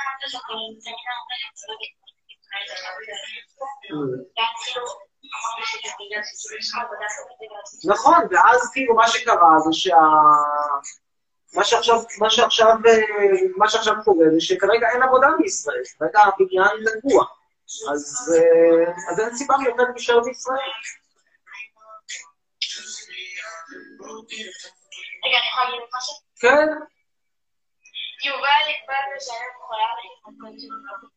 נכון, 7.84 8.18
ואז 8.30 8.70
כאילו 8.72 8.95
מה 8.95 9.09
שקרה 9.09 9.59
זה 9.59 9.72
שה... 9.72 9.97
מה 11.55 11.64
שעכשיו, 11.64 11.97
מה 12.20 12.30
שעכשיו, 12.30 12.66
אה, 12.86 12.99
מה 13.57 13.68
שעכשיו 13.68 13.95
קורה 14.05 14.24
זה 14.34 14.41
שכרגע 14.41 14.91
אין 14.91 15.03
עבודה 15.03 15.26
בישראל, 15.39 15.82
כרגע 15.99 16.20
הבניין 16.20 16.76
נגוע. 16.97 17.24
אז, 17.93 18.32
אה, 18.36 18.93
אז 19.12 19.20
אין 19.20 19.36
סיבה 19.36 19.55
יותר 19.66 19.82
להישאר 19.95 20.20
בישראל. 20.20 20.59
רגע, 24.09 25.38
אני 25.38 25.48
יכולה 25.48 25.64
להגיד 25.70 25.88
משהו? 25.96 26.14
כן, 26.40 26.68
יובל 28.24 28.64
יובל 28.80 29.04
ושלם 29.16 29.50
יכולה 29.64 29.84
לחכות 30.24 30.61
שלו. 30.61 31.09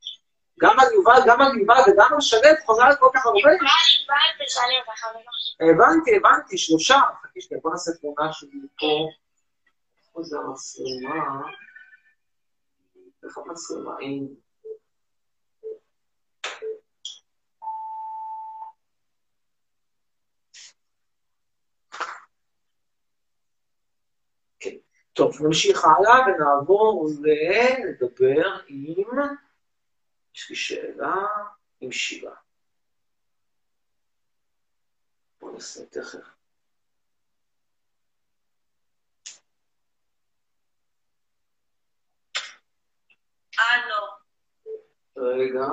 גם 0.61 0.79
על 0.79 0.93
יובל, 0.93 1.19
גם 1.27 1.41
על 1.41 1.59
יובל 1.59 1.79
וגם 1.87 2.13
על 2.13 2.21
שלו 2.21 2.57
חוזרת 2.65 2.99
כל 2.99 3.09
כך 3.13 3.25
הרבה. 3.25 3.39
יובל 3.39 3.51
יובל 3.53 4.45
ושלם 4.45 4.83
והחברים 4.87 5.25
שלי. 5.31 5.69
הבנתי, 5.71 6.15
הבנתי, 6.15 6.57
שלושה. 6.57 6.99
חכי 7.23 7.41
שנייה, 7.41 7.61
בוא 7.63 7.71
נעשה 7.71 7.91
תמונה 8.01 8.33
שלי 8.33 8.59
פה. 8.79 9.09
איפה 10.07 10.23
זה 10.23 10.37
המצלמה? 10.37 11.41
איך 13.23 13.37
המצלמה? 13.37 13.95
כן. 24.59 24.75
טוב, 25.21 25.41
נמשיך 25.41 25.85
הלאה 25.85 26.25
ונעבור 26.27 27.03
ונדבר 27.03 28.59
עם... 28.67 29.19
יש 30.35 30.49
לי 30.49 30.55
שאלה 30.55 31.15
עם 31.81 31.91
שירה. 31.91 32.35
בוא 35.39 35.51
נעשה 35.51 35.85
תכף. 35.85 36.19
הלו. 43.57 44.07
רגע. 45.17 45.65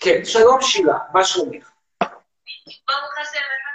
כן, 0.00 0.24
שלום 0.24 0.58
שילה, 0.62 0.98
מה 1.12 1.24
שלומך? 1.24 1.70
ברוך 2.88 3.18
השם? 3.22 3.67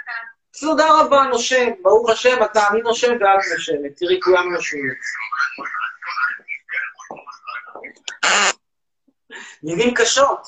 תודה 0.60 0.86
רבה, 1.00 1.22
נושם, 1.22 1.70
ברוך 1.82 2.10
השם, 2.10 2.42
אתה, 2.44 2.68
אני 2.68 2.80
נושם 2.80 3.12
ואת 3.12 3.44
נושמת, 3.54 3.96
תראי, 3.96 4.20
כולם 4.20 4.52
נושמים. 4.52 4.94
מילים 9.62 9.94
קשות. 9.94 10.46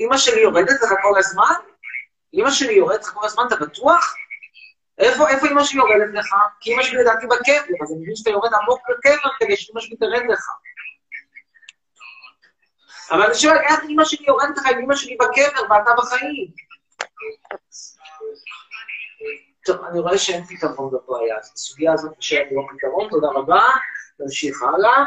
אמא 0.00 0.16
שלי 0.16 0.40
יורדת 0.40 0.82
לך 0.82 0.90
כל 1.02 1.18
הזמן? 1.18 1.54
אמא 2.34 2.50
שלי 2.50 2.72
יורדת 2.72 3.02
לך 3.02 3.10
כל 3.10 3.26
הזמן, 3.26 3.44
אתה 3.46 3.56
בטוח? 3.56 4.14
איפה, 4.98 5.28
איפה 5.28 5.46
אמא 5.46 5.64
שלי 5.64 5.78
יורדת 5.78 6.14
לך? 6.14 6.34
כי 6.60 6.74
אמא 6.74 6.82
שלי 6.82 6.98
לדעתי 6.98 7.26
בקבר, 7.26 7.74
אז 7.82 7.92
אני 7.92 8.00
מבין 8.02 8.16
שאתה 8.16 8.30
יורד 8.30 8.54
עמוק 8.54 8.80
בקבר 8.90 9.30
כדי 9.38 9.56
שאמא 9.56 9.80
שלי 9.80 9.96
תרד 9.96 10.22
לך. 10.28 10.50
אבל 13.12 13.22
אני 13.22 13.34
שואל, 13.34 13.56
איך 13.56 13.80
אמא 13.88 14.04
שלי 14.04 14.26
יורדת 14.26 14.56
לך 14.56 14.66
אם 14.72 14.78
אמא 14.78 14.96
שלי 14.96 15.16
בקבר 15.16 15.62
ואתה 15.62 15.90
בחיים? 15.98 16.50
טוב, 19.64 19.84
אני 19.84 20.00
רואה 20.00 20.18
שאין 20.18 20.44
פתרון 20.44 20.90
בבעיה, 20.92 21.38
אז 21.38 21.52
בסוגיה 21.54 21.92
הזאת 21.92 22.18
נשאר 22.18 22.42
לא 22.52 22.62
פתרון, 22.76 23.10
תודה 23.10 23.28
רבה. 23.34 23.62
נמשיך 24.20 24.62
הלאה, 24.62 25.04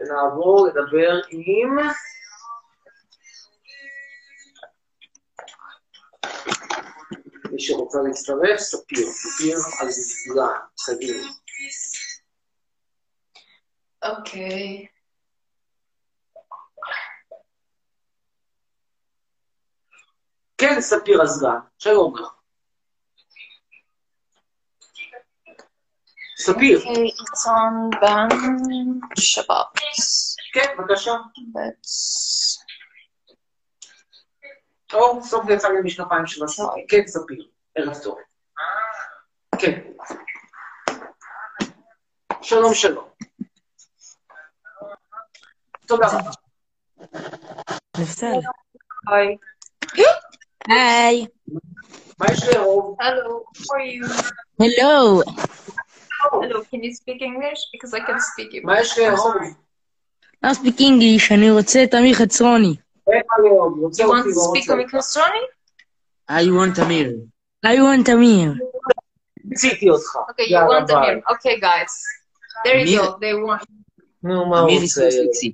ונעבור 0.00 0.66
לדבר 0.66 1.20
עם... 1.30 1.76
מי 7.52 7.60
שרוצה 7.60 7.98
להצטרף, 8.02 8.58
ספיר, 8.58 9.06
ספיר 9.06 9.56
על 9.80 9.88
זמן, 9.90 10.58
חגים. 10.80 11.22
Okay. 14.04 14.95
כן, 20.58 20.80
ספיר 20.80 21.22
הסגן, 21.22 21.58
שלום 21.78 22.16
לך. 22.16 22.28
ספיר, 26.38 26.80
Shabbat. 29.18 29.80
כן, 30.52 30.74
בבקשה. 30.78 31.12
או, 34.94 35.22
סוף 35.22 35.44
יצא 35.48 35.68
לי 35.68 35.74
משקפיים 35.84 36.26
של 36.26 36.44
הספיר. 36.44 36.66
כן, 36.88 37.06
ספיר, 37.06 37.48
ערב 37.74 37.94
טוב. 38.02 38.18
כן. 39.58 39.80
שלום, 42.42 42.74
שלום. 42.74 43.08
תודה 45.86 46.06
רבה. 46.06 46.30
נפתל. 47.98 48.40
Hi. 50.67 50.71
היי. 50.73 51.25
מה 52.19 52.25
יש 52.33 52.43
לאהוב? 52.53 52.97
Hello. 53.01 53.43
How 53.57 53.75
are 53.75 53.85
you? 53.85 54.23
הלו. 54.59 55.21
Hello. 56.21 56.63
Can 56.71 56.83
you 56.83 56.93
speak 56.93 57.21
English? 57.21 57.59
Because 57.73 57.93
I 57.93 57.99
can 57.99 58.19
speak 58.19 58.53
it. 58.53 58.63
מה 58.63 58.79
יש 58.81 58.97
לאהוב? 58.99 59.33
לא 60.43 60.53
ספיק 60.53 60.79
אינגליש, 60.79 61.31
אני 61.31 61.51
רוצה 61.51 61.83
את 61.83 61.93
אמיר 61.95 62.13
חצרוני. 62.15 62.75
אין 63.07 63.21
מה 63.29 63.43
לאהוב, 63.49 63.79
רוצה 63.79 64.03
You 64.03 64.07
want 64.07 64.09
אותי 64.09 64.29
to 64.29 64.35
לא 64.35 64.41
speak 64.43 64.69
רוצה. 64.69 64.73
with 64.73 65.01
Castroni? 65.01 65.43
I 66.31 66.43
want 66.45 66.81
אמיר. 66.85 67.11
I 67.65 67.69
want 67.69 68.13
אמיר. 68.13 68.53
פיציתי 69.49 69.89
אותך. 69.89 70.15
Okay, 70.15 70.41
you 70.41 70.51
יאללה, 70.51 70.79
want 70.79 70.87
ביי. 70.87 71.15
him. 71.15 71.31
Okay, 71.31 71.59
guys. 71.61 71.93
There 72.65 72.85
you 72.87 72.99
Amir. 72.99 73.01
go. 73.01 73.17
They 73.19 73.33
want. 73.49 73.65
נו, 74.23 74.45
מה 74.49 74.59
הוא 74.59 74.67
אמיר 74.69 74.81
רוצה? 74.81 75.07
is 75.07 75.11
so 75.11 75.15
sexy. 75.15 75.51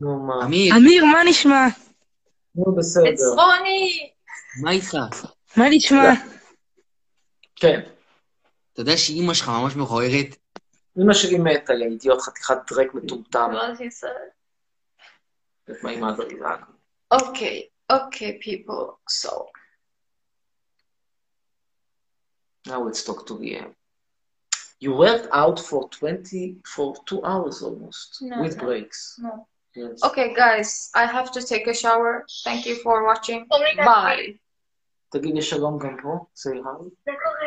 נו, 0.00 0.18
מה? 0.26 0.44
אמיר, 0.44 0.76
אמיר, 0.76 1.04
מה 1.04 1.18
נשמע? 1.28 1.66
נו, 2.57 2.75
בסדר. 2.75 3.33
Ronnie. 3.35 4.07
מה 4.61 4.71
איתך? 4.71 4.97
מה 5.57 5.65
נשמע? 5.69 5.97
כן. 7.55 7.79
אתה 8.73 8.81
יודע 8.81 8.97
שאימא 8.97 9.33
שלך 9.33 9.49
ממש 9.49 9.75
מכוערת? 9.75 10.35
אמא 11.03 11.13
שלי 11.13 11.37
מתה, 11.37 11.73
יא 11.73 11.85
אידיוט, 11.85 12.21
חתיכת 12.21 12.57
דרק 12.71 12.93
מטומטם. 12.93 13.49
Okay. 17.13 17.69
Okay, 17.89 18.33
people. 18.47 18.99
So. 19.09 19.31
Now 22.67 22.79
let's 22.83 23.03
talk 23.03 23.25
to 23.27 23.35
end. 23.41 23.73
You 24.81 24.91
worked 24.93 25.29
out 25.31 25.59
for 25.59 25.89
20, 25.89 26.57
for 26.65 26.95
two 27.05 27.23
hours 27.23 27.61
almost, 27.63 28.21
No, 28.21 28.41
with 28.41 28.57
no. 28.57 28.63
breaks. 28.63 29.19
No. 29.23 29.47
Yes. 29.77 30.01
Okay, 30.01 30.33
guys, 30.33 30.89
I 30.97 31.05
have 31.05 31.31
to 31.37 31.41
take 31.45 31.67
a 31.69 31.73
shower. 31.73 32.25
Thank 32.43 32.65
you 32.65 32.81
for 32.81 33.05
watching. 33.05 33.45
Bye. 33.45 33.77
Bye. 33.77 34.41
Takinig 35.13 35.45
siya. 35.45 35.61
Say 36.33 36.57
hi. 36.57 36.89